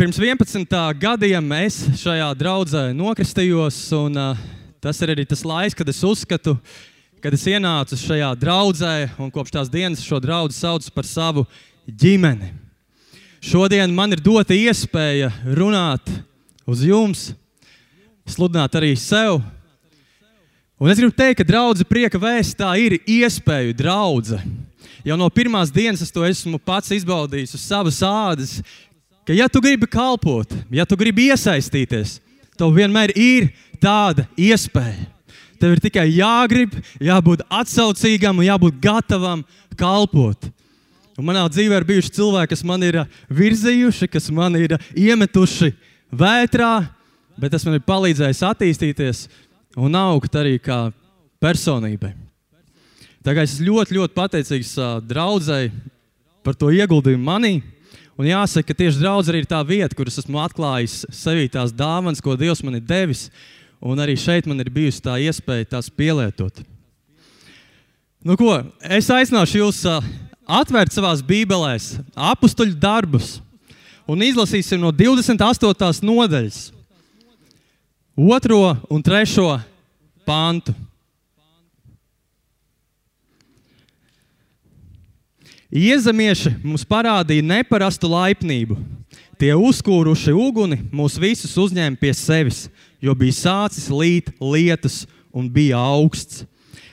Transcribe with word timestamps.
Pirms 0.00 0.16
11 0.16 0.94
gadiem 0.96 1.50
es 1.58 1.74
šajā 2.00 2.30
draudzē 2.40 2.86
nokristījos, 2.96 3.76
un 3.98 4.14
uh, 4.16 4.38
tas 4.80 4.96
ir 5.04 5.10
arī 5.12 5.26
tas 5.28 5.42
laiks, 5.44 5.76
kad 5.76 5.90
es 5.92 5.98
uzskatu, 6.08 6.54
kad 7.20 7.36
es 7.36 7.44
ienācu 7.44 7.98
šajā 8.00 8.30
draudzē, 8.40 8.94
un 9.20 9.28
kopš 9.28 9.52
tās 9.58 9.68
dienas 9.68 10.00
šo 10.00 10.16
draugu 10.24 10.56
sauc 10.56 10.86
par 10.94 11.04
savu 11.04 11.44
ģimeni. 11.84 12.48
Šodien 13.44 13.92
man 13.92 14.16
ir 14.16 14.24
dota 14.24 14.56
iespēja 14.56 15.28
runāt 15.44 16.08
uz 16.64 16.86
jums, 16.88 17.26
sludināt 18.24 18.80
arī 18.80 18.94
sev. 18.96 19.42
Un 20.80 20.88
es 20.88 20.96
gribu 20.96 21.12
teikt, 21.12 21.42
ka 21.42 21.50
draudzene 21.52 21.92
prieka 21.92 22.24
vēstā 22.24 22.72
ir 22.80 23.02
iespēja 23.04 23.76
draudzene 23.84 24.70
Jau 25.00 25.16
no 25.16 25.30
pirmās 25.32 25.70
dienas 25.72 26.02
es 26.04 26.12
to 26.12 26.20
esmu 26.26 26.58
pats 26.60 26.92
izbaudījis 26.92 27.54
uz 27.56 27.62
savas 27.64 28.02
ādas, 28.04 28.58
ka, 29.26 29.34
ja 29.36 29.48
tu 29.48 29.62
gribi 29.62 29.88
kalpot, 29.90 30.52
ja 30.72 30.86
tu 30.88 30.98
gribi 31.00 31.28
iesaistīties, 31.30 32.18
tev 32.58 32.74
vienmēr 32.76 33.12
ir 33.16 33.50
tāda 33.82 34.26
iespēja. 34.38 35.08
Tev 35.60 35.74
ir 35.74 35.82
tikai 35.84 36.06
jāgrib, 36.08 36.72
jābūt 37.04 37.42
atsaucīgam 37.52 38.38
un 38.40 38.46
jābūt 38.46 38.78
gatavam 38.80 39.42
kalpot. 39.76 40.48
Un 41.20 41.26
manā 41.28 41.42
dzīvē 41.52 41.82
ir 41.82 41.84
bijuši 41.84 42.14
cilvēki, 42.16 42.54
kas 42.54 42.62
man 42.64 42.84
ir 42.86 43.02
virzījuši, 43.28 44.08
kas 44.08 44.30
man 44.32 44.56
ir 44.56 44.78
iemetuši 44.96 45.74
vētrā, 46.16 46.72
bet 47.36 47.52
tas 47.52 47.66
man 47.68 47.76
ir 47.76 47.84
palīdzējis 47.84 48.40
attīstīties 48.48 49.26
un 49.76 49.98
augt 50.00 50.38
arī 50.40 50.56
kā 50.64 50.86
personībai. 51.44 52.14
Tagad 53.20 53.44
es 53.44 53.58
ļoti, 53.60 53.98
ļoti 53.98 54.16
pateicīgs 54.16 54.72
uh, 54.80 54.96
draudzēji 55.04 55.74
par 56.40 56.56
to 56.56 56.70
ieguldījumu 56.72 57.26
manī. 57.26 57.52
Un 58.20 58.26
jāsaka, 58.28 58.68
ka 58.68 58.76
tieši 58.76 59.00
draudzene 59.00 59.40
ir 59.40 59.46
tā 59.48 59.62
vieta, 59.64 59.96
kur 59.96 60.10
es 60.10 60.18
esmu 60.20 60.42
atklājis 60.42 61.06
sevī 61.14 61.46
tās 61.48 61.72
dāvanas, 61.72 62.20
ko 62.20 62.34
Dievs 62.36 62.60
man 62.60 62.76
ir 62.76 62.82
devis. 62.84 63.30
Un 63.80 63.96
arī 63.96 64.12
šeit 64.20 64.44
man 64.44 64.60
ir 64.60 64.68
bijusi 64.68 65.00
tā 65.06 65.14
iespēja 65.24 65.70
tās 65.70 65.88
pielietot. 65.88 66.60
Nu, 68.20 68.36
ko, 68.36 68.58
es 68.84 69.08
aicināšu 69.08 69.62
jūs 69.62 69.78
atvērt 70.44 70.92
savās 70.92 71.22
bībelēs 71.24 71.94
apakstuļu 72.12 72.76
darbus 72.76 73.38
un 74.04 74.20
izlasīsim 74.26 74.82
no 74.82 74.92
28. 74.92 76.04
nodaļas, 76.04 76.60
2 78.20 78.60
un 78.92 79.06
3 79.06 79.48
pāntu. 80.28 80.76
Iezemieši 85.70 86.56
mums 86.66 86.82
parādīja 86.82 87.44
neparastu 87.46 88.08
laipnību. 88.10 88.74
Tie 89.38 89.52
uzkūruši 89.54 90.32
uguni 90.34 90.80
mūs 90.90 91.14
visus 91.22 91.54
uzņēma 91.62 91.96
pie 92.00 92.10
sevis, 92.18 92.64
jo 92.98 93.14
bija 93.14 93.36
sācis 93.38 93.86
līt 93.86 94.32
lietus 94.42 95.04
un 95.30 95.46
bija 95.46 95.78
augsts. 95.78 96.42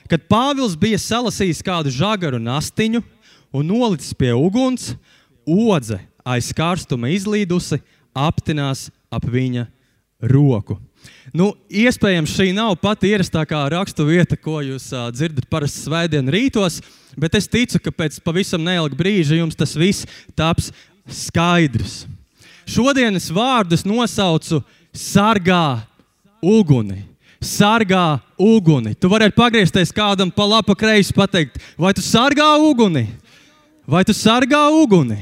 Kad 0.08 0.24
Pāvils 0.30 0.78
bija 0.78 0.96
salasījis 1.02 1.60
kādu 1.66 1.90
žagaru 1.92 2.38
nastiņu 2.40 3.02
un 3.52 3.66
nolicis 3.66 4.14
pie 4.16 4.30
uguns, 4.32 4.94
odze 5.44 5.98
aiz 6.24 6.52
karstuma 6.54 7.10
izlīdusi, 7.12 7.82
aptinās 8.14 8.88
ap 9.10 9.26
viņa 9.26 9.66
roku. 10.22 10.78
Nu, 11.36 11.50
iespējams, 11.68 12.32
šī 12.32 12.52
nav 12.56 12.78
pati 12.80 13.10
ierastākā 13.12 13.60
rakstu 13.74 14.06
vieta, 14.08 14.36
ko 14.40 14.62
jūs 14.64 14.88
uh, 14.94 15.08
dzirdat 15.12 15.48
parasti 15.50 15.84
svētdienas 15.84 16.32
rītos, 16.32 16.78
bet 17.20 17.36
es 17.36 17.48
ticu, 17.50 17.80
ka 17.84 17.92
pēc 17.92 18.16
pavisam 18.24 18.64
neilga 18.64 18.96
brīža 18.96 19.36
jums 19.36 19.58
tas 19.58 19.76
viss 19.76 20.08
taps 20.38 20.70
skaidrs. 21.08 22.06
Šodienas 22.68 23.28
vārdus 23.32 23.84
nosaucu 23.88 24.62
sargā 24.92 25.80
uguni. 26.44 27.04
Sargā 27.44 28.18
uguni. 28.40 28.96
Tu 28.98 29.08
vari 29.08 29.30
pagriezties 29.32 29.92
kādam 29.94 30.32
pa 30.34 30.48
labi, 30.48 30.66
pa 30.66 30.76
kreisi, 30.76 31.14
pateikt, 31.14 31.60
vai 31.78 31.92
tu 31.94 32.02
sargā 32.04 32.48
uguni? 32.60 33.06
Vai 33.88 34.02
tu 34.04 34.16
sargā 34.16 34.66
uguni? 34.74 35.20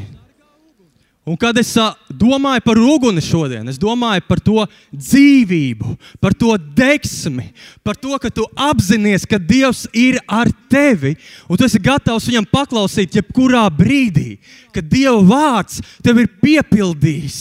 Un 1.27 1.35
kad 1.35 1.57
es 1.59 1.73
domāju 2.15 2.63
par 2.63 2.79
uguni 2.79 3.23
šodien, 3.25 3.67
es 3.67 3.81
domāju 3.83 4.23
par 4.29 4.39
to 4.39 4.63
dzīvību, 4.95 5.97
par 6.23 6.37
to 6.39 6.53
deksmi, 6.55 7.49
par 7.83 7.99
to, 7.99 8.15
ka 8.23 8.31
tu 8.31 8.45
apzinājies, 8.55 9.25
ka 9.27 9.41
Dievs 9.43 9.89
ir 9.91 10.21
ar 10.31 10.47
tevi 10.71 11.17
un 11.51 11.59
tu 11.59 11.67
esi 11.67 11.83
gatavs 11.83 12.29
viņam 12.31 12.47
paklausīt 12.47 13.19
jebkurā 13.19 13.65
brīdī, 13.75 14.37
kad 14.71 14.87
Dieva 14.87 15.19
vārds 15.27 15.83
tev 16.07 16.23
ir 16.23 16.31
piepildījis, 16.45 17.41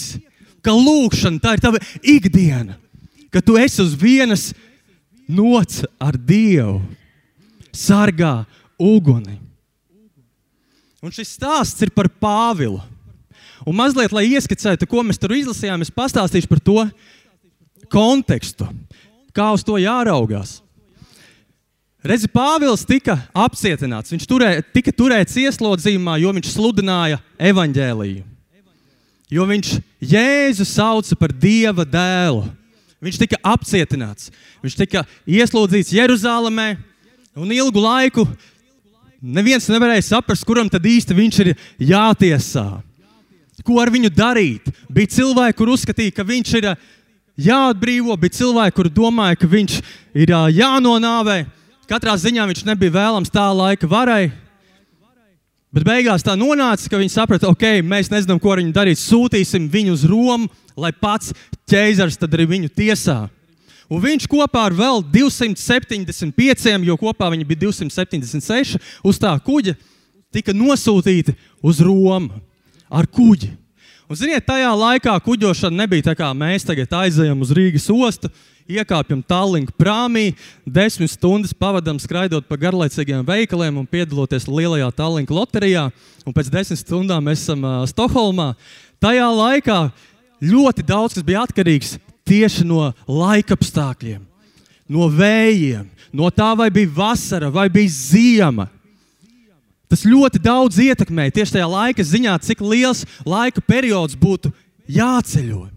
ka 0.66 0.74
lūkšana 0.74 1.44
tā 1.44 1.54
ir 1.54 1.64
tava 1.68 1.84
ikdiena, 2.02 2.80
ka 3.30 3.38
tu 3.46 3.54
esi 3.62 3.84
uz 3.86 3.94
vienas 3.94 4.48
nots 5.30 5.86
ar 6.02 6.18
Dievu, 6.18 6.82
sargā 7.70 8.48
uguni. 8.82 9.38
Un 11.06 11.14
šis 11.14 11.38
stāsts 11.38 11.86
ir 11.86 11.94
par 11.94 12.10
Pāvilu. 12.10 12.82
Un 13.64 13.78
mazliet, 13.78 14.12
lai 14.12 14.26
ieskicētu, 14.34 14.88
ko 14.90 15.06
mēs 15.06 15.22
tur 15.22 15.36
izlasījām, 15.38 15.86
es 15.86 15.94
pastāstīšu 15.94 16.50
par 16.52 16.60
to 16.60 16.82
kontekstu, 17.92 18.68
kā 19.36 19.52
uz 19.56 19.64
to 19.64 19.78
jāraugās. 19.80 20.60
Redzi, 22.06 22.30
Pāvils 22.30 22.84
tika 22.86 23.16
apcietināts. 23.34 24.12
Viņš 24.14 24.28
turē, 24.30 24.50
tika 24.76 24.92
turēts 24.94 25.40
ieslodzījumā, 25.42 26.20
jo 26.22 26.34
viņš 26.38 26.52
sludināja 26.54 27.18
evaņģēlīju. 27.42 28.22
Jo 29.34 29.48
viņš 29.50 29.72
Jēzu 30.06 30.68
sauca 30.70 31.18
par 31.18 31.34
Dieva 31.34 31.82
dēlu. 31.82 32.44
Viņš 33.02 33.18
tika 33.24 33.40
apcietināts. 33.42 34.30
Viņš 34.62 34.78
tika 34.78 35.02
ieslodzīts 35.26 35.96
Jeruzalemē 35.96 36.76
un 37.36 37.52
ilgu 37.58 37.82
laiku 37.82 38.28
neviens 39.26 39.66
nevarēja 39.72 40.06
saprast, 40.12 40.46
kuram 40.46 40.70
tad 40.70 40.86
īsti 40.86 41.18
viņš 41.18 41.42
ir 41.42 41.52
jātiesā 41.90 42.70
ko 43.64 43.80
ar 43.80 43.92
viņu 43.94 44.12
darīt. 44.12 44.68
Bija 44.92 45.14
cilvēki, 45.16 45.58
kur 45.58 45.72
uzskatīja, 45.76 46.14
ka 46.16 46.26
viņš 46.28 46.54
ir 46.60 46.72
jāatbrīvo, 47.48 48.16
bija 48.20 48.40
cilvēki, 48.42 48.76
kur 48.76 48.90
domāja, 48.92 49.38
ka 49.40 49.48
viņš 49.52 49.78
ir 50.18 50.34
jānonāvē. 50.56 51.44
Katrā 51.90 52.16
ziņā 52.18 52.48
viņš 52.50 52.66
nebija 52.66 52.96
vēlams 52.98 53.32
tā 53.32 53.46
laika 53.54 53.88
varai. 53.88 54.34
Bet 55.76 55.84
beigās 55.84 56.24
tā 56.24 56.38
nonāca, 56.40 56.88
ka 56.90 57.00
viņi 57.00 57.12
saprata, 57.12 57.50
ok, 57.52 57.82
mēs 57.84 58.08
nezinām, 58.12 58.40
ko 58.40 58.54
ar 58.54 58.62
viņu 58.62 58.72
darīt. 58.76 59.00
Sūtīsim 59.02 59.68
viņu 59.72 59.96
uz 59.98 60.06
Romu, 60.08 60.48
lai 60.80 60.94
pats 60.96 61.34
ķēzars 61.68 62.16
tad 62.20 62.36
arī 62.36 62.48
viņu 62.48 62.72
tiesā. 62.72 63.26
Un 63.92 64.02
viņš 64.02 64.26
kopā 64.32 64.64
ar 64.66 64.74
vēl 64.74 65.04
275, 65.14 66.88
jo 66.88 66.96
kopā 66.98 67.28
viņi 67.34 67.46
bija 67.46 67.66
276, 67.68 68.80
uz 69.06 69.20
tā 69.22 69.36
kuģa 69.46 69.76
tika 70.34 70.56
nosūtīti 70.56 71.36
uz 71.62 71.84
Romu 71.84 72.40
ar 72.90 73.08
kuģi. 73.08 73.54
Un, 74.06 74.18
ziniet, 74.20 74.44
tajā 74.46 74.70
laikā 74.78 75.16
kuģošana 75.26 75.82
nebija 75.82 76.12
tā 76.12 76.14
kā 76.18 76.28
mēs 76.38 76.68
tagad 76.68 76.92
aizejam 76.94 77.40
uz 77.42 77.50
Rīgas 77.58 77.88
ostu, 77.90 78.30
iekāpjam 78.70 79.24
Tallink 79.26 79.72
prāmī, 79.78 80.36
desmit 80.62 81.10
stundas 81.14 81.56
pavadām 81.58 81.98
skraidot 82.02 82.46
pa 82.46 82.58
garlaicīgiem 82.62 83.26
veikaliem 83.26 83.80
un 83.82 83.90
piedaloties 83.90 84.46
lielajā 84.46 84.92
Tallink 84.94 85.34
loterijā. 85.34 85.88
Un 86.26 86.38
pēc 86.38 86.52
desmit 86.54 86.82
stundām 86.82 87.26
mēs 87.26 87.48
esam 87.48 87.66
uh, 87.66 87.82
Stokholmā. 87.90 88.52
Tajā 89.02 89.26
laikā 89.26 89.80
ļoti 90.46 90.86
daudz 90.86 91.18
kas 91.18 91.26
bija 91.26 91.42
atkarīgs 91.46 91.98
tieši 92.26 92.66
no 92.66 92.92
laika 93.10 93.58
apstākļiem, 93.58 94.22
no 94.90 95.10
vējiem, 95.14 95.90
no 96.14 96.30
tā, 96.34 96.54
vai 96.58 96.70
bija 96.74 96.94
vasara 96.94 97.50
vai 97.54 97.68
bija 97.74 97.90
ziema. 97.90 98.70
Tas 99.92 100.06
ļoti 100.08 100.42
daudz 100.42 100.80
ietekmē 100.82 101.30
tieši 101.34 101.58
tajā 101.58 101.66
laika 101.70 102.04
ziņā, 102.06 102.36
cik 102.42 102.64
liels 102.66 103.04
laika 103.28 103.62
periods 103.62 104.18
būtu 104.18 104.52
jāceļo. 104.90 105.68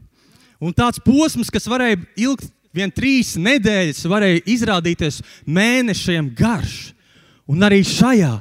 Un 0.59 0.75
tāds 0.75 1.03
posms, 1.05 1.53
kas 1.53 1.69
varēja 1.71 2.01
ilgt 2.19 2.49
vien 2.75 2.91
trīs 2.95 3.37
nedēļas, 3.39 4.07
varēja 4.11 4.45
izrādīties 4.49 5.21
mēnešiem 5.47 6.33
garš. 6.37 6.95
Un 7.49 7.65
arī 7.65 7.83
šajā 7.87 8.35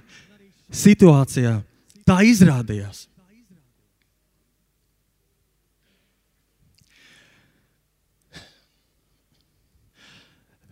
situācijā 0.74 1.60
tā 2.08 2.22
izrādījās. 2.28 3.06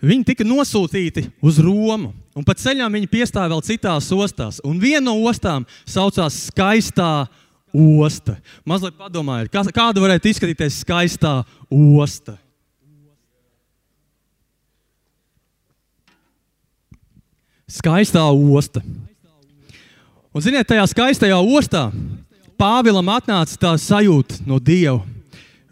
Viņi 0.06 0.28
tika 0.28 0.46
nosūtīti 0.46 1.24
uz 1.42 1.58
Romu, 1.64 2.12
un 2.36 2.46
pa 2.46 2.56
ceļam 2.60 2.94
viņi 2.94 3.10
piestāja 3.12 3.50
vēl 3.52 3.64
citās 3.66 4.12
ostās. 4.12 4.62
Un 4.68 4.80
viena 4.82 5.08
no 5.08 5.16
ostām 5.30 5.66
saucās 5.88 6.46
Skaistā 6.50 7.26
osta. 7.76 8.38
Mazliet 8.68 8.96
padomājiet, 8.98 9.52
kāda 9.76 10.02
varētu 10.04 10.32
izskatīties 10.32 10.80
skaistā 10.84 11.42
osta. 11.70 12.38
Skaistā 17.66 18.24
osta. 18.30 18.84
Un, 20.36 20.44
ziniet, 20.44 20.68
tajā 20.68 20.84
skaistajā 20.92 21.38
ostā 21.40 21.90
Pāvilam 22.56 23.10
atnāca 23.12 23.58
tā 23.60 23.72
sajūta 23.80 24.38
no 24.48 24.62
Dieva, 24.64 25.02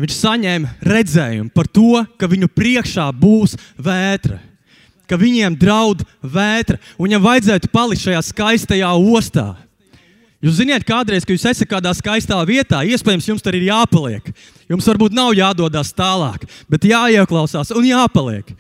viņš 0.01 0.15
saņēma 0.17 0.71
redzējumu 0.83 1.51
par 1.55 1.69
to, 1.71 2.01
ka 2.19 2.27
viņu 2.27 2.49
priekšā 2.51 3.05
būs 3.15 3.53
vētra, 3.79 4.41
ka 5.09 5.19
viņiem 5.19 5.57
draud 5.59 6.03
vētra, 6.21 6.79
un 6.97 7.07
viņam 7.07 7.23
vajadzētu 7.27 7.71
palikt 7.73 8.05
šajā 8.05 8.23
skaistajā 8.29 8.91
ostā. 8.97 9.53
Jūs 10.43 10.57
zināt, 10.59 10.83
kādreiz, 10.83 11.23
kad 11.23 11.37
jūs 11.37 11.45
esat 11.53 11.69
kādā 11.71 11.93
skaistā 11.95 12.35
vietā, 12.43 12.81
iespējams, 12.83 13.29
jums 13.29 13.43
tur 13.43 13.55
ir 13.55 13.69
jāpaliek. 13.69 14.25
Jums 14.67 14.87
varbūt 14.89 15.15
nav 15.15 15.31
jādodas 15.37 15.93
tālāk, 15.95 16.43
bet 16.67 16.83
jāieklausās 16.89 17.71
un 17.71 17.87
jāpaliek. 17.87 18.51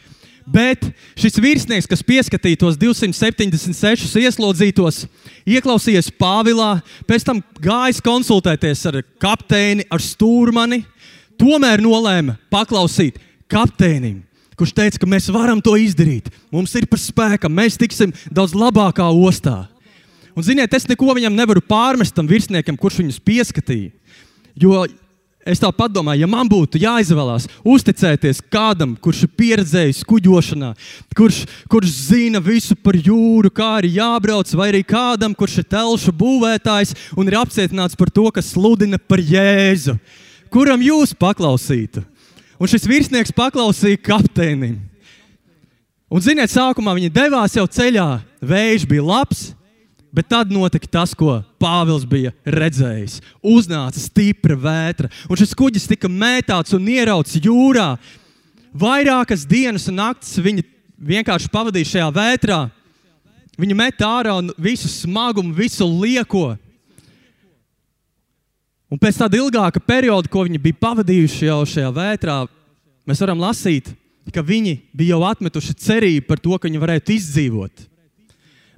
Bet 0.47 0.83
šis 1.19 1.39
virsnieks, 1.43 1.87
kas 1.87 2.03
pieskatīja 2.03 2.59
tos 2.63 2.77
276 2.79 4.15
ieslodzītos, 4.23 5.03
ieklausījās 5.47 6.11
Pāvilā, 6.19 6.77
pēc 7.07 7.27
tam 7.27 7.39
gājis 7.63 7.99
konsultēties 8.03 8.83
ar 8.91 8.99
kapteini, 9.23 9.87
ar 9.91 10.03
stūrmani, 10.03 10.83
tomēr 11.39 11.83
nolēma 11.83 12.35
paklausīt 12.51 13.19
kapteinim, 13.51 14.21
kurš 14.59 14.73
teica, 14.77 15.01
ka 15.01 15.09
mēs 15.09 15.29
varam 15.33 15.61
to 15.63 15.75
izdarīt. 15.79 16.31
Mums 16.53 16.73
ir 16.79 16.87
par 16.89 17.01
spēkam, 17.01 17.53
mēs 17.53 17.79
tiksim 17.81 18.13
daudz 18.31 18.55
labākā 18.57 19.07
ostā. 19.11 19.63
Un, 20.33 20.45
ziniet, 20.45 20.73
es 20.73 20.87
neko 20.89 21.13
viņam 21.13 21.35
nevaru 21.37 21.61
pārmest 21.61 22.15
tam 22.17 22.29
virsniekam, 22.29 22.77
kurš 22.79 23.03
viņus 23.03 23.21
pieskatīja. 23.21 23.93
Jo 24.57 24.83
Es 25.43 25.59
tā 25.59 25.67
padomāju, 25.75 26.23
ja 26.23 26.27
man 26.31 26.47
būtu 26.47 26.79
jāizvēlās 26.79 27.49
uzticēties 27.67 28.39
kādam, 28.53 28.93
kurš 28.95 29.25
ir 29.25 29.31
pieredzējis 29.35 30.05
kuģošanā, 30.07 30.69
kurš, 31.19 31.41
kurš 31.67 31.97
zina 32.07 32.39
visu 32.39 32.77
par 32.79 32.95
jūru, 32.95 33.51
kā 33.51 33.73
arī 33.81 33.91
jābrauc, 33.97 34.53
vai 34.55 34.69
arī 34.71 34.85
kādam, 34.87 35.35
kurš 35.35 35.57
ir 35.59 35.67
telšu 35.75 36.15
būvētājs 36.15 36.95
un 37.19 37.27
ir 37.27 37.35
apcietināts 37.41 37.99
par 37.99 38.11
to, 38.15 38.29
kas 38.31 38.53
sludina 38.55 38.95
par 38.95 39.19
Jēzu, 39.19 39.97
kuram 40.53 40.85
jūs 40.85 41.11
paklausītu? 41.19 42.05
Un 42.61 42.69
šis 42.69 42.85
virsnieks 42.89 43.33
paklausīja 43.35 44.01
kapteinim. 44.03 44.77
Un, 46.13 46.21
ziniet, 46.21 46.51
sākumā 46.53 46.93
viņi 46.97 47.09
devās 47.13 47.55
jau 47.57 47.65
ceļā, 47.65 48.07
vējš 48.45 48.85
bija 48.89 49.05
labs, 49.05 49.47
Bet 50.13 50.27
tad 50.29 50.51
notika 50.53 50.85
tas, 50.85 51.15
ko 51.17 51.39
Pāvils 51.57 52.03
bija 52.05 52.29
redzējis. 52.45 53.17
Uznāca 53.41 53.97
stipra 53.97 54.53
vētra, 54.53 55.09
un 55.25 55.39
šis 55.39 55.55
kuģis 55.57 55.89
tika 55.89 56.05
mētāts 56.05 56.75
un 56.77 56.85
ierauts 56.85 57.39
jūrā. 57.41 57.95
Vairākas 58.77 59.47
dienas 59.49 59.87
un 59.89 59.97
naktis 59.97 60.37
viņi 60.37 60.67
vienkārši 61.01 61.49
pavadīja 61.49 61.89
šajā 61.95 62.11
vētrā. 62.13 62.59
Viņi 63.57 63.77
met 63.77 64.05
ārā 64.05 64.37
visu 64.61 64.91
smagumu, 64.91 65.55
visu 65.57 65.87
lieko. 65.89 66.51
Un 68.93 68.99
pēc 69.01 69.17
tāda 69.17 69.39
ilgāka 69.39 69.81
perioda, 69.81 70.29
ko 70.29 70.43
viņi 70.45 70.59
bija 70.61 70.77
pavadījuši 70.85 71.47
jau 71.47 71.63
šajā 71.65 71.89
vētrā, 71.95 72.35
mēs 73.09 73.21
varam 73.23 73.39
lasīt, 73.41 73.87
ka 74.29 74.43
viņi 74.45 74.75
bija 74.93 75.15
jau 75.15 75.23
atmetuši 75.31 75.73
cerību 75.81 76.27
par 76.27 76.41
to, 76.43 76.53
ka 76.53 76.69
viņi 76.69 76.81
varētu 76.83 77.15
izdzīvot. 77.15 77.87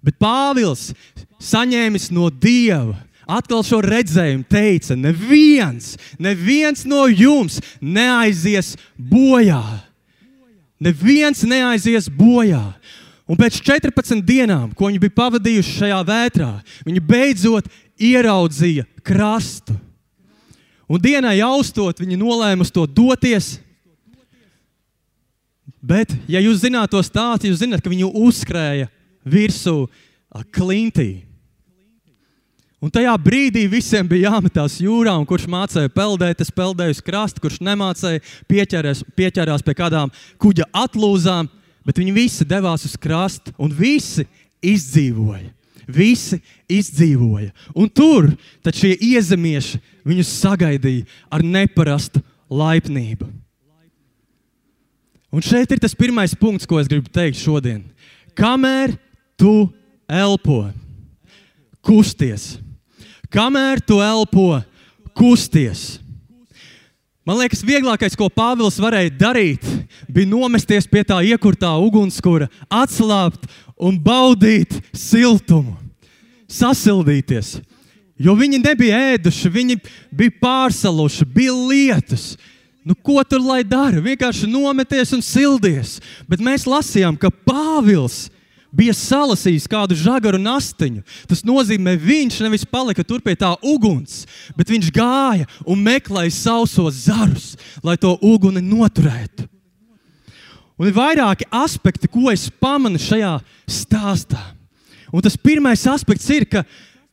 Bet 0.06 0.16
Pāvils, 0.22 0.94
saņēmis 1.44 2.08
no 2.16 2.30
Dieva, 2.32 2.96
atkal 3.28 3.66
šo 3.66 3.82
redzējumu, 3.84 4.46
teica: 4.48 4.96
Neviens, 4.96 5.96
neviens 6.22 6.86
no 6.88 7.08
jums 7.12 7.60
neaizies 7.82 8.76
bojā. 8.96 9.64
Neviens 10.80 11.44
neaizies 11.44 12.08
bojā. 12.08 12.64
Un 13.28 13.40
pēc 13.40 13.58
14 13.66 14.22
dienām, 14.24 14.70
ko 14.78 14.88
viņi 14.88 15.02
bija 15.02 15.18
pavadījuši 15.18 15.76
šajā 15.82 16.00
vētrā, 16.08 16.52
viņi 16.86 17.04
beidzot 17.04 17.68
ieraudzīja 17.98 18.86
krastu. 19.04 19.76
Un 20.86 21.02
dienai 21.02 21.40
austot, 21.42 22.00
viņi 22.02 22.18
nolēma 22.22 22.66
uz 22.66 22.72
to 22.74 22.86
doties. 22.86 23.56
Bet, 25.86 26.14
ja 26.30 26.42
jūs 26.42 26.62
zināt 26.64 26.94
to 26.94 27.02
stāstu, 27.06 27.50
jūs 27.50 27.62
zināt, 27.62 27.82
ka 27.82 27.92
viņi 27.92 28.10
uzskrēja 28.10 28.90
virsū 29.26 29.86
klintī. 30.54 31.26
Un 32.86 32.92
tajā 32.94 33.14
brīdī 33.18 33.64
visiem 33.72 34.06
bija 34.06 34.30
jāmetās 34.30 34.76
jūrā, 34.84 35.16
un 35.18 35.26
kurš 35.26 35.48
mācīja 35.50 35.90
peldēt, 35.90 36.44
es 36.44 36.52
peldēju 36.54 36.94
uz 36.94 37.02
krasta, 37.02 37.42
kurš 37.42 37.58
nemācīja, 37.66 38.22
pieķerās, 38.52 39.02
pieķerās 39.18 39.66
pie 39.66 39.74
kādām 39.78 40.12
kuģa 40.42 40.68
atlūzām, 40.84 41.50
bet 41.88 42.02
viņi 42.02 42.14
visi 42.14 42.46
devās 42.46 42.86
uz 42.86 42.94
krastu, 43.02 43.56
un 43.58 43.74
visi 43.74 44.28
izdzīvoja. 44.62 45.50
Visi 45.88 46.40
izdzīvoja. 46.72 47.52
Un 47.76 47.90
tur 47.90 48.32
šie 48.66 48.96
iezemieši 48.96 49.82
viņus 50.06 50.36
sagaidīja 50.42 51.06
ar 51.34 51.44
neparastu 51.46 52.22
laipnību. 52.50 53.28
Un 55.36 55.44
šeit 55.44 55.74
ir 55.74 55.82
tas 55.84 55.96
pirmais 55.98 56.32
punkts, 56.40 56.68
ko 56.70 56.80
es 56.80 56.88
gribu 56.88 57.12
teikt 57.12 57.42
šodien. 57.42 57.82
Kamēr 58.38 58.94
tu 59.36 59.68
elpo, 60.08 60.70
kusties. 61.84 62.56
Kamēr 63.34 63.82
tu 63.84 64.00
elpo, 64.00 64.62
kusties. 65.18 65.98
Man 67.26 67.40
liekas, 67.40 67.64
vieglākais, 67.66 68.14
ko 68.14 68.28
Pāvils 68.30 68.78
varēja 68.78 69.10
darīt, 69.18 69.64
bija 70.06 70.30
nomesties 70.30 70.86
pie 70.86 71.02
tā 71.10 71.18
iekurtā 71.26 71.72
ugunskura, 71.82 72.46
atslābt 72.70 73.48
un 73.76 73.98
baudīt 74.00 74.78
siltumu, 74.96 75.76
sasildīties. 76.52 77.58
Jo 78.16 78.36
viņi 78.40 78.62
nebija 78.64 79.00
ēduši, 79.16 79.52
viņi 79.52 79.80
bija 80.16 80.36
pārsaluši, 80.42 81.28
bija 81.28 81.56
lietus. 81.56 82.36
Nu, 82.86 82.94
ko 82.96 83.18
tur 83.28 83.42
lai 83.42 83.64
dara? 83.66 84.00
Vienkārši 84.00 84.48
nometies 84.48 85.12
un 85.18 85.24
sildies. 85.26 85.98
Bet 86.30 86.44
mēs 86.44 86.68
lasījām, 86.70 87.18
ka 87.18 87.34
Pāvils 87.34 88.28
bija 88.76 88.94
salasījis 88.96 89.66
kādu 89.72 89.98
žagaru 89.98 90.40
nastiņu. 90.42 91.02
Tas 91.30 91.44
nozīmē, 91.48 91.96
viņš 92.00 92.40
nevis 92.46 92.68
palika 92.68 93.04
tur 93.08 93.24
pie 93.26 93.36
tā 93.40 93.54
uguns, 93.66 94.24
bet 94.56 94.72
viņš 94.72 94.92
gāja 94.96 95.50
un 95.66 95.82
meklēja 95.84 96.36
sausos 96.36 97.06
zarus, 97.08 97.56
lai 97.84 97.98
to 98.00 98.14
uguni 98.22 98.64
noturētu. 98.64 99.50
Un 100.76 100.90
ir 100.90 100.96
vairāki 100.96 101.48
aspekti, 101.56 102.10
ko 102.12 102.28
es 102.34 102.50
pamanu 102.60 103.00
šajā 103.00 103.38
stāstā. 103.68 104.42
Un 105.14 105.24
tas 105.24 105.38
pirmais 105.38 105.86
aspekts 105.88 106.28
ir, 106.34 106.48
ka 106.50 106.66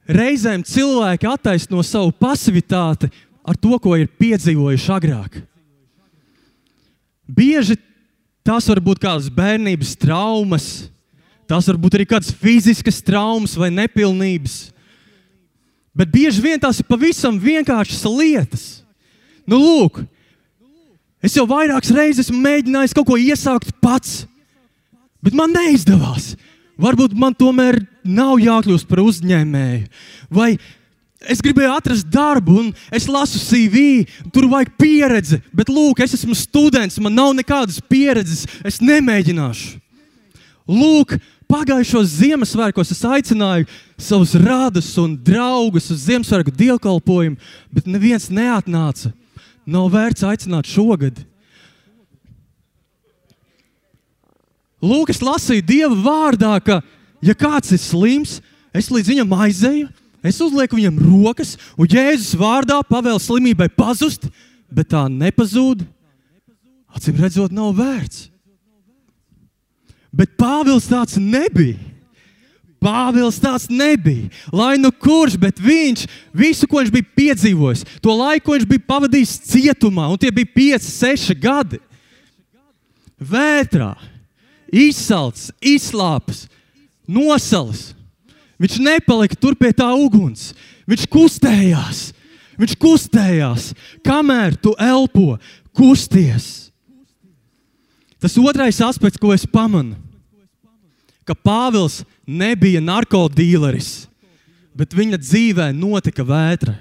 reizēm 0.08 0.64
cilvēki 0.66 1.28
attaisno 1.30 1.82
savu 1.86 2.12
pasivitāti 2.12 3.10
ar 3.46 3.58
to, 3.58 3.76
ko 3.78 3.96
ir 3.98 4.10
piedzīvojuši 4.20 4.94
agrāk. 4.94 5.42
Bieži 7.26 7.78
tas 8.42 8.66
var 8.68 8.80
būt 8.82 9.02
kādas 9.02 9.30
bērnības 9.32 9.94
traumas, 10.02 10.70
Tās 11.52 11.66
var 11.68 11.76
būt 11.76 11.98
arī 11.98 12.06
kādas 12.08 12.32
fiziskas 12.32 13.02
traumas 13.04 13.52
vai 13.60 13.68
nepilnības. 13.74 14.70
Bet 15.92 16.08
bieži 16.08 16.40
vien 16.40 16.60
tās 16.60 16.78
ir 16.80 16.88
pavisam 16.88 17.36
vienkāršas 17.36 18.06
lietas. 18.08 18.62
Nu, 19.44 19.58
lūk, 19.60 19.98
es 21.20 21.36
jau 21.36 21.44
vairākas 21.50 21.92
reizes 21.92 22.30
esmu 22.30 22.38
mēģinājis 22.40 22.94
kaut 22.96 23.10
ko 23.10 23.18
iesākt 23.20 23.74
pats, 23.84 24.22
bet 25.24 25.36
man 25.38 25.54
neizdevās. 25.54 26.34
Varbūt 26.82 27.14
man 27.18 27.34
tomēr 27.36 27.82
nav 28.02 28.40
jākļūst 28.42 28.88
par 28.88 29.02
uzņēmēju. 29.04 29.84
Vai 30.32 30.54
es 31.30 31.42
gribēju 31.44 31.74
atrast 31.76 32.08
darbu, 32.10 32.56
un 32.58 32.70
es 32.94 33.06
lasu 33.10 33.38
CV, 33.38 34.06
tur 34.34 34.48
vajag 34.50 34.72
pieredzi, 34.80 35.38
bet 35.54 35.70
lūk, 35.70 36.02
es 36.02 36.16
esmu 36.18 36.34
students, 36.38 36.98
man 37.02 37.14
nav 37.14 37.30
nekādas 37.38 37.78
pieredzes, 37.86 38.46
es 38.66 38.80
nemēģināšu. 38.82 39.78
Lūk, 40.72 41.16
Pagājušos 41.52 42.14
Ziemassvētkos 42.16 42.94
es 42.94 43.02
aicināju 43.04 43.66
savus 44.00 44.30
radus 44.40 44.86
un 44.96 45.18
draugus 45.20 45.90
uz 45.92 46.06
Ziemassvētku 46.06 46.54
dievkalpojumu, 46.56 47.36
bet 47.68 47.90
neviens 47.90 48.30
neatnāca. 48.32 49.10
Nav 49.68 49.90
vērts 49.92 50.24
aicināt 50.24 50.70
šogad. 50.70 51.20
Lūk, 54.82 55.12
es 55.14 55.22
lasīju 55.22 55.62
Dieva 55.62 55.94
vārdā, 55.94 56.56
ka, 56.64 56.80
ja 57.22 57.34
kāds 57.38 57.70
ir 57.74 57.78
slims, 57.78 58.40
es 58.74 58.90
līdz 58.90 59.12
viņam 59.12 59.36
aizēju, 59.46 59.86
es 60.26 60.40
uzlieku 60.42 60.78
viņam 60.78 60.98
rokas, 61.04 61.54
un 61.78 61.90
Jēzus 61.90 62.34
vārdā 62.38 62.80
pavēlu 62.88 63.22
slimībai 63.22 63.70
pazust, 63.76 64.26
bet 64.72 64.90
tā 64.90 65.06
nepazūd. 65.06 65.86
Acīm 66.92 67.16
redzot, 67.22 67.54
nav 67.54 67.72
vērts. 67.78 68.26
Bet 70.12 70.34
Pāvils 70.36 70.90
tāds 70.90 71.16
nebija. 71.16 71.78
Pāvils 72.82 73.38
tāds 73.40 73.68
nebija. 73.70 74.28
Lai 74.52 74.74
nu 74.80 74.90
kurš, 74.90 75.38
bet 75.40 75.62
viņš 75.62 76.04
visu, 76.34 76.66
ko 76.68 76.82
viņš 76.82 76.90
bija 76.92 77.10
piedzīvojis, 77.16 77.86
to 78.02 78.12
laiku, 78.18 78.48
ko 78.48 78.56
viņš 78.58 78.68
bija 78.68 78.86
pavadījis 78.90 79.36
cietumā, 79.46 80.08
un 80.10 80.20
tie 80.20 80.32
bija 80.34 80.50
5, 80.58 80.88
6 80.90 81.38
gadi. 81.38 81.78
Vētrā, 83.22 83.94
izsalcis, 84.72 85.52
izslāpis, 85.60 86.46
nosalis. 87.06 87.92
Viņš 88.62 88.78
nepalika 88.80 89.36
tur 89.36 89.56
pie 89.58 89.72
tā 89.76 89.90
uguns. 89.98 90.52
Viņš 90.88 91.06
kustējās. 91.12 92.02
Viņš 92.60 92.74
kustējās, 92.78 93.70
kamēr 94.04 94.54
tu 94.60 94.74
elpo, 94.78 95.38
kusties. 95.74 96.70
Tas 98.22 98.36
otrais 98.38 98.78
aspekts, 98.84 99.18
ko 99.18 99.32
es 99.34 99.42
pamanu, 99.48 99.96
ka 101.26 101.34
Pāvils 101.34 102.02
nebija 102.28 102.82
narkotīleris, 102.84 104.04
bet 104.76 104.94
viņa 104.94 105.18
dzīvē 105.18 105.72
notika 105.74 106.22
vētra. 106.26 106.76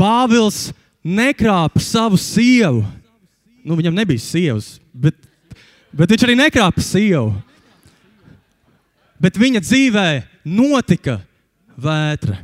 Pāvils 0.00 0.70
nekrāpa 1.04 1.78
savu 1.84 2.18
sievu. 2.18 2.82
Nu, 3.60 3.76
viņam 3.76 3.94
nebija 3.94 4.24
sievas, 4.24 4.79
bet, 5.92 6.10
viņš 6.10 6.26
arī 6.26 6.36
nekrāpa 6.38 6.82
sievu. 6.84 7.34
Bet 9.20 9.36
viņa 9.36 9.60
dzīvē 9.64 10.06
notika 10.48 11.18
vētra. 11.76 12.38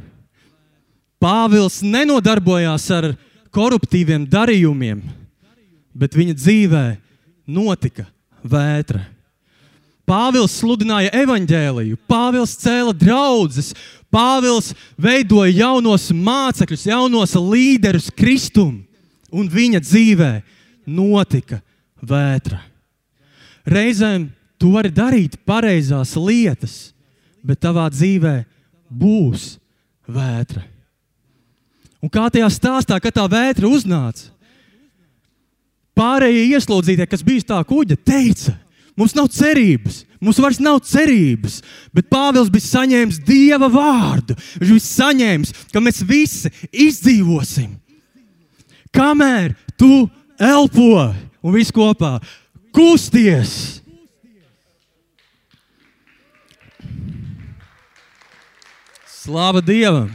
Pāvils 1.22 1.80
nenodarbojās 1.80 2.84
ar 2.92 3.10
koruptīviem 3.54 4.26
darījumiem, 4.28 5.00
bet 5.96 6.16
viņa 6.16 6.36
dzīvē 6.36 6.86
notika 7.48 8.04
vētra. 8.44 9.06
Pāvils 10.06 10.54
sludināja 10.60 11.10
evaņģēliju, 11.24 11.96
Pāvils 12.06 12.54
cēla 12.60 12.92
draugus, 12.94 13.72
Pāvils 14.12 14.70
veidoja 15.00 15.50
jaunos 15.64 16.12
mācekļus, 16.14 16.86
jaunos 16.92 17.34
līderus 17.40 18.12
Kristum, 18.14 18.84
un 19.34 19.50
viņa 19.50 19.82
dzīvē 19.82 20.30
notika 20.86 21.58
vētra. 21.98 22.60
Reizēm 23.66 24.28
tu 24.60 24.70
vari 24.76 24.92
darīt 24.94 25.36
pareizās 25.46 26.14
lietas, 26.18 26.94
bet 27.42 27.60
tavā 27.62 27.88
dzīvē 27.90 28.38
būs 28.90 29.56
vētra. 30.06 30.62
Un 32.02 32.12
kā 32.12 32.28
tajā 32.30 32.48
stāstā, 32.52 32.98
kad 33.02 33.14
tā 33.16 33.24
vētra 33.30 33.66
uznāca, 33.66 34.30
pārējie 35.96 36.52
ieslodzītie, 36.54 37.08
kas 37.10 37.24
bija 37.26 37.48
tā 37.54 37.58
kuģa, 37.66 37.96
teica, 38.06 38.54
mums 38.98 39.16
nav 39.16 39.30
cerības, 39.34 40.04
mums 40.20 40.38
vairs 40.42 40.60
nav 40.62 40.78
cerības. 40.86 41.58
Bet 41.96 42.10
Pāvils 42.12 42.52
bija 42.52 42.68
saņēmis 42.68 43.22
Dieva 43.26 43.70
vārdu. 43.72 44.36
Viņš 44.60 44.70
bija 44.70 44.86
saņēmis, 44.86 45.54
ka 45.72 45.82
mēs 45.82 46.02
visi 46.06 46.52
izdzīvosim. 46.70 47.74
Kamēr 48.94 49.56
tu 49.76 50.06
elpo 50.38 51.08
un 51.42 51.54
viss 51.56 51.74
kopā 51.74 52.16
kusties. 52.76 53.80
Slāva 59.08 59.64
Dievam! 59.64 60.12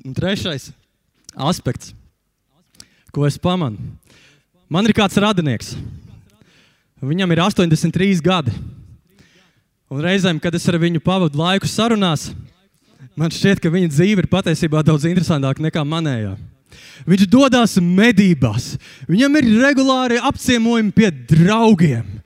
Un 0.00 0.14
trešais 0.16 0.70
aspekts, 1.36 1.90
ko 3.12 3.26
es 3.28 3.36
pamanu. 3.36 3.76
Man 4.70 4.86
ir 4.88 4.94
kāds 4.96 5.18
radinieks. 5.20 5.74
Viņam 7.04 7.34
ir 7.34 7.42
83 7.44 8.22
gadi. 8.24 8.54
Un 9.90 10.00
reizēm, 10.04 10.38
kad 10.40 10.54
es 10.54 10.64
ar 10.70 10.78
viņu 10.80 11.02
pavadu 11.04 11.40
laiku 11.40 11.68
sarunās, 11.68 12.30
man 13.18 13.32
šķiet, 13.34 13.60
ka 13.60 13.72
viņa 13.74 13.90
dzīve 13.90 14.24
ir 14.24 14.30
patiesībā 14.30 14.84
daudz 14.86 15.04
interesantāka 15.10 15.60
nekā 15.64 15.84
manējā. 15.84 16.36
Viņš 17.08 17.26
dodas 17.30 17.76
medībās, 17.80 18.74
viņam 19.08 19.40
ir 19.40 19.52
regulāri 19.62 20.20
apciemojumi 20.30 20.94
pie 20.96 21.10
draugiem. 21.10 22.20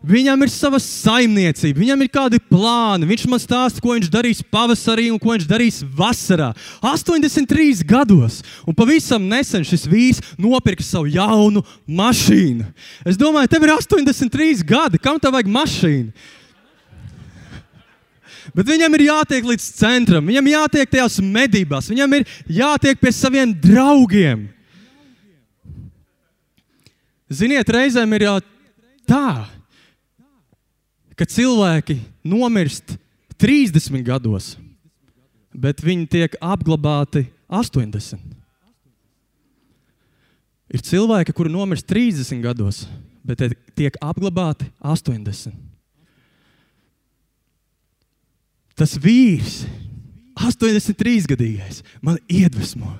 Viņam 0.00 0.46
ir 0.46 0.48
sava 0.48 0.78
saimniecība, 0.80 1.76
viņam 1.82 2.02
ir 2.06 2.08
kādi 2.08 2.38
plāni. 2.40 3.04
Viņš 3.10 3.26
man 3.28 3.40
stāsta, 3.42 3.82
ko 3.84 3.92
viņš 3.92 4.08
darīs 4.08 4.40
pavasarī 4.40 5.10
un 5.12 5.20
ko 5.20 5.34
viņš 5.34 5.44
darīs 5.48 5.82
vasarā. 5.84 6.54
83 6.80 7.84
gados, 7.84 8.38
un 8.64 8.76
pavisam 8.76 9.26
nesen 9.28 9.66
šis 9.68 9.84
vīrs 9.90 10.22
nopirka 10.40 10.86
savu 10.86 11.12
jaunu 11.12 11.60
mašīnu. 11.84 12.64
Es 13.04 13.20
domāju, 13.20 13.52
tev 13.52 13.68
ir 13.68 13.74
83 13.76 14.64
gadi, 14.64 15.02
kam 15.04 15.20
tev 15.20 15.36
vajag 15.36 15.52
mašīnu? 15.52 16.30
Bet 18.56 18.66
viņam 18.66 18.96
ir 18.96 19.06
jātiek 19.08 19.46
līdz 19.46 19.66
centram, 19.78 20.26
viņam 20.26 20.50
jātiek 20.50 20.90
tajās 20.90 21.20
medībās, 21.22 21.90
viņam 21.92 22.18
ir 22.18 22.26
jātiek 22.60 22.98
pie 23.00 23.12
saviem 23.14 23.54
draugiem. 23.54 24.48
Ziniet, 27.30 27.68
reizēm 27.70 28.16
ir 28.18 28.26
tā 29.06 29.46
ka 31.20 31.26
cilvēki 31.28 31.98
nomirst 32.24 32.96
30 33.36 34.00
gados, 34.06 34.54
bet 35.52 35.82
viņi 35.84 36.08
tiek 36.08 36.36
apglabāti 36.40 37.26
80. 37.52 38.16
Ir 40.70 40.84
cilvēki, 40.86 41.34
kuri 41.36 41.52
nomirst 41.52 41.84
30 41.90 42.40
gados, 42.40 42.86
bet 43.26 43.42
tiek 43.76 43.96
apglabāti 44.00 44.70
80. 44.80 45.52
Tas 48.80 48.96
vīrs, 48.96 49.66
83 50.40 51.26
gadīgais, 51.28 51.82
man 52.00 52.16
iedvesmo. 52.30 52.94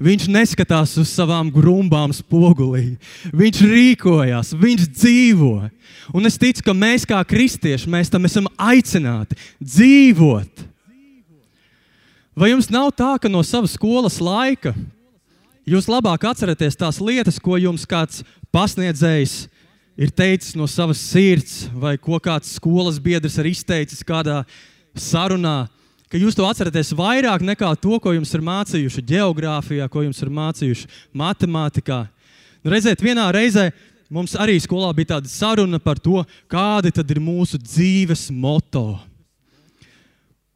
Viņš 0.00 0.30
neskatās 0.32 0.94
uz 0.96 1.10
savām 1.12 1.50
grumbām 1.52 2.14
spogulī. 2.16 2.94
Viņš 3.36 3.58
rīkojas, 3.68 4.54
viņš 4.56 4.86
dzīvo. 4.94 5.68
Un 6.16 6.28
es 6.28 6.38
ticu, 6.40 6.64
ka 6.64 6.72
mēs 6.72 7.04
kā 7.08 7.20
kristieši, 7.28 7.90
mēs 7.92 8.08
tam 8.12 8.24
esam 8.24 8.48
aicināti 8.56 9.36
dzīvot. 9.60 10.64
Vai 12.36 12.54
jums 12.54 12.70
nav 12.72 12.88
tā, 12.96 13.14
ka 13.20 13.28
no 13.32 13.42
savas 13.44 13.74
skolas 13.76 14.16
laika 14.20 14.74
jūs 15.68 15.88
labāk 15.90 16.24
atceraties 16.30 16.76
tās 16.78 17.00
lietas, 17.00 17.40
ko 17.42 17.56
jums 17.60 17.84
kāds 17.88 18.22
pasniedzējs 18.54 19.36
ir 19.96 20.12
teicis 20.12 20.56
no 20.56 20.68
savas 20.68 21.00
sirds, 21.00 21.66
vai 21.72 21.96
ko 22.00 22.20
kāds 22.20 22.54
skolas 22.56 23.00
biedrs 23.02 23.36
ir 23.40 23.50
izteicis 23.50 24.04
kādā 24.04 24.42
sarunā? 25.00 25.66
ka 26.10 26.18
jūs 26.20 26.36
to 26.38 26.46
atceraties 26.46 26.94
vairāk 26.96 27.42
nekā 27.44 27.72
to, 27.82 27.98
ko 28.02 28.14
jums 28.14 28.30
ir 28.34 28.44
mācījuši 28.46 29.02
geogrāfijā, 29.10 29.88
ko 29.90 30.04
jums 30.06 30.22
ir 30.22 30.30
mācījuši 30.32 30.88
matemātikā. 31.16 32.04
Nu, 32.62 32.72
redziet, 32.72 33.02
vienā 33.02 33.26
reizē 33.34 33.68
mums 34.12 34.36
arī 34.38 34.56
skolā 34.62 34.92
bija 34.94 35.16
tāda 35.16 35.30
saruna 35.30 35.80
par 35.82 35.98
to, 36.02 36.22
kādi 36.50 36.94
ir 36.94 37.22
mūsu 37.22 37.58
dzīves 37.58 38.28
moto. 38.30 38.98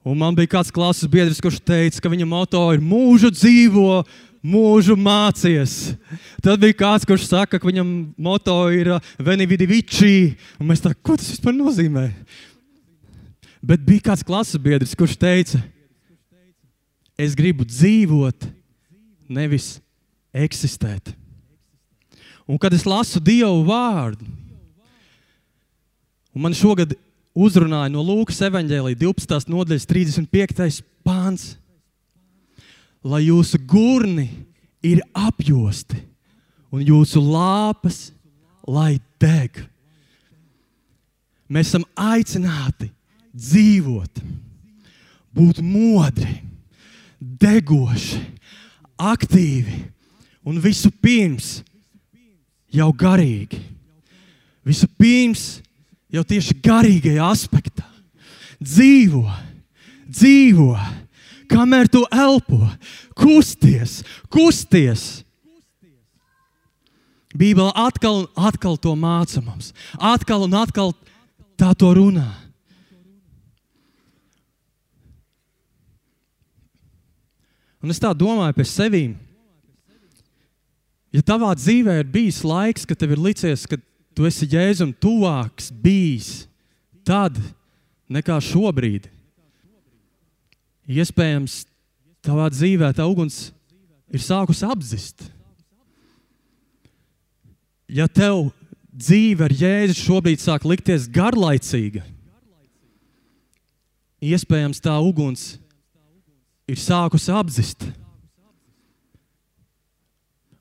Un 0.06 0.16
man 0.16 0.34
bija 0.34 0.54
kāds 0.56 0.72
klases 0.72 1.10
biedrs, 1.10 1.42
kurš 1.42 1.58
teica, 1.60 2.00
ka 2.00 2.08
viņa 2.08 2.26
moto 2.26 2.62
ir 2.72 2.80
mūžu 2.80 3.28
dzīvo, 3.34 4.00
mūžu 4.40 4.96
mācies. 4.96 5.92
Tad 6.40 6.62
bija 6.62 6.78
kāds, 6.78 7.04
kurš 7.04 7.26
saka, 7.28 7.58
ka 7.60 7.68
viņam 7.68 7.90
moto 8.16 8.56
ir 8.72 8.94
Veni 9.18 9.44
vidi 9.50 9.68
vici. 9.68 10.14
Un 10.56 10.70
mēs 10.70 10.80
tā, 10.80 10.94
ko 10.96 11.18
tas 11.20 11.28
vispār 11.34 11.52
nozīmē? 11.58 12.06
Bet 13.60 13.82
bija 13.84 14.10
kāds 14.10 14.24
klases 14.24 14.60
biedrs, 14.60 14.96
kurš 14.96 15.18
teica, 15.20 15.60
es 17.20 17.36
gribu 17.36 17.66
dzīvot, 17.68 18.46
nevis 19.28 19.78
eksistēt. 20.32 21.12
Un 22.48 22.58
kad 22.58 22.72
es 22.74 22.86
lasu 22.88 23.20
Dievu 23.22 23.62
vārdu, 23.68 24.26
un 26.34 26.44
man 26.46 26.56
šogad 26.56 26.96
uzrunāja 27.36 27.92
no 27.92 28.02
Lūkas 28.02 28.40
evanģēlīja 28.48 28.98
12. 29.02 29.52
nodaļas 29.52 29.86
35. 29.86 30.80
pāns, 31.06 31.52
lai 33.04 33.26
jūsu 33.28 33.60
gurni 33.68 34.26
ir 34.82 35.04
apjosti 35.14 36.00
un 36.72 36.82
jūsu 36.86 37.22
lāpas 37.22 38.08
lai 38.70 38.98
deg. 39.20 39.62
Mēs 41.50 41.72
esam 41.72 41.84
aicināti 41.98 42.90
dzīvot, 43.36 44.22
būt 45.34 45.60
modri, 45.62 46.40
degoši, 47.20 48.20
aktīvi 49.00 49.82
un 50.46 50.60
visu 50.62 50.90
pirms 50.90 51.60
jau 52.72 52.90
garīgi. 52.96 53.60
Visu 54.66 54.88
pirms 55.00 55.60
jau 56.12 56.24
tieši 56.26 56.56
garīgajā 56.62 57.24
aspektā. 57.30 57.86
Dzīvo, 58.60 59.24
dzīvo, 60.04 60.74
kamēr 61.50 61.88
tu 61.88 62.04
elpo, 62.12 62.60
kusties, 63.16 64.00
kusties. 64.32 65.24
Bībele 67.30 67.70
atkal 67.78 68.24
un 68.24 68.46
atkal 68.48 68.76
to 68.76 68.92
māca 68.98 69.40
mums. 69.44 69.70
Atkal 69.96 70.48
un 70.48 70.56
atkal 70.58 70.90
tā 71.54 71.70
to 71.78 71.92
runā. 71.94 72.26
Un 77.80 77.92
es 77.92 78.00
tā 78.00 78.12
domāju 78.12 78.56
par 78.58 78.68
sevi. 78.68 79.04
Ja 81.10 81.22
tavā 81.26 81.54
dzīvē 81.56 82.00
ir 82.02 82.10
bijis 82.12 82.42
laiks, 82.46 82.84
kad 82.86 82.98
tev 83.00 83.16
ir 83.16 83.22
licies, 83.24 83.64
ka 83.66 83.80
tu 84.14 84.26
esi 84.28 84.46
jēzum 84.52 84.92
tuvāks 85.00 85.70
bijis, 85.72 86.44
tad 87.06 87.38
nekā 88.10 88.36
šobrīd. 88.42 89.08
iespējams, 90.90 91.64
tavā 92.22 92.48
dzīvē 92.50 92.92
tā 92.94 93.06
uguns 93.06 93.52
ir 94.10 94.20
sākusi 94.20 94.66
apzist. 94.66 95.22
Ja 97.90 98.06
tev 98.10 98.50
dzīve 98.90 99.46
ar 99.46 99.54
Jēzu 99.54 99.96
šobrīd 99.98 100.42
sāk 100.42 100.66
likties 100.66 101.06
garlaicīga, 101.10 102.02
iespējams, 104.20 104.82
tā 104.82 104.96
uguns 104.98 105.59
ir 106.70 106.78
sākusi 106.78 107.32
apzist. 107.34 107.86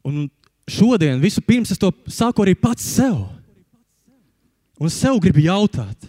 Un 0.05 0.27
šodien, 0.69 1.19
vispirms, 1.21 1.73
es 1.73 1.81
to 1.81 1.91
saku 2.09 2.45
arī 2.45 2.55
pats 2.57 2.85
sev. 2.97 3.27
Un 4.79 4.91
sev 4.93 5.19
gribu 5.19 5.43
jautāt, 5.43 6.07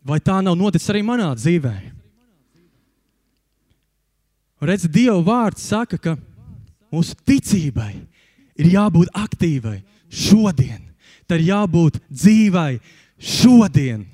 vai 0.00 0.16
tā 0.24 0.38
nav 0.40 0.56
noticis 0.56 0.88
arī 0.90 1.02
manā 1.04 1.28
dzīvē? 1.36 1.74
Redz, 4.60 4.86
Dieva 4.92 5.20
vārds 5.24 5.64
saka, 5.64 5.96
ka 6.00 6.16
mūsu 6.92 7.16
ticībai 7.28 7.92
ir 8.60 8.72
jābūt 8.74 9.12
aktīvai 9.16 9.78
šodien. 10.08 10.82
Tā 11.28 11.38
ir 11.38 11.46
jābūt 11.52 12.00
dzīvai 12.08 12.80
šodien. 13.16 14.04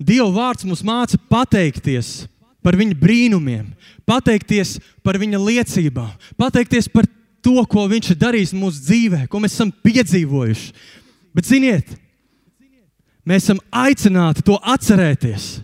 Dieva 0.00 0.30
vārds 0.32 0.64
mums 0.64 0.80
māca 0.86 1.18
pateikties 1.28 2.24
par 2.64 2.76
viņa 2.76 2.96
brīnumiem, 2.96 3.66
pateikties 4.08 4.78
par 5.04 5.18
viņa 5.20 5.40
liecībām, 5.40 6.12
pateikties 6.40 6.88
par 6.92 7.08
to, 7.44 7.60
ko 7.68 7.84
viņš 7.88 8.12
ir 8.12 8.20
darījis 8.20 8.54
mūsu 8.56 8.80
dzīvē, 8.84 9.26
ko 9.28 9.40
mēs 9.40 9.56
esam 9.56 9.72
piedzīvojuši. 9.84 10.72
Bet, 11.36 11.46
ziniet, 11.48 11.92
mēs 13.28 13.44
esam 13.44 13.60
aicināti 13.70 14.44
to 14.44 14.56
atcerēties, 14.58 15.60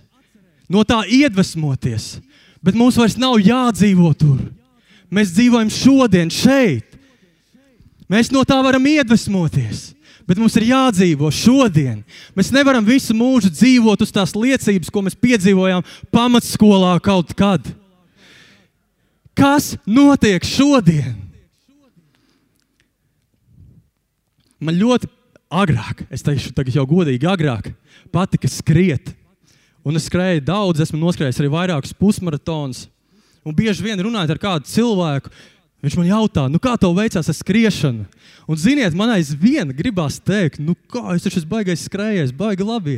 no 0.73 0.85
tā 0.85 1.03
iedvesmoties, 1.09 2.17
bet 2.65 2.77
mums 2.77 3.01
vairs 3.01 3.17
nav 3.21 3.41
jādzīvo 3.41 4.13
tur. 4.19 4.41
Mēs 5.13 5.33
dzīvojam 5.37 5.71
šodien, 5.71 6.33
šeit. 6.33 6.97
Mēs 8.11 8.31
no 8.35 8.43
tā 8.47 8.59
varam 8.63 8.85
iedvesmoties 8.87 9.96
bet 10.27 10.41
mums 10.41 10.57
ir 10.59 10.69
jādzīvo 10.73 11.31
šodien. 11.33 12.03
Mēs 12.37 12.53
nevaram 12.55 12.85
visu 12.87 13.15
mūžu 13.17 13.51
dzīvot 13.53 14.03
uz 14.03 14.13
tās 14.15 14.35
liecības, 14.37 14.91
ko 14.93 15.05
mēs 15.07 15.19
piedzīvojām 15.19 15.87
pamatskolā 16.15 16.97
kaut 17.05 17.33
kad. 17.39 17.67
Kas 19.37 19.75
notiek 19.87 20.45
šodien? 20.49 21.15
Man 24.57 24.79
ļoti 24.81 25.11
agrāk, 25.53 26.07
es 26.11 26.25
teikšu, 26.25 26.55
tagad 26.57 26.75
jau 26.75 26.87
godīgi, 26.89 27.29
agrāk 27.29 27.71
patika 28.13 28.49
skriet. 28.51 29.13
Un 29.87 29.99
es 29.99 30.09
skrēju 30.09 30.43
daudz, 30.43 30.83
esmu 30.83 30.99
noskrējis 30.99 31.39
arī 31.43 31.51
vairākus 31.53 31.95
pusmaratonus. 31.95 32.87
Un 33.47 33.55
bieži 33.55 33.85
vien 33.85 34.01
runājot 34.03 34.33
ar 34.35 34.41
kādu 34.43 34.67
cilvēku, 34.67 35.31
Viņš 35.87 35.95
man 36.01 36.09
jautā, 36.09 36.49
nu, 36.51 36.59
kā 36.59 36.73
tev 36.83 36.97
veicās 36.97 37.29
ar 37.31 37.35
skriešanu? 37.39 38.09
Un, 38.51 38.59
ziniet, 38.59 38.95
man 38.99 39.13
aizvien 39.15 39.71
gribās 39.71 40.17
teikt, 40.19 40.59
nu, 40.59 40.75
kā 40.91 41.15
es 41.15 41.29
esmu 41.31 41.47
baigais 41.53 41.85
skrējējis, 41.87 42.33
baigi 42.35 42.67
labi. 42.67 42.97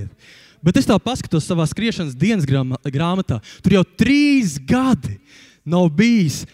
Bet 0.64 0.80
es 0.80 0.88
tā 0.88 0.97
paskatos 0.97 1.45
savā 1.45 1.66
skriešanas 1.68 2.16
dienas 2.16 2.49
grāmatā. 2.49 3.42
Tur 3.61 3.76
jau 3.76 3.85
trīs 4.00 4.57
gadi 4.57 5.18
nav 5.68 5.90
bijis 5.92 6.47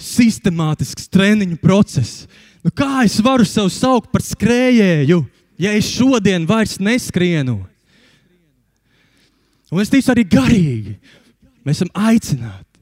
sistemātisks 0.00 1.04
treniņu 1.12 1.60
process. 1.60 2.24
Nu, 2.64 2.72
kā 2.72 3.04
es 3.04 3.20
varu 3.20 3.44
sev 3.44 3.68
saukt 3.68 4.08
par 4.08 4.24
skrējēju, 4.24 5.20
ja 5.60 5.76
es 5.76 5.92
šodien 5.92 6.48
vairs 6.48 6.80
neskrienu? 6.80 7.60
Un 9.68 9.84
es 9.84 9.92
ticu 9.92 10.16
arī 10.16 10.24
garīgi. 10.32 10.96
Mēs 11.60 11.82
esam 11.82 11.92
aicināti 11.92 12.73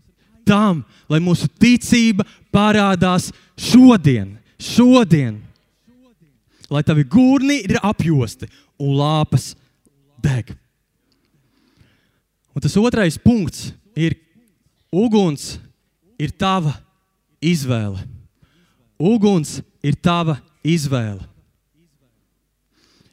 tam, 0.46 0.82
lai 1.10 1.20
mūsu 1.22 1.48
ticība 1.60 2.26
parādās 2.54 3.30
šodien, 3.58 4.36
šodien. 4.60 5.40
Lai 6.72 6.82
tavi 6.86 7.04
gurni 7.04 7.60
ir 7.66 7.80
apjosti 7.84 8.48
un 8.80 8.94
lāpas 8.96 9.52
deg. 10.22 10.54
Un 12.52 12.64
tas 12.64 12.76
otrais 12.76 13.18
punkts 13.20 13.70
ir, 13.96 14.16
uguns 14.92 15.56
ir 16.20 16.32
tava 16.32 16.74
izvēle. 17.42 18.00
Uguns 19.02 19.60
ir 19.82 19.96
tava 19.98 20.38
izvēle. 20.62 21.24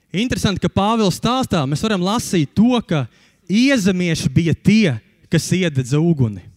Interesanti, 0.09 0.61
ka 0.61 0.71
Pāvils 0.73 1.19
stāstā 1.19 1.61
mēs 1.69 1.83
varam 1.85 2.01
lasīt 2.01 2.55
to, 2.57 2.79
ka 2.81 3.05
iezemieši 3.49 4.29
bija 4.33 4.55
tie, 4.57 4.95
kas 5.29 5.51
iededza 5.53 6.01
uguni. 6.01 6.48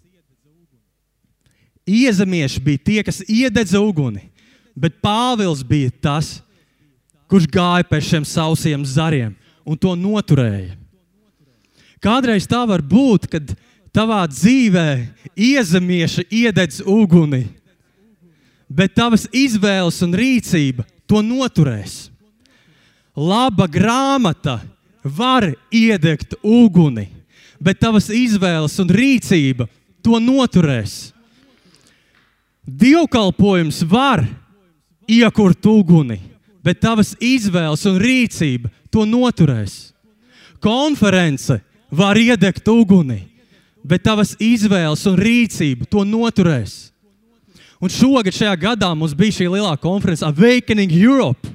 Iezemieši 1.88 2.60
bija 2.62 2.78
tie, 2.78 3.00
kas 3.02 3.22
iededza 3.26 3.80
uguni, 3.82 4.28
bet 4.74 5.00
Pāvils 5.02 5.64
bija 5.66 5.90
tas, 6.00 6.36
kurš 7.30 7.48
gāja 7.50 7.86
pēc 7.88 8.10
šiem 8.10 8.28
sausiem 8.28 8.84
zariem 8.86 9.34
un 9.64 9.78
to 9.78 9.94
noturēja. 9.96 10.76
Kādreiz 12.02 12.48
tā 12.50 12.64
var 12.66 12.82
būt, 12.82 13.28
kad 13.30 13.52
tavā 13.94 14.24
dzīvē 14.26 14.86
iezemieši 15.38 16.26
iededz 16.30 16.80
uguni, 16.82 17.44
bet 18.66 18.96
tavas 18.96 19.28
izvēles 19.30 20.00
un 20.02 20.16
rīcība 20.16 20.86
to 21.06 21.22
noturēs. 21.22 22.08
Laba 23.14 23.68
grāmata 23.68 24.58
var 25.04 25.50
iedegt 25.70 26.34
uguni, 26.42 27.08
bet 27.60 27.82
tavas 27.82 28.08
izvēles 28.08 28.78
un 28.82 28.90
rīcība 28.90 29.68
to 30.02 30.18
noturēs. 30.18 31.12
Dievkalpojums 32.62 33.82
var 33.82 34.22
iekurt 35.10 35.66
uguni, 35.66 36.20
bet 36.62 36.78
tavas 36.78 37.16
izvēles 37.18 37.82
un 37.90 37.98
rīcība 37.98 38.70
to 38.92 39.02
noturēs. 39.02 39.90
Konference 40.62 41.58
var 41.90 42.16
iedegt 42.16 42.68
uguni, 42.70 43.24
bet 43.82 44.04
tavas 44.06 44.36
izvēles 44.38 45.02
un 45.10 45.18
rīcība 45.18 45.90
to 45.90 46.06
noturēs. 46.06 46.92
Un 47.82 47.90
šogad, 47.90 48.30
šajā 48.30 48.54
gadā, 48.62 48.92
mums 48.94 49.16
bija 49.18 49.40
šī 49.40 49.48
lielā 49.50 49.74
konference 49.82 50.22
Awakening 50.22 50.94
Europe. 50.94 51.50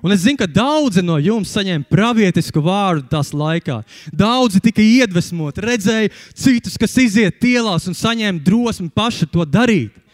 Un 0.00 0.14
es 0.14 0.22
zinu, 0.24 0.38
ka 0.40 0.46
daudzi 0.48 1.02
no 1.04 1.18
jums 1.20 1.52
saņēma 1.52 1.90
pravietisku 1.92 2.62
vārdu 2.64 3.04
tās 3.10 3.34
laikā. 3.36 3.82
Daudzi 4.14 4.62
tika 4.64 4.80
iedvesmoti, 4.80 5.60
redzēja 5.60 6.12
citus, 6.32 6.78
kas 6.80 6.96
iziet 7.02 7.44
ielās 7.44 7.84
un 7.90 7.98
saņēma 7.98 8.40
drosmi 8.46 8.88
paši 8.94 9.28
to 9.28 9.44
darīt 9.44 10.07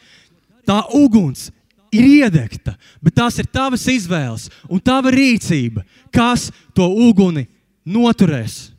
tā 0.66 0.81
uguns 0.96 1.50
ir 1.94 2.07
iedegta, 2.24 2.74
bet 3.03 3.14
tās 3.16 3.38
ir 3.38 3.46
tavas 3.46 3.87
izvēles 3.90 4.48
un 4.68 4.83
tava 4.83 5.12
rīcība, 5.14 5.85
kas 6.14 6.50
to 6.74 6.87
uguni 7.07 7.46
noturēs. 7.87 8.74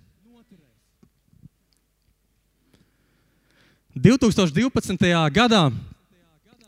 2012. 3.95 5.07
gadā 5.31 5.69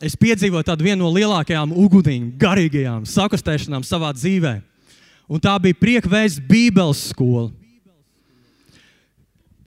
es 0.00 0.14
piedzīvoju 0.16 0.64
tādu 0.64 0.86
vienu 0.86 1.04
no 1.04 1.10
lielākajām 1.12 1.74
ugunīm, 1.76 2.30
garīgajām 2.40 3.04
sakustēšanām 3.04 3.84
savā 3.84 4.14
dzīvē. 4.16 4.54
Un 5.28 5.42
tā 5.42 5.52
bija 5.60 5.76
prieka 5.76 6.08
vēsts 6.08 6.40
Bībeles 6.48 7.10
skola 7.10 7.50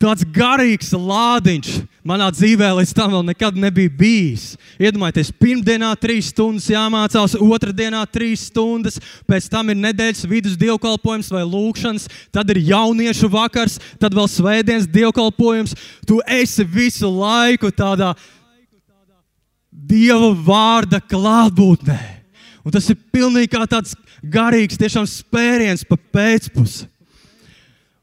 tāds 0.02 0.26
garīgs 0.34 0.92
lādiņš 0.98 1.72
manā 2.08 2.32
dzīvē 2.34 2.72
līdz 2.80 2.94
tam 2.98 3.14
vēl 3.14 3.24
nekad 3.30 3.58
nebija 3.62 3.92
bijis. 3.94 4.46
Iedomājieties, 4.82 5.32
pirmdienā 5.38 5.92
trīs 6.02 6.32
stundas 6.34 6.70
jāmācās, 6.72 7.38
otrdienā 7.38 8.02
trīs 8.10 8.48
stundas, 8.50 8.98
pēc 9.30 9.50
tam 9.54 9.70
ir 9.70 9.80
nedēļas 9.82 10.26
vidus 10.30 10.58
dievkalpojums 10.62 11.32
vai 11.34 11.46
lūkšanas, 11.46 12.08
tad 12.34 12.50
ir 12.54 12.64
jauniešu 12.72 13.30
vakars, 13.32 13.78
tad 14.02 14.18
vēl 14.18 14.30
svētdienas 14.32 14.90
dievkalpojums. 14.90 15.76
Tu 16.10 16.22
esi 16.42 16.66
visu 16.68 17.12
laiku 17.14 17.72
tādā 17.74 18.16
Dieva 19.72 20.34
vārda 20.36 21.00
klātbūtnē. 21.00 22.00
Un 22.62 22.74
tas 22.76 22.86
ir 22.92 23.00
pilnīgi 23.12 23.50
kā 23.54 23.64
tāds 23.70 23.96
garīgs, 24.22 24.78
tiešām 24.78 25.08
spēriens 25.10 25.86
pa 25.88 25.98
pēcpusi. 25.98 26.86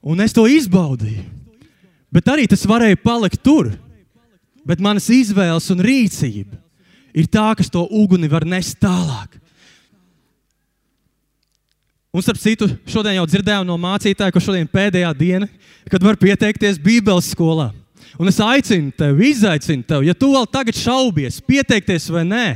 Un 0.03 0.25
es 0.25 0.35
to 0.35 0.47
izbaudīju. 0.49 1.38
Bet 2.15 2.31
arī 2.33 2.47
tas 2.49 2.65
varēja 2.69 2.99
palikt 3.03 3.43
tur. 3.45 3.73
Bet 4.69 4.83
manas 4.85 5.09
izvēles 5.13 5.69
un 5.73 5.83
rīcība 5.85 6.59
ir 7.17 7.29
tā, 7.31 7.51
kas 7.57 7.71
to 7.73 7.83
uguni 7.89 8.29
var 8.31 8.45
nest 8.47 8.77
tālāk. 8.83 9.39
Un, 12.13 12.25
starp 12.25 12.41
citu, 12.41 12.69
šodien 12.89 13.19
jau 13.19 13.27
dzirdējām 13.29 13.67
no 13.69 13.77
mācītāja, 13.81 14.33
ka 14.33 14.41
šodien 14.43 14.69
pēdējā 14.71 15.11
diena, 15.17 15.49
kad 15.93 16.05
var 16.05 16.17
pieteikties 16.21 16.81
Bībeles 16.81 17.29
skolā. 17.35 17.69
Un 18.19 18.31
es 18.31 18.41
aicinu 18.43 18.91
tevi, 18.97 19.29
izaicinu 19.31 19.85
tevi, 19.87 20.09
ja 20.09 20.17
tu 20.17 20.31
vēl 20.33 20.49
tagad 20.51 20.77
šaubies, 20.79 21.43
pieteikties 21.45 22.09
vai 22.11 22.25
nē, 22.27 22.47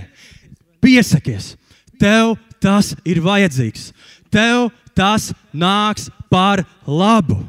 piesakies. 0.83 1.53
Tev 2.01 2.35
tas 2.63 2.95
ir 3.07 3.21
vajadzīgs. 3.23 3.91
Tev 4.33 4.71
tas 4.97 5.31
nāks 5.53 6.09
par 6.33 6.65
labu. 6.89 7.43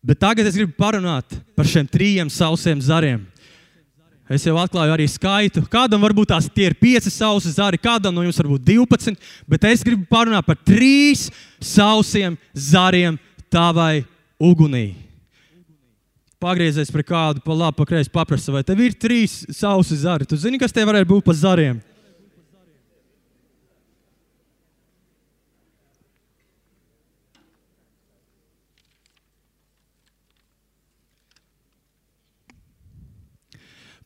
Bet 0.00 0.20
tagad 0.22 0.46
es 0.48 0.56
gribu 0.56 0.72
parunāt 0.78 1.34
par 1.56 1.68
šiem 1.68 1.88
trijiem 1.88 2.30
sausiem 2.32 2.80
zariem. 2.80 3.26
Es 4.30 4.44
jau 4.46 4.54
atklāju 4.62 4.94
arī 4.94 5.08
skaitu. 5.10 5.64
Kādam 5.66 6.04
varbūt 6.04 6.30
tās 6.30 6.46
ir 6.54 6.76
pieci 6.78 7.10
sausi 7.10 7.50
zari, 7.50 7.80
kādam 7.82 8.14
no 8.14 8.22
jums 8.22 8.38
varbūt 8.38 8.62
12, 8.62 9.18
bet 9.50 9.66
es 9.66 9.82
gribu 9.82 10.06
parunāt 10.06 10.46
par 10.46 10.54
trīs 10.62 11.26
sausiem 11.58 12.38
zariem 12.54 13.18
tavai 13.50 14.04
ugunī. 14.38 14.94
Pagriezies 16.40 16.88
pie 16.94 17.02
kādu, 17.04 17.42
pa 17.44 17.52
labi, 17.52 17.76
pa 17.76 17.84
kreisi, 17.84 18.12
paprasa, 18.14 18.54
vai 18.54 18.62
tev 18.64 18.78
ir 18.80 18.94
trīs 18.94 19.42
sausi 19.52 19.98
zari. 19.98 20.24
Tu 20.24 20.38
zini, 20.38 20.62
kas 20.62 20.72
tie 20.72 20.86
varētu 20.88 21.10
būt 21.10 21.26
pa 21.26 21.34
zariem? 21.36 21.82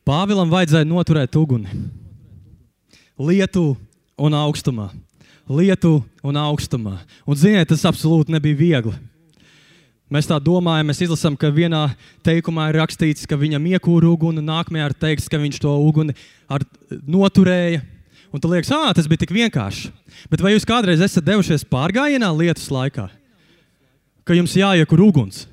Pāvilam 0.05 0.51
vajadzēja 0.53 0.85
noturēt 0.85 1.33
uguni. 1.39 1.65
Lietu 3.17 3.71
un 4.21 4.35
augstumā. 4.37 4.91
Lietu 5.49 5.97
un 6.21 6.37
augstumā. 6.37 6.99
Un, 7.25 7.37
ziniet, 7.39 7.71
tas 7.71 7.87
absolūti 7.89 8.35
nebija 8.35 8.59
viegli. 8.59 8.93
Mēs 10.13 10.29
tā 10.29 10.37
domājam, 10.37 10.85
mēs 10.91 11.01
izlasām, 11.01 11.33
ka 11.33 11.49
vienā 11.49 11.87
teikumā 12.25 12.67
ir 12.69 12.77
rakstīts, 12.83 13.25
ka 13.25 13.39
viņam 13.41 13.65
iekūra 13.71 14.11
uguni, 14.11 14.43
un 14.43 14.51
nākamajā 14.51 14.91
ir 14.91 14.95
teikts, 15.01 15.29
ka 15.31 15.41
viņš 15.41 15.57
to 15.63 15.73
uguni 15.81 16.13
noturēja. 17.09 17.81
Un 18.29 18.43
tu 18.43 18.51
liekas, 18.51 18.69
ah, 18.75 18.91
tas 18.93 19.09
bija 19.09 19.23
tik 19.23 19.33
vienkārši. 19.33 19.89
Bet 20.29 20.43
vai 20.45 20.53
jūs 20.53 20.67
kādreiz 20.69 21.01
esat 21.01 21.25
devušies 21.25 21.65
pārgājienā 21.71 22.29
lietus 22.37 22.69
laikā, 22.69 23.07
ka 24.21 24.37
jums 24.37 24.53
jāiekur 24.59 25.01
uguns? 25.07 25.47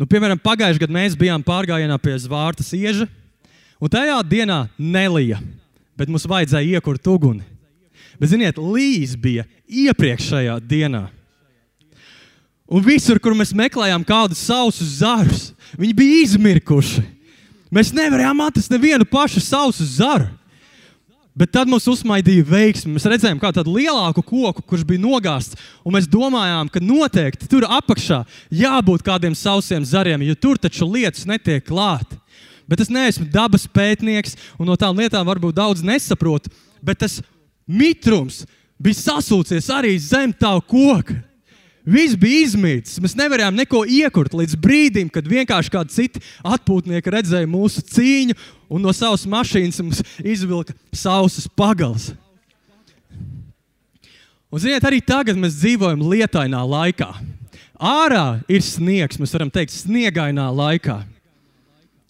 Nu, 0.00 0.06
piemēram, 0.08 0.38
pagājušajā 0.40 0.80
gadā 0.80 0.94
mēs 0.96 1.14
bijām 1.20 1.42
pārgājienā 1.44 1.98
pie 2.00 2.14
Zvārta 2.22 2.64
ieža, 2.72 3.04
un 3.76 3.90
tajā 3.92 4.16
dienā 4.24 4.62
nelija, 4.80 5.36
bet 5.92 6.08
mums 6.08 6.24
vajadzēja 6.24 6.78
iekurt 6.78 7.04
uguni. 7.12 7.44
Bet, 8.16 8.30
ziniet, 8.32 8.56
līs 8.56 9.12
bija 9.20 9.44
iepriekšējā 9.68 10.56
dienā. 10.64 11.02
Un 12.70 12.84
visur, 12.86 13.20
kur 13.20 13.36
mēs 13.36 13.52
meklējām 13.52 14.06
kādus 14.08 14.40
sausus 14.48 14.96
zarus, 15.02 15.50
viņi 15.76 15.96
bija 15.98 16.24
izmirkuši. 16.24 17.04
Mēs 17.68 17.92
nevarējām 17.92 18.40
atrast 18.46 18.72
nevienu 18.72 19.04
pašu 19.04 19.42
sausu 19.44 19.84
zaru. 19.84 20.30
Bet 21.40 21.54
tad 21.56 21.70
mums 21.72 21.86
uzmaidīja 21.88 22.44
veiksmi. 22.44 22.92
Mēs 22.92 23.06
redzējām, 23.08 23.38
kā 23.40 23.48
tādu 23.56 23.72
lielāku 23.78 24.20
koku, 24.20 24.60
kurš 24.60 24.82
bija 24.84 25.00
nogāzts. 25.00 25.56
Mēs 25.88 26.08
domājām, 26.10 26.68
ka 26.68 26.82
noteikti 26.84 27.48
tur 27.48 27.64
apakšā 27.64 28.18
jābūt 28.52 29.06
kādiem 29.06 29.32
sausiem 29.38 29.86
zariem, 29.88 30.20
jo 30.28 30.36
tur 30.36 30.60
taču 30.60 30.84
lietas 30.84 31.24
netiek 31.24 31.64
klāta. 31.64 32.18
Bet 32.68 32.84
es 32.84 32.92
neesmu 32.92 33.24
dabas 33.32 33.64
pētnieks, 33.66 34.36
un 34.60 34.68
no 34.68 34.76
tām 34.78 35.00
lietām 35.00 35.24
varbūt 35.26 35.56
daudz 35.56 35.80
nesaprotu. 35.82 36.52
Bet 36.84 37.00
tas 37.00 37.18
mitrums 37.64 38.44
bija 38.76 39.00
sasūcies 39.00 39.72
arī 39.72 39.96
zem 39.96 40.36
tā 40.36 40.52
koka. 40.68 41.16
Viss 41.86 42.16
bija 42.20 42.44
izmirts. 42.44 42.98
Mēs 43.00 43.16
nevarējām 43.16 43.56
neko 43.56 43.82
iekurt 43.88 44.34
līdz 44.36 44.56
brīdim, 44.60 45.08
kad 45.12 45.28
vienkārši 45.28 45.72
kādi 45.72 45.94
citi 45.94 46.22
atpūtnieki 46.44 47.12
redzēja 47.14 47.48
mūsu 47.48 47.82
cīņu 47.88 48.36
un 48.70 48.84
no 48.84 48.92
savas 48.94 49.24
mašīnas 49.28 49.80
mums 49.80 50.02
izvilka 50.20 50.76
sausas 50.92 51.48
pagals. 51.48 52.10
Un, 54.50 54.58
ziniet, 54.58 54.84
arī 54.84 54.98
tagad 55.00 55.38
mēs 55.38 55.60
dzīvojam 55.60 56.02
lietainā 56.10 56.60
laikā. 56.66 57.08
Ārā 57.80 58.42
ir 58.50 58.64
sniegs, 58.66 59.16
mēs 59.16 59.32
varam 59.32 59.50
teikt, 59.52 59.72
sniegainā 59.72 60.48
laikā. 60.52 60.98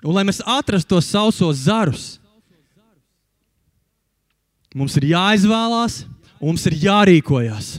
Un, 0.01 0.15
lai 0.17 0.25
mēs 0.27 0.41
atrastu 0.49 0.97
tos 0.97 1.11
sausos 1.13 1.67
zarus, 1.69 2.07
mums 4.75 4.97
ir 4.99 5.11
jāizvēlās, 5.13 6.01
mums 6.41 6.65
ir 6.67 6.79
jārīkojas. 6.89 7.77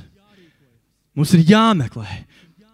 Mums 1.21 1.35
ir 1.37 1.43
jāmeklē, 1.51 2.07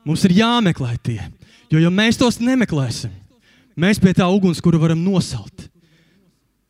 mums 0.08 0.22
ir 0.24 0.38
jāmeklē 0.38 0.94
tie. 1.04 1.20
Jo, 1.68 1.82
ja 1.84 1.90
mēs 1.92 2.16
tos 2.16 2.38
nemeklēsim, 2.40 3.12
mēs 3.76 4.00
pie 4.00 4.14
tā 4.16 4.24
ugunskura 4.32 4.80
varam 4.80 5.02
nosalt. 5.04 5.66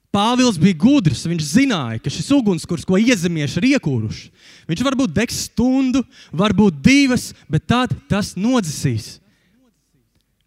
Pāvils 0.10 0.56
bija 0.58 0.74
gudrs. 0.82 1.22
Viņš 1.30 1.44
zināja, 1.46 2.00
ka 2.02 2.10
šis 2.10 2.32
ugunskurs, 2.34 2.86
ko 2.88 2.98
iezemieši 2.98 3.60
ir 3.60 3.68
iekūruši, 3.76 4.32
viņš 4.72 4.82
varbūt 4.88 5.14
degs 5.14 5.44
stundu, 5.52 6.02
varbūt 6.34 6.80
divas, 6.82 7.28
bet 7.46 7.68
tad 7.70 7.94
tas 8.10 8.32
nodzisīs. 8.34 9.20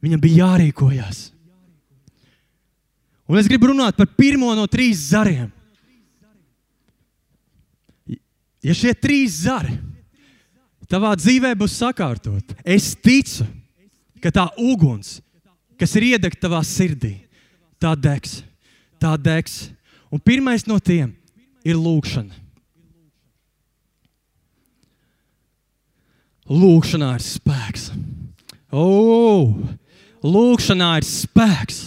Viņam 0.03 0.25
bija 0.25 0.49
jārīkojas. 0.49 1.29
Un 3.31 3.38
es 3.38 3.47
gribu 3.47 3.71
runāt 3.71 3.95
par 3.95 4.11
pirmo 4.19 4.51
no 4.59 4.66
trīs 4.66 5.12
zariem. 5.12 5.47
Ja 8.66 8.75
šie 8.75 8.97
trīs 8.99 9.45
zari 9.45 9.79
tavā 10.90 11.14
dzīvē 11.16 11.55
būs 11.59 11.79
sakārtot, 11.79 12.55
es 12.64 12.92
ticu, 12.98 13.46
ka 14.20 14.35
tā 14.35 14.50
uguns, 14.59 15.20
kas 15.81 15.94
ir 15.96 16.12
iedegta 16.12 16.48
tavā 16.48 16.61
sirdī, 16.66 17.16
tā 17.81 17.94
degs 17.96 18.40
tā 19.00 19.16
degs. 19.16 19.70
Un 20.12 20.20
pirmais 20.20 20.66
no 20.68 20.76
tiem 20.79 21.14
ir 21.64 21.79
lūkšana. 21.81 22.37
Lūkšanā 26.50 27.12
ir 27.14 27.22
spēks. 27.22 27.87
Oh, 28.74 29.55
lūkšanā 30.26 30.90
ir 30.98 31.07
spēks. 31.07 31.81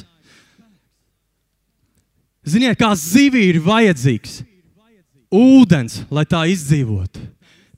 Ziniet, 2.47 2.79
kā 2.79 2.89
zivī 2.99 3.45
ir 3.51 3.61
vajadzīgs 3.63 4.41
ūdens, 5.33 6.01
lai 6.11 6.25
tā 6.27 6.43
izdzīvotu. 6.51 7.21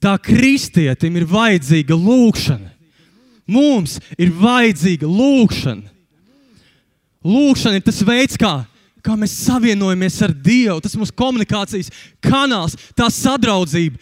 Tā 0.04 0.16
kristietim 0.22 1.18
ir 1.18 1.28
vajadzīga 1.30 1.96
lūkšana. 1.98 2.72
Mums 3.46 4.00
ir 4.18 4.32
vajadzīga 4.36 5.08
lūkšana. 5.08 5.92
Lūkšana 7.26 7.80
ir 7.80 7.86
tas 7.86 8.02
veids, 8.06 8.38
kā 8.38 8.66
kā 9.06 9.16
mēs 9.20 9.38
savienojamies 9.46 10.20
ar 10.26 10.34
Dievu. 10.34 10.82
Tas 10.82 10.96
ir 10.96 11.02
mūsu 11.02 11.16
komunikācijas 11.18 11.92
kanāls, 12.24 12.78
tā 12.98 13.10
sadraudzība. 13.14 14.02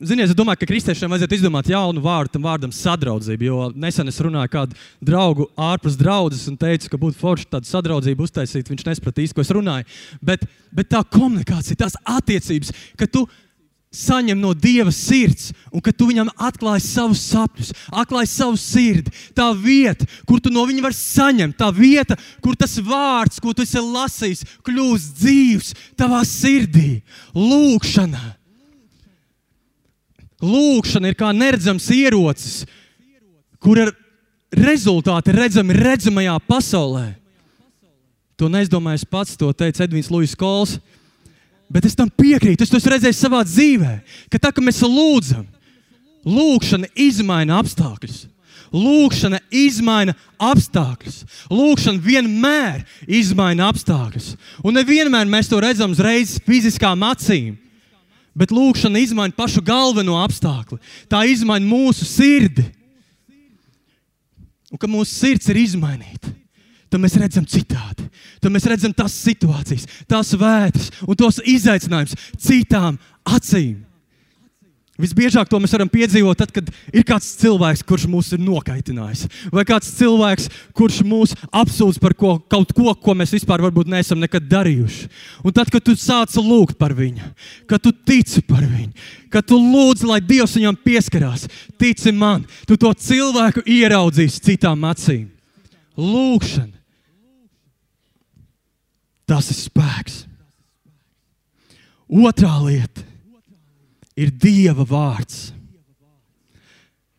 Ziniet, 0.00 0.30
es 0.30 0.36
domāju, 0.36 0.62
ka 0.62 0.68
kristiešiem 0.70 1.12
vajadzētu 1.12 1.36
izdomāt 1.36 1.66
jaunu 1.68 2.00
vārdu 2.00 2.32
tam 2.32 2.46
vārdam 2.46 2.70
sadraudzība. 2.72 3.44
Jo 3.44 3.66
nesen 3.76 4.08
es 4.08 4.20
runāju 4.24 4.48
ar 4.48 4.52
kādu 4.54 4.78
draugu 5.04 5.44
ārpus 5.60 5.98
draudzes 6.00 6.46
un 6.48 6.56
teicu, 6.60 6.88
ka 6.88 7.00
būtu 7.00 7.20
forši 7.20 7.50
tādu 7.52 7.68
sadraudzību 7.68 8.24
uztaisīt. 8.24 8.70
Viņš 8.72 8.86
nesapratīja 8.86 9.36
ko 9.36 9.44
es 9.44 9.52
runāju. 9.52 9.84
Bet, 10.24 10.46
bet 10.72 10.88
tā 10.94 11.02
komunikācija, 11.04 11.82
tās 11.82 11.98
attiecības, 12.00 12.72
ka 12.96 13.10
tu 13.12 13.26
esi 13.28 13.49
saņem 13.90 14.38
no 14.38 14.52
Dieva 14.54 14.92
sirds, 14.94 15.50
un 15.74 15.82
ka 15.82 15.90
tu 15.90 16.06
viņam 16.10 16.30
atklāji 16.38 16.84
savus 16.84 17.24
sapņus, 17.26 17.72
atklāji 17.90 18.30
savu 18.30 18.58
sirdi. 18.60 19.10
Tā 19.34 19.48
vieta, 19.58 20.06
kur 20.28 20.38
tu 20.42 20.52
no 20.54 20.62
viņa 20.68 20.84
vari 20.84 20.96
saņemt, 20.96 21.56
tā 21.58 21.72
vieta, 21.74 22.14
kur 22.42 22.54
tas 22.58 22.76
vārds, 22.78 23.40
ko 23.42 23.50
tu 23.50 23.66
esi 23.66 23.82
lasījis, 23.82 24.44
kļūst 24.66 25.16
dzīves 25.18 25.72
tavā 25.98 26.22
sirdī. 26.28 27.00
Lūkšana. 27.34 28.22
Lūkšana 30.40 31.10
ir 31.10 31.18
kā 31.18 31.32
neredzams 31.36 31.90
ierocis, 31.92 32.62
kur 33.60 33.82
ir 33.82 33.90
rezultāti 34.54 35.34
redzami 35.34 35.74
redzamajā 35.76 36.38
pasaulē. 36.46 37.08
To 38.38 38.48
neizdomājis 38.48 39.04
pats, 39.04 39.34
to 39.36 39.50
teica 39.52 39.84
Edvins 39.84 40.08
Lūsis 40.08 40.38
Kols. 40.38 40.78
Bet 41.70 41.86
es 41.86 41.94
tam 41.94 42.10
piekrītu. 42.10 42.66
Es 42.66 42.72
to 42.72 42.80
redzēju 42.82 43.14
savā 43.14 43.44
dzīvē, 43.46 43.94
ka 44.32 44.40
tā 44.42 44.50
kā 44.50 44.62
mēs 44.64 44.82
lūdzam, 44.82 45.46
lūkšana 46.26 46.90
izmaina 46.98 47.60
apstākļus. 47.62 48.24
Lūkšana 48.70 49.40
izmaina 49.54 50.14
apstākļus. 50.38 51.22
Lūkšana 51.50 52.02
vienmēr 52.02 52.84
izmaina 53.06 53.70
apstākļus. 53.70 54.34
Un 54.62 54.78
nevienmēr 54.78 55.30
mēs 55.30 55.50
to 55.50 55.58
redzam 55.62 55.94
uzreiz 55.94 56.36
fiziskām 56.46 57.02
acīm. 57.06 57.56
Bet 58.34 58.54
lūkšana 58.54 59.02
izmaina 59.02 59.34
pašu 59.34 59.62
galveno 59.66 60.18
apstākli. 60.22 60.78
Tā 61.10 61.24
izmaina 61.26 61.66
mūsu 61.66 62.06
sirdi. 62.06 62.66
Un 64.70 64.78
ka 64.78 64.90
mūsu 64.90 65.10
sirds 65.10 65.50
ir 65.50 65.58
izmainīta 65.64 66.30
tad 66.90 67.02
mēs 67.02 67.18
redzam 67.20 67.46
citādi. 67.48 68.08
Tad 68.42 68.52
mēs 68.54 68.66
redzam 68.68 68.94
tās 68.96 69.14
situācijas, 69.22 69.86
tās 70.10 70.34
vētras 70.38 70.90
un 71.06 71.18
tos 71.18 71.40
izaicinājumus 71.46 72.18
citām 72.40 72.98
acīm. 73.24 73.86
Visbiežāk 75.00 75.48
to 75.48 75.58
mēs 75.60 75.72
varam 75.72 75.88
piedzīvot, 75.88 76.36
tad, 76.36 76.50
kad 76.52 76.66
ir 76.92 77.04
kāds 77.08 77.30
cilvēks, 77.40 77.82
kurš 77.88 78.04
mūs 78.10 78.30
ir 78.36 78.42
nokaitinājis, 78.44 79.22
vai 79.54 79.64
kāds 79.68 79.88
cilvēks, 79.96 80.48
kurš 80.76 81.00
mūs 81.08 81.32
apsūdz 81.56 82.00
par 82.02 82.14
ko, 82.18 82.34
kaut 82.52 82.74
ko, 82.76 82.92
ko 82.92 83.14
mēs 83.16 83.32
vispār 83.32 83.64
neesam 83.88 84.20
nekad 84.20 84.48
darījuši. 84.50 85.08
Un 85.44 85.56
tad, 85.56 85.70
kad 85.72 85.84
tu 85.86 85.96
sāc 85.96 86.34
lūgt 86.36 86.76
par 86.80 86.92
viņu, 86.96 87.30
kad 87.70 87.80
tu 87.80 87.92
tici 87.92 88.42
par 88.44 88.66
viņu, 88.66 88.92
kad 89.32 89.46
tu 89.46 89.56
lūdz, 89.56 90.04
lai 90.04 90.20
Dievs 90.20 90.58
viņam 90.58 90.76
pieskarās, 90.84 91.46
tici 91.80 92.12
man, 92.12 92.44
tu 92.68 92.76
to 92.76 92.92
cilvēku 92.92 93.64
ieraudzīsi 93.64 94.44
citām 94.50 94.84
acīm. 94.90 95.30
Lūkšana. 95.96 96.79
Tas 99.30 99.46
ir 99.52 99.58
spēks. 99.60 100.24
Otrā 102.10 102.56
lieta 102.64 103.04
ir 104.18 104.32
Dieva 104.34 104.82
vārds. 104.82 105.52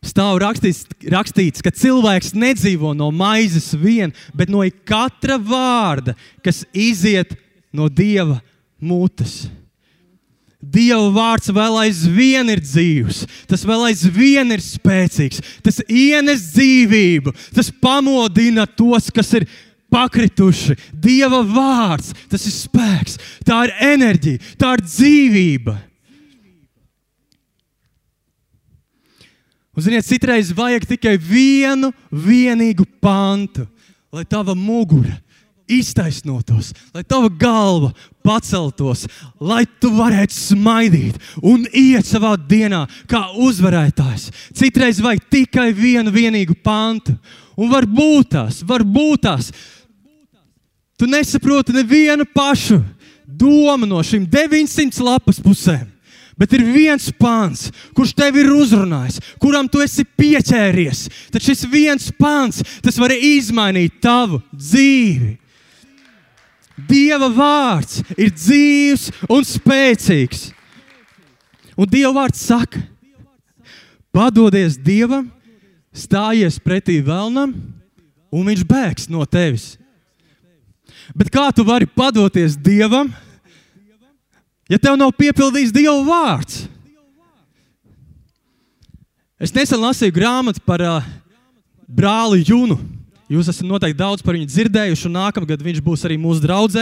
Stāv 0.02 0.40
rakstīts, 0.42 0.88
rakstīts, 1.14 1.62
ka 1.64 1.72
cilvēks 1.72 2.34
nedzīvo 2.34 2.92
no 2.98 3.12
maizes 3.14 3.70
vien, 3.78 4.12
bet 4.34 4.50
no 4.50 4.66
katra 4.84 5.38
vārda, 5.38 6.16
kas 6.44 6.64
iziet 6.74 7.36
no 7.72 7.88
Dieva 7.88 8.42
mutes. 8.82 9.46
Dieva 10.62 11.08
vārds 11.14 11.54
vēl 11.54 11.78
aizvien 11.86 12.50
ir 12.54 12.60
dzīvs, 12.62 13.24
tas 13.50 13.64
vēl 13.66 13.88
aizvien 13.88 14.52
ir 14.54 14.62
spēcīgs, 14.62 15.42
tas 15.66 15.80
ienes 15.88 16.52
dzīvību, 16.52 17.34
tas 17.56 17.72
pamodina 17.82 18.68
tos, 18.70 19.10
kas 19.14 19.32
ir 19.40 19.48
pakrituši. 19.92 20.78
Dieva 20.92 21.44
vārds, 21.46 22.14
tas 22.32 22.46
ir 22.48 22.56
spēks, 22.56 23.18
tā 23.48 23.66
ir 23.68 23.76
enerģija, 23.94 24.54
tā 24.60 24.76
ir 24.78 24.86
dzīvība. 24.88 25.78
Un, 29.72 29.84
ziniet, 29.86 30.08
citreiz 30.08 30.52
vajag 30.56 30.88
tikai 30.90 31.16
vienu 31.16 31.94
vienīgu 32.12 32.84
pantu, 33.04 33.64
lai 34.12 34.26
tava 34.28 34.56
mugura 34.58 35.16
iztaisnotos, 35.72 36.74
lai 36.92 37.04
tava 37.08 37.30
galva 37.30 37.92
paceltos, 38.26 39.06
lai 39.40 39.64
tu 39.80 39.92
varētu 39.96 40.36
smaidīt 40.36 41.20
un 41.40 41.64
iet 41.72 42.08
savā 42.08 42.34
dienā 42.36 42.84
kā 43.10 43.24
uzvarētājs. 43.40 44.30
Citreiz 44.58 45.02
vajag 45.04 45.24
tikai 45.32 45.70
vienu 45.78 46.12
vienīgu 46.14 46.58
pantu, 46.64 47.16
un 47.56 47.72
varbūt 47.72 48.34
tās, 48.36 48.62
varbūt 48.68 49.24
tās. 49.28 49.52
Tu 51.02 51.08
nesaproti 51.10 51.74
nevienu 51.74 52.28
pašu 52.30 52.76
domu 53.26 53.88
no 53.90 54.04
šīm 54.06 54.28
900 54.30 55.02
lapas 55.02 55.40
pusēm. 55.42 55.88
Bet 56.38 56.54
ir 56.54 56.62
viens 56.62 57.08
pāns, 57.18 57.72
kurš 57.98 58.12
tev 58.20 58.38
ir 58.38 58.52
uzrunājis, 58.54 59.18
kuram 59.42 59.66
tu 59.66 59.82
esi 59.82 60.06
pieķēries. 60.06 61.08
Tad 61.34 61.42
šis 61.42 61.66
viens 61.74 62.12
pāns, 62.14 62.62
tas 62.86 63.02
var 63.02 63.16
izmainīt 63.18 63.98
tavu 63.98 64.44
dzīvi. 64.54 65.40
Dieva 66.86 67.32
vārds 67.34 68.04
ir 68.14 68.30
dzīves 68.38 69.10
un 69.26 69.42
spēcīgs. 69.42 70.52
Un 71.82 71.90
Dieva 71.90 72.14
vārds 72.22 72.46
saka, 72.46 72.86
padodies 74.14 74.78
Dievam, 74.78 75.32
stājies 75.90 76.62
pretī 76.62 77.02
vēlnam, 77.02 77.58
un 78.30 78.50
viņš 78.54 78.68
bēgs 78.70 79.10
no 79.10 79.26
tevis. 79.26 79.81
Bet 81.16 81.32
kā 81.34 81.50
tu 81.56 81.66
vari 81.68 81.90
padoties 81.90 82.58
Dievam? 82.58 83.12
ja 84.72 84.80
tev 84.80 84.96
nav 85.00 85.12
piepildījis 85.18 85.74
Dieva 85.76 86.00
vārds. 86.08 86.66
Es 89.42 89.54
nesen 89.56 89.82
lasīju 89.82 90.14
grāmatu 90.16 90.62
par 90.64 90.84
uh, 90.86 91.08
brāli 91.90 92.44
Junu. 92.46 92.78
Jūs 93.32 93.50
esat 93.50 93.66
noteikti 93.66 93.98
daudz 94.00 94.24
par 94.24 94.36
viņu 94.38 94.50
dzirdējuši, 94.52 95.08
un 95.08 95.18
nākamgad 95.18 95.64
viņš 95.66 95.80
būs 95.84 96.06
arī 96.08 96.18
mūsu 96.22 96.44
draugs. 96.44 96.78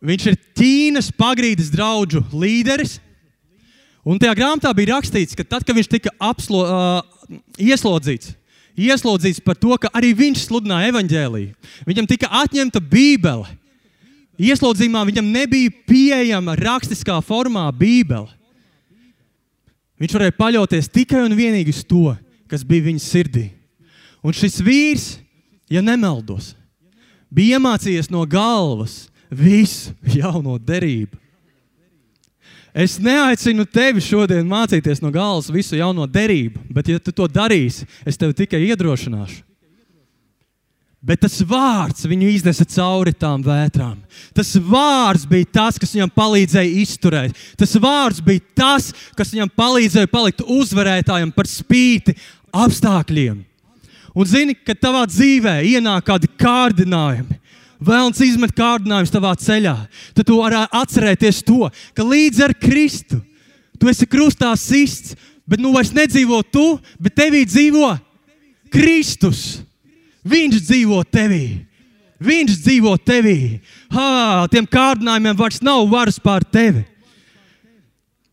Viņš 0.00 0.26
ir 0.30 0.38
Ķīnas 0.56 1.10
pagrīdes 1.18 1.68
draugu 1.74 2.22
līderis. 2.32 2.96
Un 4.06 4.16
tajā 4.16 4.32
grāmatā 4.38 4.70
bija 4.72 4.94
rakstīts, 4.94 5.36
ka 5.36 5.44
tad, 5.44 5.66
kad 5.68 5.76
viņš 5.76 5.90
tika 5.92 6.14
apslo, 6.16 6.64
uh, 6.64 7.40
ieslodzīts, 7.60 8.32
ieslodzīts 8.78 9.42
par 9.44 9.58
to, 9.58 9.74
ka 9.80 9.90
arī 9.96 10.12
viņš 10.16 10.44
sludināja 10.46 10.90
evaņģēlīju, 10.92 11.54
viņam 11.88 12.08
tika 12.10 12.30
atņemta 12.42 12.82
Bībele. 12.82 13.48
Ieslodzījumā 14.40 15.02
viņam 15.04 15.26
nebija 15.34 15.72
pieejama 15.88 16.54
rakstiskā 16.56 17.18
formā 17.24 17.66
Bībele. 17.76 18.30
Viņš 20.00 20.14
varēja 20.16 20.36
paļauties 20.38 20.88
tikai 20.88 21.26
un 21.26 21.36
vienīgi 21.36 21.74
uz 21.74 21.82
to, 21.84 22.14
kas 22.48 22.64
bija 22.64 22.86
viņa 22.86 23.02
sirdī. 23.04 23.50
Un 24.24 24.32
šis 24.36 24.58
vīrs, 24.64 25.06
ja 25.68 25.82
nemaldos, 25.84 26.54
bija 27.28 27.58
iemācījies 27.58 28.08
no 28.12 28.24
galvas 28.28 29.10
visu 29.28 29.92
jauno 30.16 30.56
derību. 30.56 31.18
Es 32.74 32.98
neaicinu 33.02 33.64
tevi 33.66 34.02
šodien 34.04 34.46
mācīties 34.46 35.02
no 35.02 35.10
galvas 35.10 35.50
visu 35.50 35.78
jauno 35.78 36.06
derību, 36.06 36.62
bet, 36.70 36.90
ja 36.92 37.02
tu 37.02 37.12
to 37.12 37.26
darīsi, 37.26 37.86
es 38.06 38.18
tevi 38.20 38.36
tikai 38.44 38.62
iedrošināšu. 38.68 39.42
Bet 41.00 41.22
tas 41.24 41.38
vārds 41.48 42.04
viņu 42.04 42.28
iznesa 42.28 42.66
cauri 42.68 43.14
tām 43.16 43.40
vētrām. 43.40 44.02
Tas 44.36 44.52
vārds 44.60 45.24
bija 45.28 45.48
tas, 45.48 45.78
kas 45.80 45.94
viņam 45.96 46.12
palīdzēja 46.12 46.74
izturēt. 46.82 47.38
Tas 47.56 47.72
vārds 47.80 48.20
bija 48.20 48.44
tas, 48.60 48.90
kas 49.16 49.32
viņam 49.32 49.48
palīdzēja 49.56 50.10
palikt 50.12 50.44
uzvarētājam 50.44 51.32
par 51.32 51.48
spīti 51.48 52.12
apstākļiem. 52.52 53.40
Un 54.12 54.28
zini, 54.28 54.52
ka 54.54 54.76
tavā 54.76 55.06
dzīvē 55.08 55.60
ienāk 55.70 56.04
kādi 56.04 56.28
kārdinājumi, 56.36 57.39
vēlams 57.80 58.20
izmet 58.24 58.52
kārdinājumus 58.56 59.12
tavā 59.12 59.32
ceļā, 59.40 59.74
tad 60.16 60.28
tu 60.28 60.38
vari 60.40 60.60
atcerēties 60.68 61.42
to, 61.46 61.70
ka 61.96 62.06
līdz 62.06 62.44
ar 62.46 62.54
Kristu 62.60 63.20
tu 63.80 63.88
esi 63.88 64.06
krustā 64.08 64.52
sists, 64.60 65.16
bet 65.48 65.62
nu 65.62 65.72
vairs 65.72 65.94
nedzīvo 65.96 66.42
tu, 66.52 66.76
bet 67.00 67.16
tevī 67.16 67.46
dzīvo 67.48 67.94
Kristus. 68.70 69.62
Viņš 70.20 70.60
dzīvo 70.60 71.00
tevī. 71.08 71.64
Viņš 72.20 72.58
dzīvo 72.60 72.92
tevī. 73.00 73.38
Ha, 73.94 74.44
tiem 74.52 74.68
kārdinājumiem 74.68 75.38
vairs 75.38 75.62
nav 75.64 75.86
varas 75.88 76.20
pār 76.20 76.44
tevi. 76.44 76.84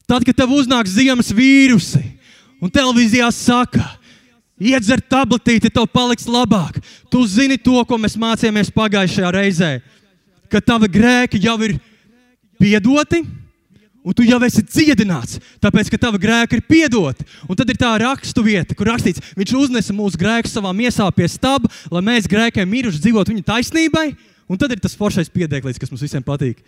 Tad, 0.07 0.23
kad 0.27 0.35
tev 0.35 0.51
uznāk 0.55 0.87
ziemas 0.91 1.31
vīrusi 1.35 2.03
un 2.63 2.71
televīzijā 2.71 3.27
saka, 3.31 3.83
iedzer 4.59 5.01
tabletīti, 5.01 5.71
tev 5.73 5.87
paliks 5.93 6.27
labāk. 6.29 6.79
Tu 7.11 7.23
zini 7.29 7.57
to, 7.61 7.77
ko 7.85 7.99
mēs 8.01 8.17
mācījāmies 8.19 8.73
pagājušajā 8.75 9.33
reizē, 9.33 9.71
ka 10.51 10.61
tavi 10.61 10.89
grēki 10.91 11.41
jau 11.43 11.57
ir 11.65 11.77
piedoti 12.59 13.21
un 14.07 14.15
tu 14.15 14.23
jau 14.23 14.39
esi 14.47 14.63
dziedināts, 14.63 15.35
tāpēc 15.59 15.89
ka 15.91 15.99
tava 15.99 16.19
grēka 16.21 16.55
ir 16.55 16.63
piedota. 16.63 17.25
Un 17.43 17.59
tad 17.59 17.67
ir 17.67 17.79
tā 17.79 17.89
rakstu 17.99 18.39
vieta, 18.45 18.75
kur 18.77 18.87
rakstīts, 18.87 19.33
viņš 19.35 19.53
uznesa 19.59 19.95
mūsu 19.95 20.19
grēku 20.21 20.47
savā 20.47 20.71
miesā 20.71 21.09
pie 21.11 21.27
stūra, 21.27 21.67
lai 21.91 22.03
mēs 22.07 22.29
grēkiem 22.31 22.71
miruši 22.71 23.03
dzīvotu 23.03 23.33
viņa 23.33 23.47
taisnībai. 23.51 24.07
Un 24.47 24.55
tad 24.55 24.71
ir 24.71 24.79
tas 24.79 24.95
foršais 24.95 25.27
piedēklis, 25.27 25.75
kas 25.75 25.91
mums 25.91 26.05
visiem 26.05 26.23
patīk. 26.23 26.63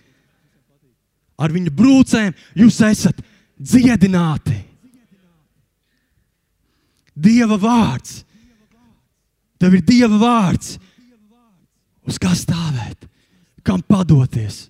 Ar 1.39 1.53
viņa 1.55 1.71
brūcēm 1.71 2.35
jūs 2.59 2.81
esat 2.83 3.23
dziedināti. 3.55 4.57
Dieva 7.19 7.57
vārds. 7.59 8.23
Tev 9.59 9.75
ir 9.75 9.83
Dieva 9.85 10.17
vārds. 10.21 10.77
Uz 12.07 12.17
kā 12.21 12.31
stāvēt, 12.37 13.05
kam 13.65 13.83
padoties. 13.85 14.67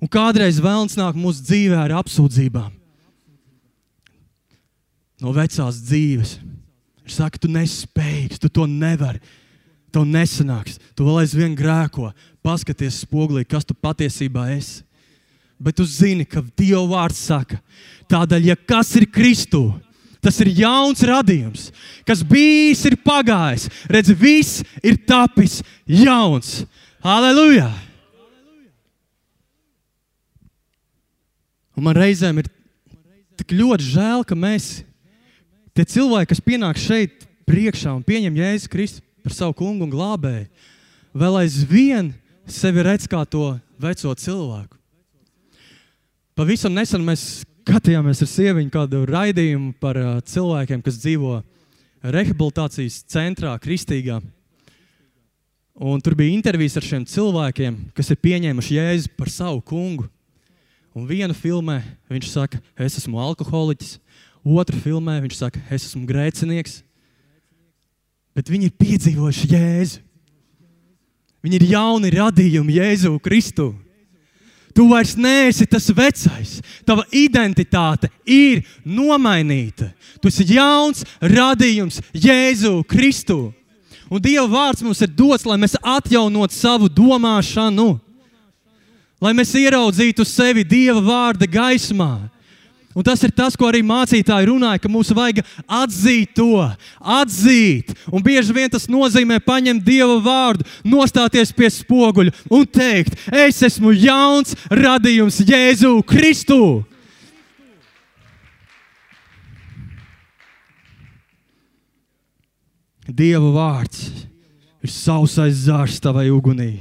Un 0.00 0.08
kādreiz 0.12 0.60
vēlams 0.62 0.96
nāk 0.98 1.16
mūsu 1.18 1.44
dzīvē 1.44 1.80
ar 1.82 1.96
apsūdzībām. 1.98 2.70
No 5.24 5.32
vecās 5.32 5.80
dzīves. 5.88 6.36
Viņš 7.06 7.18
saka, 7.18 7.40
tu 7.40 7.50
nespēji, 7.50 8.36
tu 8.40 8.50
to 8.52 8.66
nevari. 8.68 9.22
Tev 9.94 10.04
nesanāks, 10.04 10.76
tu 10.98 11.06
vēl 11.06 11.22
aizvien 11.22 11.54
grēko. 11.56 12.10
Paskaties 12.44 13.00
spogulī, 13.04 13.46
kas 13.48 13.64
tu 13.64 13.74
patiesībā 13.74 14.50
esi. 14.56 14.82
Bet 15.56 15.78
tu 15.78 15.86
zini, 15.88 16.26
ka 16.28 16.42
Dieva 16.58 16.84
vārds 16.90 17.22
saka, 17.30 17.56
tādēļ, 18.12 18.50
ja 18.50 18.56
kas 18.60 18.90
ir 19.00 19.06
Kristū, 19.08 19.70
tas 20.26 20.40
ir 20.42 20.50
jauns 20.58 21.04
radījums, 21.06 21.68
kas 22.06 22.24
bijis, 22.26 22.82
ir 22.88 22.98
pagājis. 22.98 23.68
Redz, 23.86 24.10
viss 24.18 24.64
ir 24.82 24.98
tapis 25.06 25.60
jauns. 25.86 26.64
Halleluja! 27.04 27.70
Un 31.76 31.84
man 31.86 31.94
reizēm 31.94 32.40
ir 32.40 32.50
tik 33.36 33.52
ļoti 33.54 33.86
žēl, 33.92 34.24
ka 34.26 34.34
mēs, 34.38 34.80
tie 35.76 35.84
cilvēki, 35.84 36.32
kas 36.32 36.42
pienāk 36.42 36.80
šeit 36.80 37.26
priekšā 37.46 37.92
un 37.94 38.02
pieņem 38.02 38.40
Jēzu 38.40 38.70
Kristu 38.72 39.04
par 39.22 39.34
savu 39.36 39.54
kungu 39.58 39.84
un 39.86 39.92
glābēju, 39.92 40.46
vēl 41.16 41.42
aizvien 41.42 42.14
sevi 42.48 42.82
redz 42.86 43.06
kā 43.10 43.22
to 43.28 43.52
veco 43.82 44.14
cilvēku. 44.16 44.72
Pavisam 46.36 46.74
nesen 46.74 47.04
mēs 47.04 47.44
skatījāmies 47.66 48.22
ar 48.22 48.28
sieviņu 48.30 48.70
kādu 48.70 49.02
raidījumu 49.10 49.72
par 49.82 49.98
uh, 49.98 50.10
cilvēkiem, 50.22 50.82
kas 50.86 51.00
dzīvo 51.02 51.40
rehabilitācijas 52.14 53.00
centrā, 53.10 53.56
Kristīgā. 53.58 54.20
Un 55.76 56.00
tur 56.00 56.14
bija 56.16 56.32
intervijas 56.32 56.78
ar 56.78 56.86
šiem 56.86 57.04
cilvēkiem, 57.10 57.78
kas 57.96 58.12
ir 58.12 58.20
pieņēmuši 58.22 58.78
Jēzu 58.78 59.10
par 59.18 59.32
savu 59.32 59.58
kungu. 59.66 60.06
Un 60.96 61.08
vienu 61.10 61.34
filmē 61.36 61.80
viņš 62.08 62.30
saka, 62.30 62.60
es 62.80 62.96
esmu 63.02 63.18
alkoholiķis, 63.20 63.98
otru 64.46 64.78
filmē 64.80 65.18
viņš 65.26 65.36
saka, 65.42 65.60
es 65.68 65.90
esmu 65.90 66.06
grēcinieks. 66.08 66.78
Bet 68.36 68.52
viņi 68.52 68.70
ir 68.70 68.78
piedzīvojuši 68.78 69.50
Jēzu. 69.52 70.04
Viņi 71.44 71.58
ir 71.58 71.66
jauni 71.74 72.14
radījumi 72.14 72.78
Jēzu 72.78 73.18
Kristu. 73.22 73.72
Tu 74.76 74.84
vairs 74.90 75.14
neesi 75.16 75.64
tas 75.64 75.88
vecais. 75.88 76.58
Tava 76.84 77.06
identitāte 77.08 78.10
ir 78.28 78.60
nomainīta. 78.84 79.88
Tu 80.20 80.28
esi 80.28 80.44
jauns 80.52 81.00
radījums 81.22 82.02
Jēzu 82.12 82.82
Kristu. 82.84 83.54
Un 84.12 84.20
Dieva 84.22 84.44
vārds 84.46 84.84
mums 84.84 85.00
ir 85.02 85.10
dots, 85.10 85.46
lai 85.48 85.56
mēs 85.58 85.78
atjaunotu 85.80 86.54
savu 86.54 86.90
domāšanu, 86.92 87.96
lai 89.18 89.32
mēs 89.34 89.56
ieraudzītu 89.58 90.28
sevi 90.28 90.62
Dieva 90.62 91.00
vārda 91.02 91.48
gaismā. 91.48 92.28
Un 92.96 93.04
tas 93.04 93.20
ir 93.26 93.32
tas, 93.36 93.52
ko 93.52 93.68
arī 93.68 93.82
mācītāji 93.84 94.48
runāja, 94.48 94.80
ka 94.80 94.88
mums 94.88 95.10
vajag 95.12 95.42
atzīt 95.68 96.30
to, 96.38 96.64
atzīt. 96.96 97.92
Un 98.08 98.24
bieži 98.24 98.56
vien 98.56 98.72
tas 98.72 98.88
nozīmē 98.88 99.36
paņemt 99.44 99.84
Dieva 99.84 100.16
vārdu, 100.24 100.64
nostāties 100.88 101.52
pie 101.52 101.68
spoguļa 101.74 102.32
un 102.48 102.64
teikt, 102.64 103.18
es 103.28 103.60
esmu 103.68 103.92
jauns 103.92 104.56
radījums 104.72 105.42
Jēzu 105.44 105.92
Kristu. 106.08 106.86
Dieva 113.06 113.52
vārds 113.52 114.08
ir 114.80 114.90
sausais 114.90 115.66
zārs 115.68 116.00
tavai 116.00 116.30
ugunī. 116.32 116.72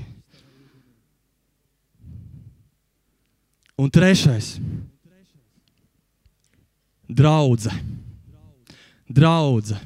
Un 3.76 3.92
trešais 3.92 4.56
Draudze. 7.08 7.72
Draudze. 9.08 9.78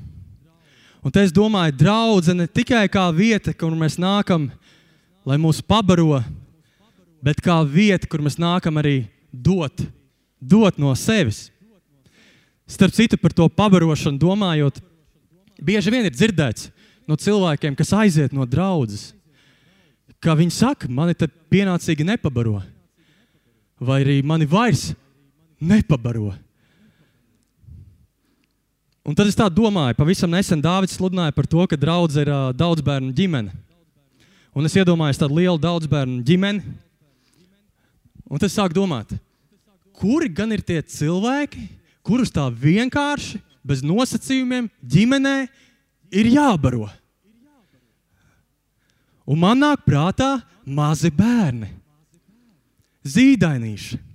Un 1.03 1.12
te 1.12 1.23
es 1.23 1.32
domāju, 1.36 1.75
draudzene 1.79 2.43
ne 2.43 2.51
tikai 2.51 2.88
kā 2.91 3.05
vieta, 3.15 3.53
kur 3.55 3.71
mēs 3.75 3.95
nākam, 3.99 4.49
lai 5.27 5.38
mūs 5.39 5.62
pabaro, 5.63 6.19
bet 7.23 7.39
kā 7.43 7.55
vieta, 7.63 8.08
kur 8.08 8.23
mēs 8.23 8.36
nākam 8.39 8.79
arī 8.79 9.05
dot, 9.32 9.84
dot 10.39 10.79
no 10.79 10.91
sevis. 10.99 11.47
Starp 12.69 12.95
citu, 12.95 13.17
par 13.17 13.36
to 13.36 13.47
pabarošanu 13.47 14.19
domājot, 14.19 14.82
bieži 15.63 15.91
vien 15.91 16.08
ir 16.08 16.15
dzirdēts 16.15 16.67
no 17.08 17.15
cilvēkiem, 17.19 17.75
kas 17.79 17.95
aiziet 17.95 18.36
no 18.36 18.45
draudzes, 18.45 19.13
ka 20.19 20.36
viņi 20.36 20.53
saka, 20.53 20.91
mani 20.91 21.15
te 21.15 21.27
pienācīgi 21.51 22.05
nepabaro, 22.08 22.60
vai 23.79 24.03
arī 24.03 24.19
mani 24.23 24.47
vairs 24.47 24.91
nepabaro. 25.60 26.36
Un 29.07 29.15
tad 29.15 29.29
es 29.29 29.38
tā 29.38 29.47
domāju, 29.47 29.95
pavisam 29.97 30.31
nesen 30.31 30.62
Dārvids 30.62 30.97
sludināja 30.97 31.33
par 31.35 31.47
to, 31.49 31.63
ka 31.69 31.77
draudz 31.79 32.17
ir 32.19 32.29
uh, 32.29 32.49
daudz 32.53 32.83
bērnu 32.85 33.13
ģimene. 33.15 33.53
Un 34.53 34.67
es 34.67 34.75
iedomājos 34.75 35.19
tādu 35.21 35.39
lielu 35.39 35.59
daudz 35.62 35.88
bērnu 35.89 36.19
ģimeni. 36.27 36.63
Un 38.29 38.38
tad 38.38 38.49
es 38.49 38.57
sāku 38.57 38.75
domāt, 38.75 39.15
kuri 39.97 40.29
gan 40.29 40.51
ir 40.53 40.62
tie 40.65 40.81
cilvēki, 40.83 41.63
kurus 42.05 42.33
tā 42.33 42.45
vienkārši, 42.51 43.39
bez 43.65 43.81
nosacījumiem, 43.85 44.67
ģimenē 44.83 45.35
ir 46.13 46.29
jābaro. 46.35 46.89
Un 49.29 49.41
man 49.41 49.59
nāk 49.62 49.83
prātā 49.85 50.39
mazi 50.65 51.12
bērni, 51.13 51.69
zīdainīši. 53.05 54.09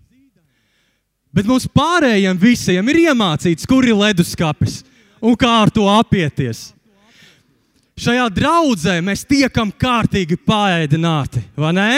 Bet 1.35 1.49
mums 1.51 1.67
pārējiem 1.67 2.39
visiem 2.39 2.89
ir 2.93 3.01
iemācīts, 3.09 3.67
kur 3.67 3.87
ir 3.87 3.97
leduskapis 3.99 4.83
un 5.25 5.35
kā 5.39 5.51
ar 5.65 5.73
to 5.75 5.89
apieties. 5.91 6.69
Šajā 7.99 8.29
draudzē 8.35 8.99
mēs 9.03 9.23
tiekam 9.27 9.71
kārtīgi 9.71 10.39
pārēdināti, 10.47 11.43
vai 11.59 11.73
ne? 11.75 11.91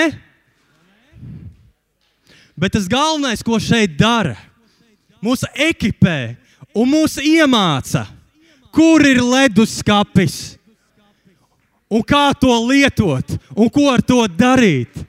Bet 2.57 2.73
tas 2.73 2.89
galvenais, 2.89 3.45
ko 3.45 3.61
šeit 3.61 3.97
dara, 4.01 4.37
mūs 5.25 5.45
ekipē 5.53 6.37
un 6.77 6.89
mūs 6.93 7.17
iemāca, 7.21 8.07
kur 8.73 9.05
ir 9.05 9.21
leduskapis 9.21 10.57
un 11.93 12.05
kā 12.05 12.31
to 12.41 12.53
lietot 12.69 13.37
un 13.57 13.69
ko 13.73 13.89
ar 13.93 14.05
to 14.05 14.23
darīt. 14.33 15.05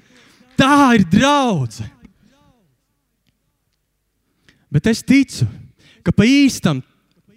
Tā 0.57 0.97
ir 0.97 1.03
draudzene. 1.07 1.96
Bet 4.71 4.87
es 4.91 5.03
ticu, 5.05 5.47
ka 6.03 6.11
pa 6.11 6.27
īstam 6.27 6.81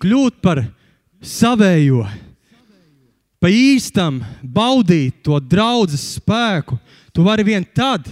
kļūt 0.02 0.40
par 0.42 0.64
savējo, 1.22 2.04
pa 3.40 3.50
īstam 3.52 4.20
baudīt 4.42 5.22
to 5.24 5.38
draugu 5.40 5.98
spēku, 5.98 6.78
tu 7.14 7.24
vari 7.26 7.46
vien 7.46 7.64
tad, 7.64 8.08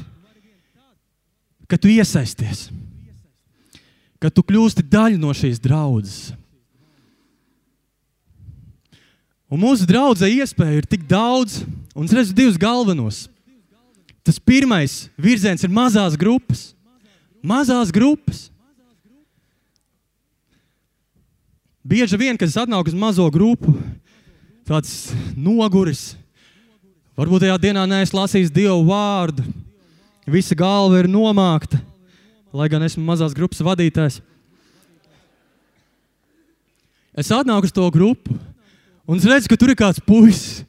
kad 1.69 1.81
tu 1.83 1.91
iesaisties, 1.93 2.69
kad 4.19 4.35
tu 4.35 4.45
kļūsti 4.45 4.87
daļa 4.89 5.21
no 5.21 5.35
šīs 5.37 5.61
draudzes. 5.63 6.31
Un 9.49 9.63
mūsu 9.63 9.87
draudzē 9.89 10.29
iespēju 10.29 10.83
ir 10.83 10.87
tik 10.89 11.07
daudz, 11.09 11.63
un 11.97 12.05
es 12.05 12.13
redzu 12.13 12.35
divus 12.37 12.61
galvenos. 12.61 13.27
Tas 14.21 14.37
pirmais 14.37 15.07
virziens 15.17 15.65
ir 15.65 15.73
mazās 15.73 16.19
grupas. 16.21 16.75
Mazās 17.41 17.89
grupas. 17.95 18.51
Bieži 21.89 22.19
vien, 22.21 22.37
kad 22.37 22.51
es 22.51 22.57
atnāku 22.61 22.91
uz 22.91 22.97
mazo 22.97 23.25
grupu, 23.33 23.73
tāds 24.69 25.09
noguris. 25.33 26.19
Varbūt 27.17 27.47
tajā 27.47 27.55
dienā 27.63 27.87
neesmu 27.89 28.19
lasījis 28.21 28.53
Dievu 28.53 28.83
vārdu. 28.91 29.47
Visa 30.29 30.53
galva 30.59 31.01
ir 31.01 31.09
nomākta, 31.09 31.81
lai 32.53 32.69
gan 32.69 32.85
esmu 32.85 33.01
mazās 33.07 33.33
grupas 33.33 33.65
vadītājs. 33.65 34.19
Es 37.17 37.33
atnāku 37.33 37.71
uz 37.71 37.73
to 37.73 37.89
grupu, 37.95 38.37
un 39.09 39.17
es 39.17 39.25
redzu, 39.25 39.49
ka 39.49 39.57
tur 39.57 39.73
ir 39.73 39.81
kāds 39.81 40.05
puisis 40.05 40.67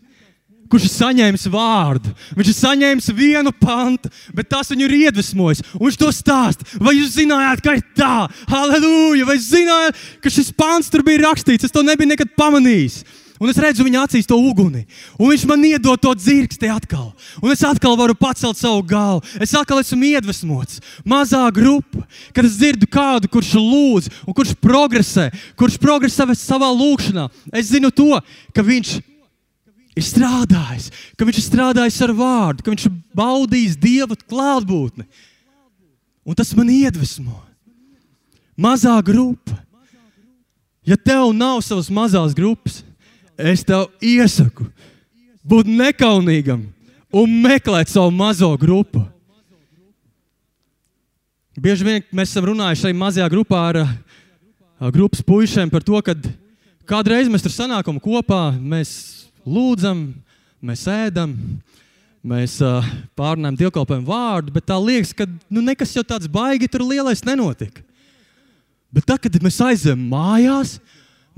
kurš 0.70 0.88
ir 0.88 0.94
saņēmis 0.94 1.48
vārdu. 1.54 2.14
Viņš 2.38 2.52
ir 2.52 2.58
saņēmis 2.60 3.12
vienu 3.18 3.54
pantu, 3.56 4.12
bet 4.36 4.52
tas 4.52 4.70
viņu 4.72 4.88
ir 4.88 4.98
iedvesmojis. 5.06 5.64
Viņš 5.76 6.00
to 6.00 6.12
stāsta. 6.16 6.68
Vai 6.80 6.98
jūs 7.00 7.16
zinājāt, 7.18 7.64
ka 7.66 7.78
ir 7.78 7.86
tā? 7.98 8.28
Halleluja! 8.52 9.28
Vai 9.30 9.40
zinājāt, 9.44 10.04
ka 10.24 10.34
šis 10.34 10.54
pants 10.56 10.92
tur 10.94 11.06
bija 11.06 11.26
rakstīts? 11.28 11.68
Es 11.68 11.74
to 11.76 11.86
nebiju 11.86 12.14
nekad 12.14 12.38
pamanījis. 12.38 13.02
Un 13.40 13.48
es 13.48 13.60
redzu 13.62 13.86
viņa 13.88 14.02
acīs 14.04 14.28
to 14.28 14.36
uguni. 14.36 14.82
Un 15.16 15.32
viņš 15.32 15.46
man 15.48 15.62
iedod 15.64 16.02
to 16.04 16.12
dzirksti 16.12 16.68
atkal. 16.74 17.14
Un 17.40 17.54
es 17.54 17.64
atkal 17.64 17.96
varu 17.96 18.12
pacelt 18.20 18.60
savu 18.60 18.84
galvu. 18.84 19.24
Es 19.40 19.56
atkal 19.56 19.80
esmu 19.80 20.10
iedvesmots. 20.12 20.82
Mazā 21.08 21.46
grupa, 21.56 22.04
kad 22.36 22.44
es 22.44 22.58
dzirdu 22.60 22.90
kādu, 22.92 23.32
kurš 23.32 23.54
lūdz, 23.56 24.12
un 24.28 24.36
kurš 24.36 24.58
progresē, 24.60 25.30
kurš 25.56 25.80
progresē 25.80 26.28
savā 26.36 26.68
lūkšanā. 26.68 27.30
Es 27.56 27.72
zinu 27.72 27.94
to, 27.96 28.20
ka 28.52 28.66
viņš 28.66 28.98
ir 30.00 30.08
strādājis, 30.08 30.90
ka 31.18 31.28
viņš 31.28 31.40
ir 31.42 31.46
strādājis 31.46 32.00
ar 32.06 32.14
vārdu, 32.18 32.64
ka 32.64 32.74
viņš 32.74 32.88
ir 32.90 32.96
baudījis 33.16 33.78
Dieva 33.80 34.18
klātbūtni. 34.20 35.06
Un 36.26 36.38
tas 36.38 36.52
man 36.58 36.70
iedvesmo. 36.72 37.38
Mazā 38.60 38.98
grupa. 39.06 39.56
Ja 40.88 40.98
tev 40.98 41.32
nav 41.38 41.62
savas 41.64 41.90
mazās 41.94 42.34
grupas, 42.36 42.82
es 43.38 43.64
tev 43.68 43.88
iesaku 44.02 44.66
būt 45.46 45.70
nekaunīgam 45.70 46.66
un 47.14 47.38
meklēt 47.44 47.90
savu 47.92 48.12
mazo 48.14 48.50
grupu. 48.60 49.04
Bieži 51.60 51.86
vien 51.86 52.04
mēs 52.16 52.32
esam 52.32 52.48
runājuši 52.52 52.86
šajā 52.86 52.98
mazajā 52.98 53.30
grupā 53.32 53.62
ar, 53.72 53.80
ar 54.80 54.94
grupas 54.96 55.24
puišiem 55.26 55.72
par 55.72 55.84
to, 55.84 56.00
ka 56.06 56.16
kādreiz 56.88 57.28
mēs 57.32 57.44
tur 57.44 57.54
sanākam 57.54 58.00
kopā, 58.00 58.54
mēs 58.56 59.19
lūdzam, 59.50 60.06
mēs 60.62 60.86
ēdam, 60.92 61.36
mēs 62.26 62.60
uh, 62.66 62.86
pārunājam 63.18 63.58
dievkalpojumu 63.64 64.10
vārdu, 64.10 64.54
bet 64.56 64.68
tā 64.70 64.78
liekas, 64.82 65.16
ka 65.16 65.28
nu, 65.50 65.64
nekas 65.66 65.96
jau 65.96 66.06
tāds 66.08 66.30
baigi 66.32 66.70
tur 66.72 66.86
lielais 66.88 67.24
nenotika. 67.28 67.84
Bet 68.94 69.06
tad, 69.06 69.22
kad 69.22 69.38
mēs 69.46 69.60
aizejam 69.62 70.02
mājās, 70.10 70.80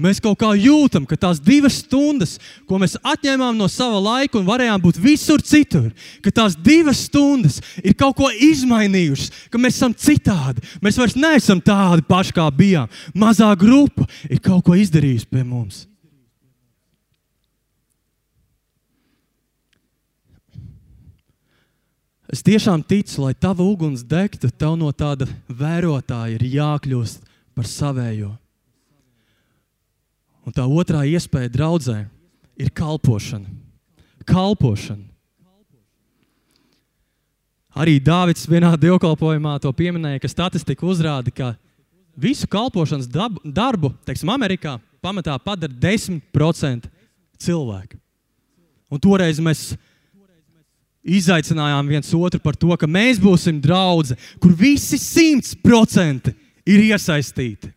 Mēs 0.01 0.22
kaut 0.24 0.39
kā 0.41 0.49
jūtam, 0.57 1.03
ka 1.05 1.18
tās 1.20 1.39
divas 1.43 1.82
stundas, 1.84 2.38
ko 2.66 2.80
mēs 2.82 2.95
atņēmām 3.05 3.57
no 3.59 3.68
sava 3.70 3.99
laika 4.01 4.39
un 4.39 4.47
varējām 4.47 4.82
būt 4.82 4.97
visur 5.01 5.43
citur, 5.45 5.91
ka 6.24 6.34
tās 6.34 6.55
divas 6.57 7.03
stundas 7.05 7.59
ir 7.84 7.93
kaut 7.99 8.16
ko 8.18 8.32
izmainījušas, 8.32 9.45
ka 9.51 9.62
mēs 9.62 9.78
esam 9.78 9.93
citādi. 9.93 10.64
Mēs 10.82 10.97
vairs 10.97 11.18
neesam 11.20 11.62
tādi 11.62 12.07
paši, 12.07 12.34
kā 12.39 12.47
bijām. 12.55 12.89
Mazā 13.14 13.51
grupa 13.59 14.07
ir 14.30 14.41
kaut 14.41 14.66
ko 14.66 14.80
izdarījusi 14.80 15.30
pie 15.30 15.45
mums. 15.45 15.86
Es 22.32 22.40
tiešām 22.48 22.86
ticu, 22.88 23.26
lai 23.26 23.34
tava 23.36 23.66
uguns 23.68 24.06
degtu, 24.08 24.48
tev 24.56 24.78
no 24.80 24.88
tāda 24.96 25.28
vērotāja 25.52 26.38
ir 26.38 26.46
jākļūst 26.54 27.26
par 27.52 27.68
savējo. 27.68 28.32
Un 30.48 30.56
tā 30.56 30.64
otrā 30.64 31.04
iespēja 31.06 31.52
draudzē 31.52 31.98
ir 32.56 32.72
kalpošana. 32.74 33.52
Kalpošana. 34.26 35.12
Arī 37.72 38.00
Dārvids 38.04 38.48
vienā 38.52 38.72
dievkalpojumā 38.80 39.58
to 39.64 39.72
pieminēja, 39.76 40.20
ka 40.24 40.32
statistika 40.32 40.88
uzrāda, 40.88 41.32
ka 41.32 41.54
visu 42.20 42.48
kalpošanas 42.52 43.08
dabu, 43.12 43.40
darbu, 43.44 43.94
teiksim, 44.08 44.32
Amerikā 44.32 44.76
pamatā 45.04 45.38
padara 45.40 45.72
10% 45.72 46.90
cilvēku. 47.40 48.00
Un 48.92 49.00
toreiz 49.00 49.40
mēs 49.40 49.72
izaicinājām 51.02 51.88
viens 51.89 52.14
otru 52.14 52.39
par 52.41 52.56
to, 52.60 52.72
ka 52.78 52.88
mēs 52.89 53.20
būsim 53.22 53.62
draugi, 53.62 54.18
kur 54.41 54.54
visi 54.58 54.99
100% 55.02 56.34
ir 56.66 56.84
iesaistīti. 56.91 57.72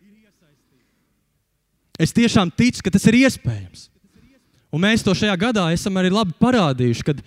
Es 1.99 2.11
tiešām 2.13 2.51
ticu, 2.51 2.83
ka 2.83 2.91
tas 2.91 3.05
ir 3.07 3.21
iespējams. 3.23 3.89
Un 4.75 4.83
mēs 4.83 5.03
to 5.05 5.13
šajā 5.15 5.35
gadā 5.39 5.69
esam 5.71 5.95
arī 5.95 6.11
labi 6.11 6.35
parādījuši, 6.41 7.05
kad 7.07 7.21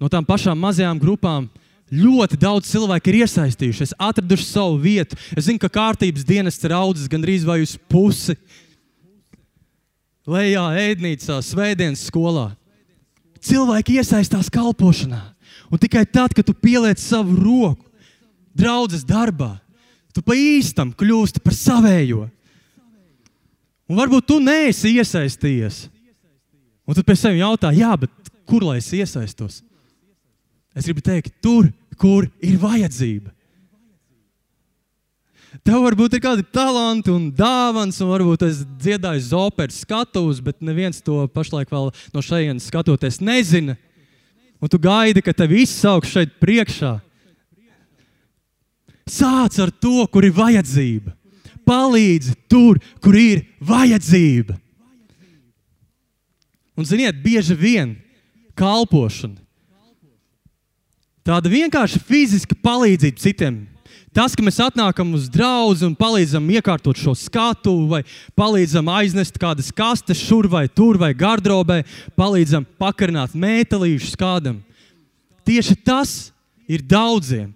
no 0.00 0.08
tām 0.08 0.24
pašām 0.24 0.56
mazajām 0.56 1.00
grupām 1.02 1.50
ļoti 1.92 2.38
daudz 2.40 2.70
cilvēku 2.70 3.12
ir 3.12 3.22
iesaistījušies, 3.22 3.94
atraduši 4.00 4.46
savu 4.48 4.78
vietu. 4.80 5.18
Es 5.36 5.48
zinu, 5.48 5.60
ka 5.60 5.70
kārtības 5.72 6.24
dienas 6.28 6.56
ir 6.64 6.74
audzis 6.76 7.10
gandrīz 7.10 7.44
vai 7.48 7.60
uz 7.64 7.76
pusi. 7.90 8.36
Lejā, 10.28 10.64
ēdnīcā, 10.88 11.38
svētdienas 11.44 12.06
skolā. 12.08 12.50
Cilvēki 13.44 13.98
iesaistās 14.00 14.50
kalpošanā. 14.52 15.20
Un 15.68 15.80
tikai 15.80 16.04
tad, 16.08 16.34
kad 16.34 16.46
tu 16.46 16.54
pieliec 16.56 17.00
savu 17.02 17.36
roku 17.36 17.84
draudzes 18.58 19.04
darbā, 19.06 19.58
tu 20.14 20.24
pa 20.24 20.34
īstam 20.34 20.90
kļūsti 20.96 21.42
par 21.44 21.54
savējo. 21.54 22.26
Un 23.88 23.96
varbūt 23.96 24.26
tu 24.28 24.38
neesi 24.42 24.96
iesaistījies. 24.98 25.86
Un 26.88 26.96
tad 26.96 27.06
pēc 27.06 27.22
tam 27.24 27.36
jautā, 27.36 27.70
jā, 27.76 27.92
bet 28.00 28.32
kur 28.48 28.64
lai 28.64 28.78
es 28.80 28.88
iesaistos? 28.96 29.62
Es 30.76 30.86
gribu 30.88 31.04
teikt, 31.04 31.34
tur, 31.44 31.68
kur 32.00 32.28
ir 32.44 32.58
vajadzība. 32.60 33.32
Tev 35.64 35.82
varbūt 35.84 36.16
ir 36.16 36.22
kādi 36.22 36.44
talanti 36.52 37.12
un 37.12 37.28
dāvāns, 37.32 38.00
un 38.04 38.12
varbūt 38.12 38.44
es 38.46 38.62
dziedāju 38.80 39.22
uz 39.22 39.28
operas 39.36 39.82
skatuves, 39.84 40.40
bet 40.44 40.60
neviens 40.64 41.00
to 41.04 41.22
pašlaik 41.32 41.70
vēl 41.72 41.92
no 42.14 42.24
šejienes 42.24 42.68
skatoties 42.68 43.20
nezina. 43.24 43.76
Un 44.60 44.70
tu 44.70 44.80
gaidi, 44.82 45.22
ka 45.22 45.32
tevi 45.32 45.62
izsauks 45.64 46.10
šeit 46.12 46.34
priekšā. 46.42 46.98
Sāc 49.08 49.56
ar 49.62 49.72
to, 49.72 50.02
kur 50.12 50.26
ir 50.26 50.34
vajadzība 50.36 51.14
palīdzi 51.68 52.34
tur, 52.48 52.80
kur 53.02 53.16
ir 53.18 53.44
vajadzība. 53.64 54.56
Un, 56.78 56.86
ziniet, 56.86 57.18
bieži 57.20 57.56
vien 57.58 57.96
kalpošana, 58.58 59.40
tāda 61.26 61.50
vienkārši 61.50 62.00
fiziska 62.06 62.56
palīdzība 62.62 63.20
citiem. 63.20 63.58
Tas, 64.14 64.32
ka 64.32 64.42
mēs 64.44 64.56
atnākam 64.62 65.10
uz 65.16 65.26
draugu 65.28 65.84
un 65.86 65.94
palīdzam 65.98 66.46
iekārtot 66.56 66.96
šo 66.96 67.12
skatu, 67.18 67.74
vai 67.90 68.00
palīdzam 68.38 68.88
aiznest 68.92 69.36
kādas 69.40 69.68
kastes 69.74 70.20
šur 70.22 70.48
vai 70.48 70.64
tur, 70.68 70.96
vai 71.00 71.12
gardrobē, 71.16 71.82
palīdzam 72.16 72.64
pakarināt 72.80 73.36
mētelīšus 73.36 74.16
kādam. 74.18 74.62
Tieši 75.44 75.76
tas 75.84 76.14
ir 76.68 76.84
daudziem, 76.84 77.52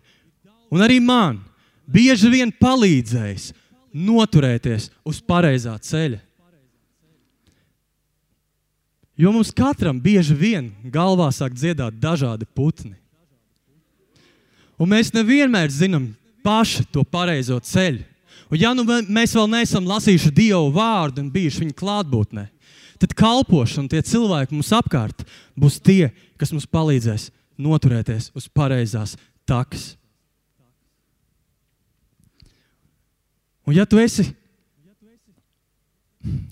un 0.72 0.84
arī 0.84 1.00
man 1.00 1.40
bieži 1.88 2.30
vien 2.32 2.52
palīdzējis 2.52 3.50
noturēties 3.92 4.90
uz 5.08 5.20
pareizā 5.24 5.74
ceļa. 5.80 6.20
Jo 9.16 9.32
mums 9.32 9.52
katram 9.52 10.00
bieži 10.00 10.34
vien 10.34 10.70
galvā 10.92 11.28
sāk 11.32 11.52
dziedāt 11.56 11.98
dažādi 12.00 12.48
putni. 12.48 12.96
Un 14.80 14.88
mēs 14.90 15.12
nevienmēr 15.14 15.68
zinām 15.70 16.08
paši 16.44 16.86
to 16.92 17.04
pareizo 17.04 17.58
ceļu. 17.62 18.04
Un 18.52 18.60
ja 18.60 18.74
nu 18.76 18.84
mēs 18.84 19.32
vēl 19.32 19.48
neesam 19.48 19.86
lasījuši 19.88 20.32
Dievu 20.36 20.68
vārdu 20.74 21.22
un 21.22 21.30
bijuši 21.32 21.62
viņa 21.62 21.76
klātbūtnē, 21.78 22.44
tad 23.00 23.14
kalpošana, 23.16 23.88
tie 23.88 24.02
cilvēki 24.04 24.52
mums 24.52 24.72
apkārt 24.76 25.24
būs 25.56 25.78
tie, 25.80 26.10
kas 26.36 26.52
mums 26.52 26.68
palīdzēs 26.68 27.30
noturēties 27.56 28.28
uz 28.36 28.48
pareizās 28.52 29.16
takas. 29.48 29.94
Un 33.64 33.76
ja 33.78 33.86
tu 33.88 33.96
esi, 34.02 34.26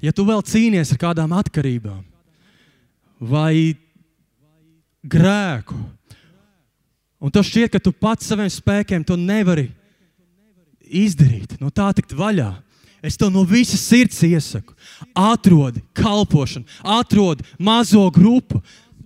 ja 0.01 0.15
tu 0.15 0.25
vēl 0.25 0.41
cīnies 0.47 0.95
ar 0.95 1.01
kādām 1.03 1.35
atkarībām 1.37 2.05
vai 3.21 3.75
grēku, 5.05 5.77
un 7.21 7.35
tas 7.35 7.51
šķiet, 7.51 7.75
ka 7.75 7.83
tu 7.83 7.93
pats 7.93 8.31
saviem 8.31 8.49
spēkiem 8.49 9.05
to 9.05 9.19
nevari 9.21 9.69
izdarīt, 10.91 11.57
no 11.63 11.71
tā 11.71 11.91
tikt 11.97 12.15
vaļā. 12.17 12.53
Es 13.01 13.17
tev 13.17 13.31
no 13.33 13.47
visas 13.49 13.81
sirds 13.81 14.19
iesaku, 14.27 14.75
atrodi 15.17 15.81
kalpošanu, 15.97 16.67
atrodi 16.85 17.47
mazo 17.57 18.03
grupu, 18.13 18.61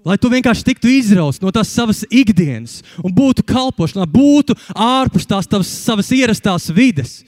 lai 0.04 0.16
tu 0.18 0.30
vienkārši 0.32 0.66
tiktu 0.66 0.90
izrauts 0.90 1.38
no 1.40 1.52
tās 1.54 1.70
savas 1.70 2.02
ikdienas 2.10 2.80
un 2.98 3.14
būtu 3.14 3.44
kalpošanā, 3.46 4.08
būtu 4.10 4.56
ārpus 4.74 5.28
tās 5.30 5.46
tavas, 5.46 5.70
savas 5.70 6.10
ierastās 6.16 6.66
vides 6.74 7.20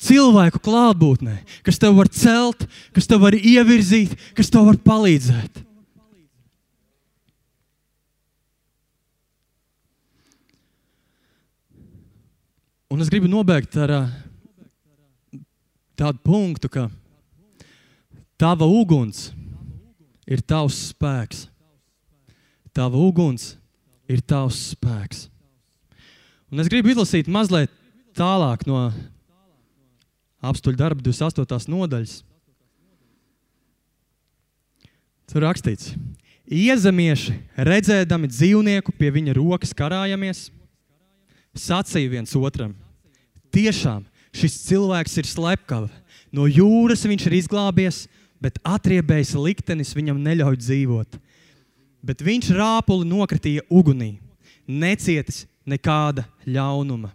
cilvēku 0.00 0.60
klātbūtnē, 0.64 1.38
kas 1.64 1.80
tev 1.80 1.96
var 2.00 2.08
celt, 2.12 2.66
kas 2.96 3.08
tev 3.08 3.22
var 3.24 3.36
ievirzīt, 3.36 4.16
kas 4.36 4.52
tev 4.52 4.68
var 4.68 4.80
palīdzēt. 4.80 5.65
Un 12.86 13.00
es 13.02 13.08
gribu 13.10 13.26
nobeigt 13.26 13.74
ar 13.82 13.90
tādu 15.98 16.20
punktu, 16.22 16.70
ka 16.70 16.86
tava 18.38 18.68
uguns 18.70 19.32
ir 20.22 20.42
tavs 20.42 20.92
spēks. 20.92 21.48
Tava 22.70 23.00
uguns 23.00 23.56
ir 24.06 24.22
tavs 24.22 24.60
spēks. 24.74 25.26
Un 26.52 26.62
es 26.62 26.70
gribu 26.70 26.92
izlasīt 26.92 27.26
mazliet 27.26 27.72
tālāk 28.14 28.62
no 28.70 28.86
apstuļu 30.46 30.78
darba 30.78 31.02
28. 31.02 31.66
nodaļas. 31.72 32.20
Tur 35.26 35.42
rakstīts, 35.42 35.96
iezemieši 36.46 37.34
redzēdami 37.66 38.30
dzīvnieku 38.30 38.94
pie 38.94 39.10
viņa 39.10 39.34
rokas 39.34 39.74
karājamies, 39.74 40.52
sacīja 41.60 42.12
viens 42.18 42.34
otram: 42.38 42.74
Tiešām 43.54 44.04
šis 44.36 44.60
cilvēks 44.66 45.16
ir 45.20 45.28
slepkava, 45.28 45.90
no 46.32 46.46
jūras 46.46 47.06
viņš 47.08 47.26
ir 47.28 47.38
izglābies, 47.40 48.04
bet 48.42 48.60
atriebējis 48.66 49.34
liktenis 49.40 49.94
viņam 49.96 50.20
neļauj 50.22 50.58
dzīvot. 50.60 51.20
Bet 52.06 52.22
viņš 52.22 52.52
rāpuli 52.54 53.08
nokritīja 53.08 53.64
ugunī, 53.72 54.16
necietis 54.68 55.44
nekāda 55.66 56.26
ļaunuma. 56.46 57.10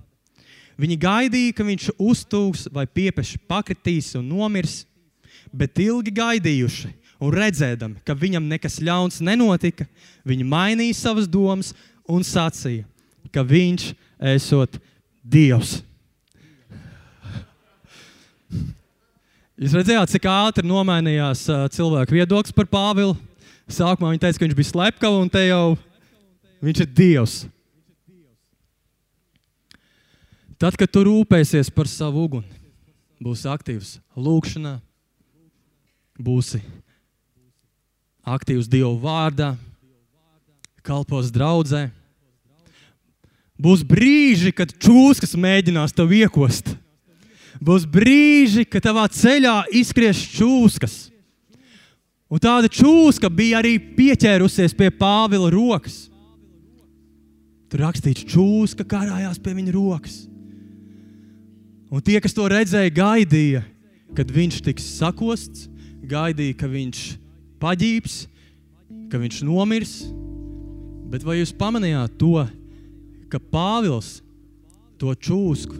Viņi 0.81 0.97
gaidīja, 0.97 1.53
ka 1.53 1.65
viņš 1.67 1.91
uztūks 2.01 2.65
vai 2.73 2.87
piepeši 2.89 3.39
pakritīs 3.47 4.15
un 4.17 4.25
nomirs, 4.31 4.81
bet 5.53 5.77
ilgi 5.83 6.13
gaidījuši 6.17 6.89
un 7.21 7.35
redzēdami, 7.35 8.01
ka 8.05 8.15
viņam 8.17 8.47
nekas 8.49 8.79
ļauns 8.81 9.21
nenotika, 9.21 9.85
viņi 10.25 10.47
mainīja 10.47 10.97
savas 10.97 11.29
domas 11.29 11.75
un 12.09 12.25
sacīja, 12.25 12.87
ka 13.31 13.45
viņš 13.45 13.91
esot 14.21 14.77
Dievs. 15.21 15.79
Jūs 19.61 19.75
redzējāt, 19.77 20.09
cik 20.15 20.25
ātri 20.25 20.65
nomainījās 20.65 21.43
cilvēku 21.75 22.15
viedoklis 22.17 22.55
par 22.55 22.65
Pāvilu. 22.69 23.13
Sākumā 23.69 24.09
viņi 24.09 24.23
teica, 24.23 24.39
ka 24.39 24.45
viņš 24.47 24.55
bija 24.57 24.69
slepkavs, 24.71 25.19
un 25.21 25.29
te 25.31 25.43
jau 25.45 25.75
viņš 26.65 26.81
ir 26.81 26.89
Dievs. 26.97 27.35
Tad, 30.61 30.77
kad 30.77 30.89
tu 30.93 31.03
rūpēsies 31.05 31.71
par 31.73 31.89
savu 31.89 32.25
uguni, 32.27 32.49
būs 33.21 33.47
aktīvs 33.49 33.95
lūgšanā, 34.13 34.75
būsi 36.21 36.61
aktīvs 38.25 38.69
Dieva 38.69 38.91
vārdā, 39.01 39.55
kalpos 40.85 41.31
draudzē. 41.33 41.87
Būs 43.61 43.83
brīži, 43.85 44.49
kad 44.55 44.71
čūskas 44.81 45.35
mēģinās 45.37 45.93
tevi 45.93 46.23
iekost. 46.25 46.73
Būs 47.61 47.85
brīži, 47.85 48.65
kad 48.65 48.87
tavā 48.87 49.03
ceļā 49.11 49.67
izskries 49.77 50.21
čūskas. 50.33 50.95
Un 52.31 52.41
tāda 52.41 52.71
čūska 52.71 53.29
bija 53.29 53.59
arī 53.59 53.75
pieķērusies 53.97 54.73
pie 54.77 54.87
Pāvila 54.95 55.51
rokas. 55.53 56.07
Tur 57.69 57.83
rakstīts, 57.85 58.25
čūska 58.27 58.87
karājās 58.87 59.37
pie 59.43 59.53
viņa 59.55 59.75
rokas. 59.75 60.15
Un 61.91 62.01
tie, 62.01 62.17
kas 62.23 62.33
to 62.33 62.47
redzēja, 62.49 62.93
gaidīja, 62.95 63.61
kad 64.15 64.31
viņš 64.31 64.61
tiks 64.63 64.87
sakosts, 64.95 65.67
gaidīja, 66.07 66.55
ka 66.57 66.71
viņš 66.71 67.03
paģības, 67.61 68.15
ka 69.11 69.21
viņš 69.21 69.43
nomirs. 69.45 69.93
Bet 71.11 71.27
vai 71.27 71.41
jūs 71.41 71.51
pamanījāt 71.59 72.15
to, 72.19 72.47
ka 73.31 73.39
Pāvils 73.39 74.19
to 75.01 75.13
čūsku 75.15 75.79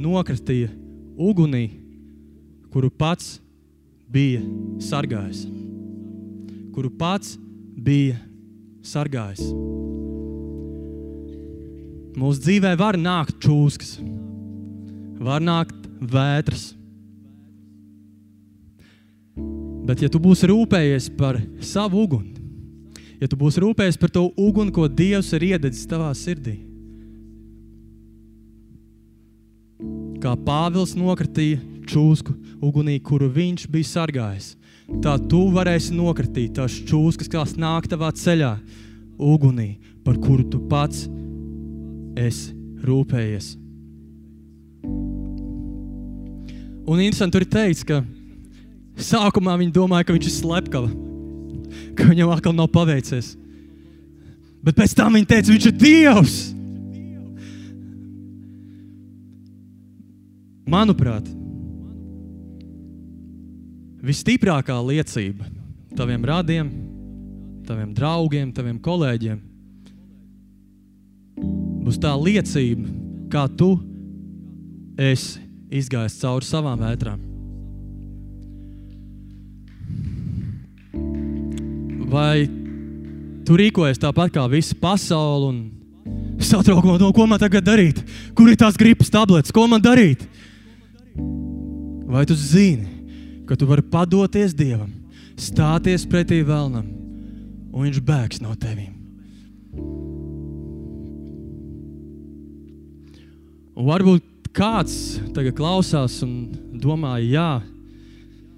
nokritīja 0.00 0.72
ugunī, 1.16 1.68
kuru 2.72 2.90
pats 2.92 3.36
bija 4.12 4.42
sargājis? 4.82 5.46
kuru 6.76 6.90
pats 6.92 7.38
bija 7.80 8.18
sargājis. 8.84 9.46
Mūsu 12.16 12.42
dzīvē 12.44 12.74
var 12.76 12.98
nākt 13.00 13.38
čūskas, 13.40 13.94
var 15.16 15.40
nākt 15.40 15.88
vētras. 16.00 16.74
Bet, 19.88 20.02
ja 20.04 20.12
tu 20.12 20.20
būsi 20.20 20.50
rūpējies 20.50 21.08
par 21.16 21.38
savu 21.64 22.04
uguni, 22.04 22.34
ja 23.22 23.28
tu 23.30 23.40
būsi 23.40 23.62
rūpējies 23.64 24.00
par 24.02 24.12
to 24.12 24.26
uguni, 24.36 24.74
ko 24.74 24.84
Dievs 24.84 25.32
ir 25.38 25.48
iededzis 25.54 25.88
tavā 25.88 26.10
sirdī, 26.12 26.58
kā 30.22 30.34
Pāvils 30.46 30.94
nokritīja 30.98 31.60
čūsku 31.86 32.34
ugunī, 32.64 32.98
kuru 33.02 33.28
viņš 33.32 33.66
bija 33.70 33.90
sargājis, 33.90 34.54
tā 35.04 35.16
tu 35.30 35.46
varēsi 35.54 35.94
nokritīt 35.96 36.56
tās 36.58 36.76
čūskas, 36.88 37.30
kas 37.30 37.54
nāk 37.60 37.88
tavā 37.90 38.10
ceļā, 38.14 38.56
ugunī, 39.18 39.76
par 40.04 40.18
kuru 40.22 40.46
tu 40.50 40.60
pats 40.70 41.06
esi 42.16 42.52
rūpējies. 42.86 43.54
Un 46.86 47.00
interesanti 47.02 47.34
tur 47.34 47.42
ir 47.42 47.50
teikts, 47.50 47.82
ka 47.82 48.02
sākumā 48.96 49.56
viņi 49.58 49.74
domāja, 49.74 50.06
ka 50.06 50.14
viņš 50.14 50.28
ir 50.28 50.36
slepkava, 50.36 50.90
ka 51.98 52.06
viņam 52.12 52.30
atkal 52.30 52.54
nav 52.54 52.70
paveicies. 52.74 53.34
Bet 54.62 54.78
pēc 54.78 54.94
tam 54.98 55.18
viņi 55.18 55.28
teica, 55.30 55.52
viņš 55.52 55.66
ir 55.70 55.74
Dievs. 55.80 56.36
Manuprāt, 60.66 61.26
visstiprākā 64.02 64.76
liecība 64.82 65.46
taviem 65.96 66.24
radiem, 66.26 66.70
taviem 67.66 67.92
draugiem, 67.94 68.50
taviem 68.54 68.80
kolēģiem 68.82 69.38
būs 71.86 72.00
tā 72.02 72.16
liecība, 72.18 72.88
kā 73.30 73.46
tu 73.46 73.76
esi 74.98 75.38
izgājis 75.70 76.18
cauri 76.18 76.48
savām 76.48 76.82
vētrām. 76.82 77.22
Vai 82.10 82.46
tu 83.46 83.58
rīkojies 83.58 84.02
tāpat 84.02 84.34
kā 84.34 84.46
visa 84.50 84.74
pasaule 84.80 85.50
un 85.52 85.62
satraukumā, 86.42 86.98
no 86.98 87.12
ko 87.14 87.26
man 87.30 87.38
tagad 87.42 87.66
darīt? 87.66 88.02
Kur 88.34 88.50
ir 88.50 88.58
tās 88.58 88.78
gripas 88.78 89.10
tabletes? 89.12 89.54
Ko 89.54 89.66
man 89.70 89.82
darīt? 89.82 90.26
Vai 92.06 92.22
tu 92.26 92.34
zini, 92.38 92.86
ka 93.46 93.56
tu 93.58 93.66
vari 93.66 93.82
padoties 93.82 94.54
Dievam, 94.54 94.92
stāties 95.34 96.06
pretī 96.06 96.42
vēlnam, 96.46 96.86
un 97.74 97.86
Viņš 97.86 97.98
bēgs 98.00 98.40
no 98.40 98.54
tevis. 98.56 98.94
Varbūt 103.76 104.24
kāds 104.56 105.18
tagad 105.36 105.52
klausās 105.58 106.22
un 106.24 106.46
domā, 106.80 107.18
jā, 107.20 107.60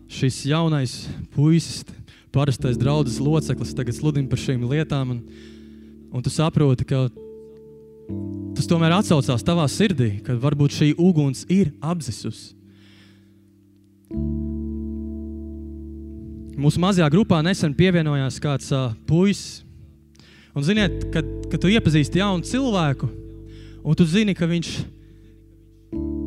šis 0.07 0.45
jaunais 0.47 0.93
puisis, 1.35 1.83
parastais 2.31 2.79
draugs 2.79 3.19
loceklis, 3.19 3.75
tagad 3.75 3.97
sludina 3.97 4.31
par 4.31 4.39
šīm 4.39 4.63
lietām, 4.71 5.17
un, 5.17 5.25
un 6.15 6.23
tu 6.23 6.31
saproti, 6.31 6.87
ka 6.87 7.09
tas 8.55 8.71
tomēr 8.71 8.95
atsaucās 9.01 9.43
tavā 9.43 9.67
sirdī, 9.73 10.21
ka 10.23 10.39
varbūt 10.39 10.79
šī 10.79 10.93
uguns 10.95 11.43
ir 11.51 11.75
apzisusi. 11.83 12.58
Mūsu 16.59 16.81
mazajā 16.83 17.09
grupā 17.13 17.43
nesen 17.45 17.75
pievienojās 17.77 18.41
kāds 18.43 18.73
uh, 18.75 18.93
puisis. 19.07 19.65
Un, 20.57 20.65
ziniet, 20.67 21.05
kad, 21.15 21.27
kad 21.53 21.61
tu 21.63 21.71
iepazīsti 21.71 22.19
jaunu 22.19 22.43
cilvēku, 22.43 23.07
un 23.85 23.95
tu 23.95 24.07
zini, 24.09 24.35
ka 24.35 24.49
viņš 24.49 24.71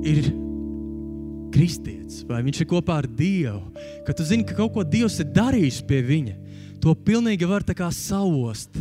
ir 0.08 0.30
kristietis, 1.52 2.22
vai 2.30 2.40
viņš 2.46 2.62
ir 2.64 2.70
kopā 2.70 3.02
ar 3.02 3.10
Dievu, 3.10 3.60
ka 4.08 4.16
tu 4.16 4.24
zini, 4.24 4.46
ka 4.48 4.56
kaut 4.56 4.72
ko 4.78 4.86
Dievs 4.88 5.20
ir 5.20 5.34
darījis 5.36 5.82
pie 5.90 6.00
viņa, 6.06 6.38
to 6.82 6.96
pilnīgi 6.96 7.50
var 7.50 7.66
tā 7.68 7.76
kā 7.78 7.90
savost. 7.94 8.80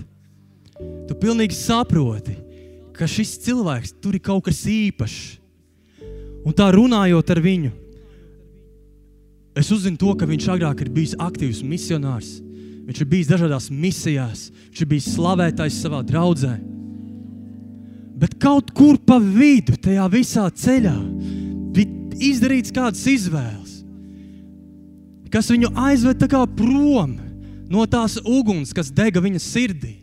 Tu 1.08 1.16
pilnīgi 1.18 1.56
saproti, 1.56 2.36
ka 2.96 3.08
šis 3.10 3.34
cilvēks 3.42 3.96
tur 4.00 4.16
ir 4.16 4.22
kaut 4.24 4.46
kas 4.46 4.62
īpašs. 4.70 5.40
Un 6.46 6.54
tā 6.56 6.70
runājot 6.72 7.34
ar 7.34 7.40
viņu, 7.42 7.74
Es 9.60 9.68
uzzinu 9.74 9.98
to, 10.00 10.14
ka 10.16 10.24
viņš 10.28 10.46
agrāk 10.54 10.80
ir 10.80 10.88
bijis 10.94 11.12
aktīvs 11.20 11.60
misionārs. 11.66 12.38
Viņš 12.88 13.00
ir 13.02 13.08
bijis 13.10 13.28
dažādās 13.28 13.68
misijās, 13.70 14.46
viņš 14.70 14.82
ir 14.82 14.88
bijis 14.88 15.08
slavētājs 15.12 15.80
savā 15.84 16.00
draudzē. 16.06 16.54
Bet 18.20 18.38
kaut 18.40 18.72
kur 18.76 18.96
pa 19.04 19.18
vidu, 19.20 19.76
tajā 19.80 20.06
visā 20.12 20.46
ceļā, 20.48 20.96
bija 21.76 22.16
izdarīts 22.30 22.72
kādas 22.74 23.04
izvēles, 23.08 23.76
kas 25.30 25.52
viņu 25.52 25.70
aizved 25.78 26.24
prom 26.56 27.18
no 27.70 27.86
tās 27.86 28.18
uguns, 28.24 28.72
kas 28.74 28.90
dega 28.90 29.22
viņa 29.22 29.40
sirdī. 29.44 29.94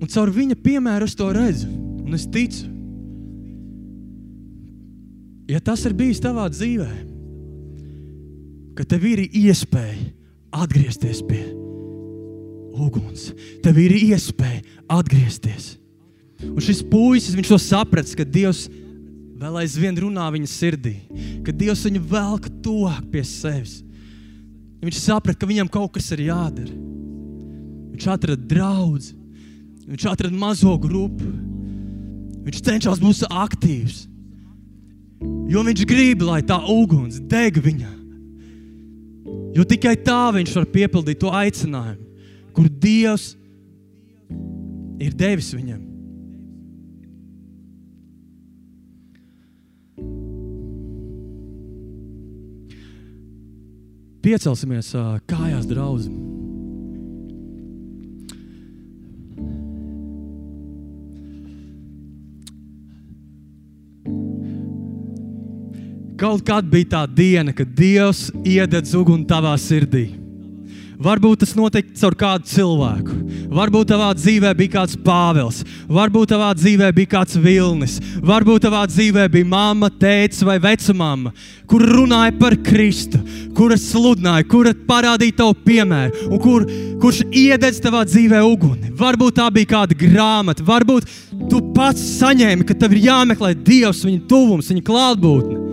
Un 0.00 0.10
caur 0.10 0.30
viņa 0.30 0.56
piemēru 0.62 1.06
es 1.08 1.14
to 1.18 1.28
redzu, 1.32 1.68
un 2.04 2.16
es 2.16 2.26
ticu, 2.26 2.73
ja 5.48 5.60
tas 5.60 5.84
ir 5.84 5.96
bijis 5.96 6.22
tavā 6.24 6.46
dzīvē, 6.52 6.90
ka 8.78 8.86
tev 8.88 9.04
ir 9.08 9.24
iespēja 9.28 10.10
atgriezties 10.54 11.22
pie 11.26 11.44
uguns, 12.74 13.30
tev 13.62 13.78
ir 13.78 13.94
iespēja 13.96 14.62
atgriezties. 14.90 15.74
Un 16.44 16.60
šis 16.62 16.82
puisis, 16.90 17.34
viņš 17.36 17.52
to 17.52 17.58
saprata, 17.62 18.16
ka 18.18 18.26
Dievs 18.26 18.66
vēl 19.38 19.60
aizvien 19.62 19.96
runā 19.98 20.26
viņa 20.34 20.50
sirdī, 20.50 20.96
ka 21.46 21.54
Dievs 21.54 21.84
viņu 21.86 22.02
velk 22.10 22.48
tuvāk 22.64 23.04
pie 23.12 23.22
sevis. 23.26 23.80
Viņš 24.84 25.00
saprata, 25.00 25.38
ka 25.40 25.48
viņam 25.48 25.70
kaut 25.72 25.94
kas 25.94 26.10
ir 26.12 26.26
jādara. 26.26 26.74
Viņš 27.94 28.08
atrada 28.10 28.48
draugu, 28.50 29.14
viņš 29.86 30.06
atrada 30.10 30.36
mazo 30.36 30.74
grupu, 30.82 31.30
viņš 32.44 32.60
cenšas 32.66 33.00
būt 33.00 33.24
aktīvs. 33.30 34.04
Jo 35.50 35.62
viņš 35.66 35.84
grib, 35.86 36.24
lai 36.24 36.40
tā 36.46 36.56
uguns 36.72 37.20
deg 37.30 37.60
viņā. 37.62 37.92
Jo 39.54 39.62
tikai 39.68 39.94
tā 40.02 40.32
viņš 40.34 40.54
var 40.58 40.68
piepildīt 40.72 41.20
to 41.22 41.30
aicinājumu, 41.30 42.02
kur 42.56 42.66
Dievs 42.68 43.34
ir 44.98 45.14
devis 45.14 45.52
viņam. 45.54 45.82
Piecelsimies 54.24 54.94
kājās, 55.28 55.68
draugi. 55.68 56.23
Kaut 66.14 66.44
kad 66.46 66.66
bija 66.70 66.92
tā 66.92 67.06
diena, 67.10 67.50
kad 67.50 67.72
Dievs 67.74 68.28
iededz 68.46 68.94
uguni 68.94 69.26
tavā 69.26 69.56
sirdī. 69.58 70.12
Varbūt 71.04 71.40
tas 71.42 71.56
notika 71.58 71.90
caur 71.98 72.14
kādu 72.14 72.46
cilvēku. 72.46 73.16
Varbūt 73.54 73.88
tavā 73.90 74.12
dzīvē 74.14 74.52
bija 74.54 74.72
kāds 74.76 74.94
Pāvils, 75.02 75.64
varbūt 75.90 76.30
tavā 76.30 76.52
dzīvē 76.54 76.92
bija 76.94 77.10
kāds 77.16 77.34
Vilnis, 77.42 77.96
varbūt 78.22 78.62
tavā 78.68 78.84
dzīvē 78.86 79.24
bija 79.32 79.48
mamma, 79.50 79.90
tēvs 79.90 80.44
vai 80.46 80.56
vecmāma, 80.62 81.32
kur 81.70 81.82
runāja 81.82 82.36
par 82.38 82.54
Kristu, 82.62 83.18
kura 83.58 83.74
sludināja, 83.80 84.46
kura 84.46 84.70
parādīja 84.86 85.40
tavu 85.42 85.58
piemēru, 85.66 86.28
un 86.30 86.42
kur, 86.42 86.68
kurš 87.02 87.24
iededz 87.26 87.82
tavā 87.82 88.04
dzīvē 88.06 88.44
uguni. 88.46 88.94
Varbūt 88.94 89.40
tā 89.42 89.50
bija 89.54 89.72
kāda 89.74 89.98
grāmata, 89.98 90.62
varbūt 90.66 91.10
tu 91.50 91.60
pats 91.74 92.06
saņēmi, 92.20 92.70
ka 92.70 92.78
tev 92.78 92.94
ir 92.94 93.10
jāmeklē 93.10 93.52
Dievs, 93.66 94.06
viņa 94.06 94.24
tuvums, 94.30 94.70
viņa 94.70 94.86
klātbūtne. 94.86 95.63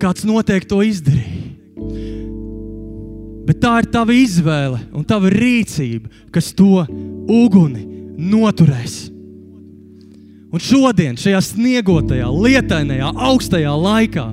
Kāds 0.00 0.24
noteikti 0.24 0.70
to 0.70 0.80
izdarīja. 0.86 1.50
Bet 3.50 3.58
tā 3.62 3.80
ir 3.82 3.88
tava 3.90 4.14
izvēle 4.14 4.78
un 4.94 5.04
tava 5.04 5.30
rīcība, 5.32 6.10
kas 6.32 6.52
to 6.56 6.84
uguni 7.26 7.82
noturēs. 8.30 9.08
Un 10.50 10.62
šodien, 10.62 11.18
šajā 11.18 11.40
sniegotajā, 11.46 12.26
lietainajā, 12.30 13.10
augstajā 13.28 13.72
laikā, 13.74 14.26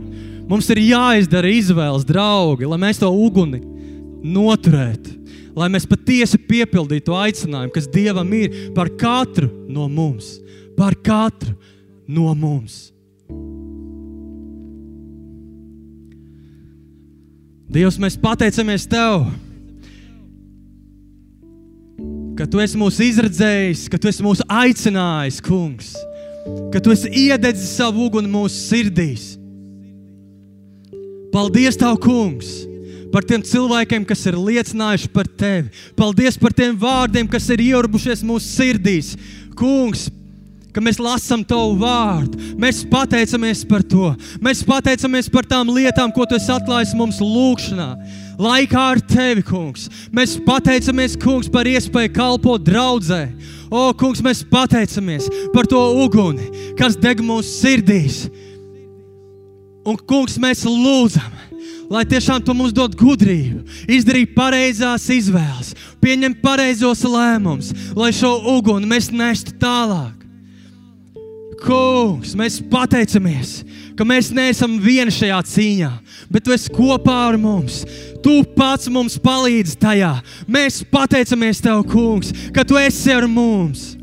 mums 0.49 0.70
ir 0.74 0.82
jāizdara 0.82 1.49
izvēles, 1.53 2.05
draugi, 2.07 2.65
lai 2.70 2.80
mēs 2.82 3.01
to 3.01 3.09
uguni 3.13 3.61
noturētu. 4.26 5.13
Lai 5.57 5.70
mēs 5.74 5.88
patiesi 5.89 6.38
piepildītu 6.38 7.15
aicinājumu, 7.18 7.74
kas 7.74 7.89
Dievam 7.89 8.30
ir 8.38 8.70
par 8.78 8.91
katru 8.93 9.49
no 9.70 9.88
mums. 9.89 10.36
Par 10.78 10.93
katru 11.01 11.55
no 12.05 12.34
mums. 12.38 12.91
Dievs, 17.68 17.97
mēs 17.99 18.15
pateicamies 18.20 18.86
Tev, 18.88 19.26
ka 22.38 22.45
Tu 22.47 22.61
esi 22.63 22.80
mūs 22.80 22.99
izredzējis, 23.03 23.88
ka 23.91 23.99
Tu 23.99 24.11
esi 24.11 24.24
mūs 24.24 24.43
aicinājis, 24.47 25.41
Kungs, 25.43 25.91
ka 26.72 26.80
Tu 26.80 26.95
esi 26.95 27.11
iededzis 27.28 27.76
savu 27.76 28.07
uguni 28.07 28.32
mūsu 28.32 28.61
sirdīs. 28.70 29.34
Paldies, 31.34 31.76
Tev, 31.80 31.99
Kungs! 32.01 32.55
Par 33.11 33.24
tiem 33.24 33.43
cilvēkiem, 33.43 34.03
kas 34.07 34.26
ir 34.28 34.36
liecinājuši 34.36 35.09
par 35.13 35.28
Tevi. 35.39 35.72
Paldies 35.95 36.36
par 36.39 36.55
tiem 36.55 36.76
vārdiem, 36.80 37.28
kas 37.32 37.45
ir 37.55 37.63
ieurbušies 37.63 38.24
mūsu 38.28 38.49
sirdīs. 38.49 39.13
Kungs, 39.57 40.07
ka 40.78 40.84
mēs 40.86 40.99
lasām 41.01 41.41
Tavu 41.47 41.73
vārdu. 41.82 42.38
Mēs 42.61 42.84
pateicamies 42.86 43.63
par 43.65 43.82
to. 43.82 44.11
Mēs 44.43 44.61
pateicamies 44.65 45.30
par 45.34 45.47
tām 45.49 45.71
lietām, 45.73 46.11
ko 46.13 46.28
Tu 46.30 46.38
esi 46.38 46.51
atklājis 46.53 46.93
mums 46.97 47.17
lūgšanā. 47.23 47.89
Laikā 48.38 48.84
ar 48.93 49.01
Tevi, 49.01 49.41
Kungs. 49.41 49.88
Mēs 50.13 50.36
pateicamies, 50.45 51.15
Kungs, 51.17 51.49
par 51.49 51.65
iespēju 51.65 52.11
kalpot 52.13 52.61
draudzē. 52.61 53.23
O, 53.73 53.88
Kungs, 53.97 54.21
mēs 54.21 54.43
pateicamies 54.45 55.25
par 55.55 55.65
to 55.65 55.82
uguni, 56.03 56.45
kas 56.78 56.99
deg 57.01 57.25
mūsu 57.25 57.49
sirdīs. 57.55 58.19
Un, 59.88 59.97
Kungs, 59.97 60.38
mēs 60.38 60.61
lūdzam, 60.67 61.34
lai 61.89 62.03
tiešām 62.05 62.45
tu 62.45 62.53
mums 62.53 62.75
dod 62.75 62.93
gudrību, 62.99 63.63
izdarīt 63.97 64.38
pareizās 64.38 65.09
izvēles, 65.09 65.73
pieņemt 66.03 66.38
pareizos 66.45 67.01
lēmumus, 67.07 67.73
lai 67.97 68.13
šo 68.13 68.36
uguni 68.59 68.93
mēs 68.93 69.09
nestu 69.09 69.57
tālāk. 69.57 70.26
Kungs, 71.61 72.35
mēs 72.37 72.59
pateicamies, 72.69 73.61
ka 73.97 74.05
mēs 74.05 74.29
neesam 74.35 74.77
vieni 74.81 75.13
šajā 75.13 75.39
cīņā, 75.51 75.91
bet 76.31 76.45
tu 76.45 76.53
esi 76.53 76.71
kopā 76.73 77.15
ar 77.31 77.37
mums. 77.41 77.81
Tu 78.23 78.41
pats 78.57 78.89
mums 78.91 79.17
palīdzi 79.21 79.77
tajā. 79.81 80.11
Mēs 80.49 80.81
pateicamies 80.91 81.61
Tev, 81.63 81.83
Kungs, 81.89 82.33
ka 82.53 82.65
Tu 82.67 82.77
esi 82.81 83.13
ar 83.13 83.27
mums. 83.29 83.93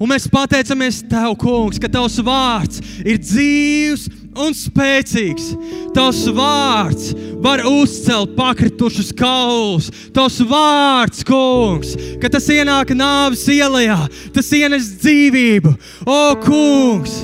Un 0.00 0.08
mēs 0.08 0.28
pateicamies 0.32 1.02
Tev, 1.10 1.34
Kungs, 1.40 1.80
ka 1.80 1.90
Tavs 1.92 2.20
vārds 2.24 2.80
ir 3.04 3.20
dzīves 3.20 4.08
un 4.40 4.54
spēcīgs. 4.56 5.52
Tavs 5.96 6.22
vārds 6.34 7.10
var 7.42 7.62
uzcelt 7.68 8.36
pakritušus 8.36 9.12
kaulus. 9.16 9.90
Tavs 10.14 10.40
vārds, 10.46 11.24
kungs, 11.26 11.96
ka 12.22 12.30
tas 12.32 12.48
ienāk 12.52 12.94
nāves 12.96 13.46
ielā, 13.52 14.06
tas 14.34 14.50
ienes 14.56 14.94
dzīvību. 15.00 15.74
O, 16.06 16.20
kungs! 16.44 17.20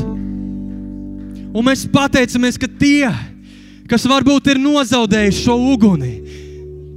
Un 1.57 1.64
mēs 1.64 1.87
pateicamies, 1.89 2.59
ka 2.61 2.69
tie, 2.69 3.09
kas 3.89 4.05
varbūt 4.09 4.51
ir 4.53 4.61
nozaudējuši 4.61 5.45
šo 5.47 5.55
uguni, 5.73 6.12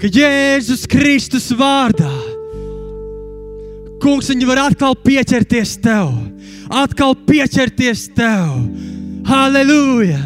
ka 0.01 0.09
Jēzus 0.11 0.83
Kristus 0.89 1.47
vārdā, 1.55 2.11
kungs, 4.03 4.27
viņi 4.31 4.49
var 4.49 4.65
atkal 4.65 4.97
pieķerties 4.99 5.77
tev, 5.83 6.11
atkal 6.75 7.15
pieķerties 7.27 8.09
tev 8.17 8.51
Halleluja! 9.29 10.17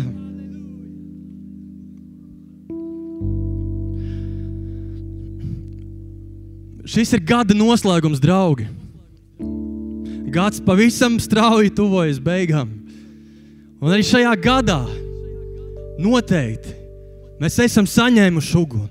Šis 6.88 7.12
ir 7.12 7.24
gada 7.28 7.56
noslēgums, 7.58 8.22
draugi. 8.24 8.70
Gads 10.32 10.64
pavisam 10.64 11.18
strauji 11.20 11.74
tuvojas 11.76 12.22
beigām. 12.24 12.72
Un 13.84 13.91
arī 13.91 14.08
šajā 14.08 14.32
gadā 14.39 14.80
noteikti 15.99 16.72
mēs 17.43 17.60
esam 17.66 17.89
saņēmuši 17.89 18.58
uguni. 18.62 18.88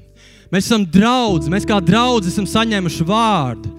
Mēs 0.53 0.69
esam 0.69 0.85
draugi, 0.85 1.49
mēs 1.49 1.65
kā 1.65 1.81
draugi 1.81 2.29
esam 2.29 2.45
saņēmuši 2.45 3.09
vārdu. 3.09 3.73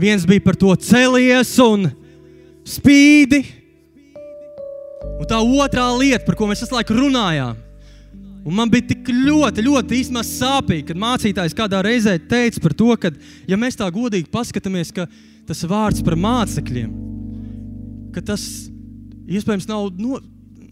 Viens 0.00 0.24
bija 0.24 0.40
par 0.40 0.56
to 0.56 0.72
celies 0.80 1.52
un 1.60 1.90
spīdi, 2.64 3.44
Un 5.20 5.28
tā 5.28 5.36
otrā 5.36 5.84
lieta, 6.00 6.24
par 6.24 6.38
ko 6.38 6.48
mēs 6.48 6.62
visu 6.64 6.72
laiku 6.72 6.96
runājām, 6.96 7.58
un 8.40 8.56
man 8.56 8.70
bija 8.72 8.88
tik 8.94 9.10
ļoti, 9.12 9.66
ļoti 9.66 10.00
sāpīgi, 10.24 10.86
kad 10.88 11.00
mācītājs 11.00 11.56
kādā 11.56 11.82
reizē 11.84 12.16
teica 12.18 12.62
par 12.64 12.72
to, 12.72 12.94
ka, 12.96 13.10
ja 13.46 13.58
mēs 13.60 13.76
tā 13.76 13.88
godīgi 13.92 14.30
paskatāmies, 14.32 14.94
ka 14.96 15.04
tas 15.46 15.60
vārds 15.68 16.00
par 16.06 16.16
mācekļiem, 16.16 16.94
ka 18.14 18.24
tas 18.32 18.46
iespējams 19.28 19.68
nav, 19.68 19.90
no, 20.00 20.22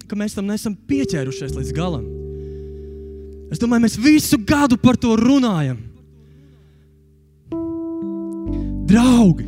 ka 0.09 0.17
mēs 0.17 0.39
tam 0.39 0.49
nesam 0.49 0.73
pieķērušies 0.89 1.53
līdz 1.59 1.75
galam. 1.77 2.09
Es 3.53 3.61
domāju, 3.61 3.85
mēs 3.85 4.01
visu 4.01 4.41
gadu 4.49 4.81
par 4.81 4.97
to 5.01 5.13
runājam. 5.21 5.85
Draugi, 8.89 9.45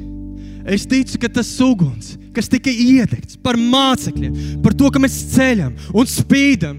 es 0.66 0.88
ticu, 0.88 1.18
ka 1.20 1.30
tas 1.40 1.52
uguns 1.64 2.16
kas 2.34 2.48
tika 2.50 2.70
iedegts 2.70 3.38
par 3.42 3.58
mācekļiem, 3.58 4.62
par 4.64 4.74
to, 4.76 4.90
ka 4.92 5.02
mēs 5.02 5.18
ceļam 5.34 5.74
un 5.96 6.08
spīdam, 6.08 6.78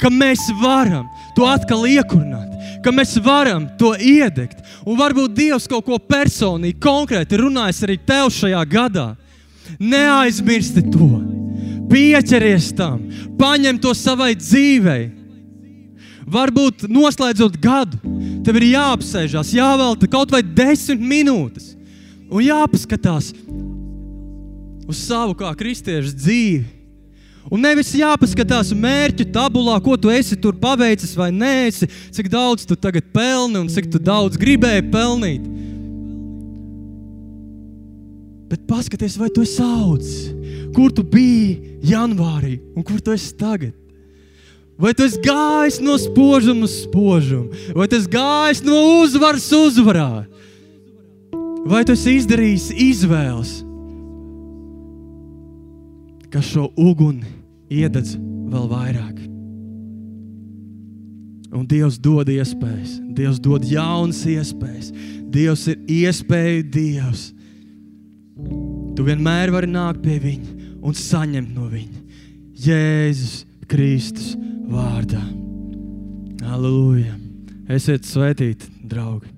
ka 0.00 0.10
mēs 0.12 0.46
varam 0.60 1.06
to 1.36 1.46
atkal 1.48 1.84
iekurināt, 1.88 2.80
ka 2.84 2.92
mēs 2.92 3.16
varam 3.24 3.68
to 3.80 3.94
iedegt. 3.96 4.60
Un 4.84 4.98
varbūt 4.98 5.36
Dievs 5.36 5.68
kaut 5.70 5.86
ko 5.86 5.98
personīgi, 5.98 6.80
konkrēti 6.82 7.40
runājis 7.40 7.84
arī 7.86 7.98
tev 8.06 8.32
šajā 8.34 8.62
gadā. 8.68 9.06
Neaizmirsti 9.80 10.84
to, 10.92 11.08
pieķeries 11.88 12.72
tam, 12.76 13.06
paņem 13.40 13.78
to 13.80 13.94
savai 13.96 14.34
dzīvei. 14.36 15.06
Varbūt 16.34 16.86
noslēdzot 16.88 17.56
gadu, 17.60 17.98
tev 18.44 18.58
ir 18.60 18.70
jāapsēžās, 18.74 19.52
jāvelta 19.56 20.08
kaut 20.08 20.32
vai 20.32 20.40
desmit 20.44 21.00
minūtes 21.04 21.73
un 22.34 22.42
jāpaskatās, 22.42 23.30
uz 24.90 25.02
savu 25.06 25.36
kā 25.38 25.52
kristiešu 25.56 26.14
dzīvi. 26.18 26.64
Un 27.52 27.60
nevis 27.60 27.92
jāpaskatās 27.92 28.70
mērķu 28.72 29.26
tabulā, 29.34 29.76
ko 29.84 29.98
tu 30.00 30.08
esi 30.10 30.36
tur 30.40 30.56
paveicis 30.56 31.12
vai 31.18 31.28
nē, 31.28 31.68
cik 31.76 32.30
daudz 32.32 32.64
tu 32.64 32.76
tagad 32.76 33.04
pelni 33.12 33.60
un 33.60 33.68
cik 33.68 33.90
daudz 34.00 34.40
gribēji 34.40 34.86
pelnīt. 34.88 35.44
Bet 38.48 38.64
paskaties, 38.68 39.18
vai 39.20 39.28
tu 39.34 39.44
esi 39.44 39.60
audzis, 39.60 40.32
kur 40.74 40.92
tu 40.94 41.04
biji 41.04 41.78
janvārī 41.84 42.56
un 42.72 42.84
kur 42.86 43.00
tu 43.04 43.12
esi 43.12 43.34
tagad. 43.36 43.74
Vai 44.80 44.90
tu 44.96 45.04
esi 45.06 45.20
gājis 45.22 45.78
no 45.84 45.94
spožuma 46.00 46.66
uz 46.66 46.80
spožumu, 46.82 47.52
vai 47.76 47.86
tu 47.86 48.00
esi 48.00 48.10
gājis 48.10 48.64
no 48.66 48.80
uzvaras 49.04 49.46
uzvarā, 49.54 50.24
vai 51.68 51.84
tu 51.84 51.96
esi 51.96 52.18
izdarījis 52.20 52.72
izvēles 52.90 53.54
kas 56.34 56.48
šo 56.50 56.64
uguni 56.76 57.28
iededz 57.70 58.16
vēl 58.50 58.64
vairāk. 58.66 59.20
Un 61.54 61.68
Dievs 61.70 62.00
dod 62.02 62.26
iespējas, 62.32 62.96
Dievs 63.14 63.38
dod 63.42 63.62
jaunas 63.70 64.24
iespējas. 64.26 64.90
Dievs 65.30 65.68
ir 65.70 65.84
iespēju 66.00 66.64
Dievs. 66.74 67.28
Tu 68.98 69.06
vienmēr 69.06 69.54
vari 69.54 69.70
nākt 69.70 70.02
pie 70.02 70.18
Viņa 70.24 70.56
un 70.82 70.98
saņemt 70.98 71.54
no 71.54 71.68
Viņa 71.70 72.02
Jēzus 72.66 73.44
Kristus 73.70 74.34
vārdā. 74.70 75.22
Halleluja! 76.42 77.14
Esiet 77.70 78.10
svētīti, 78.10 78.74
draugi! 78.82 79.33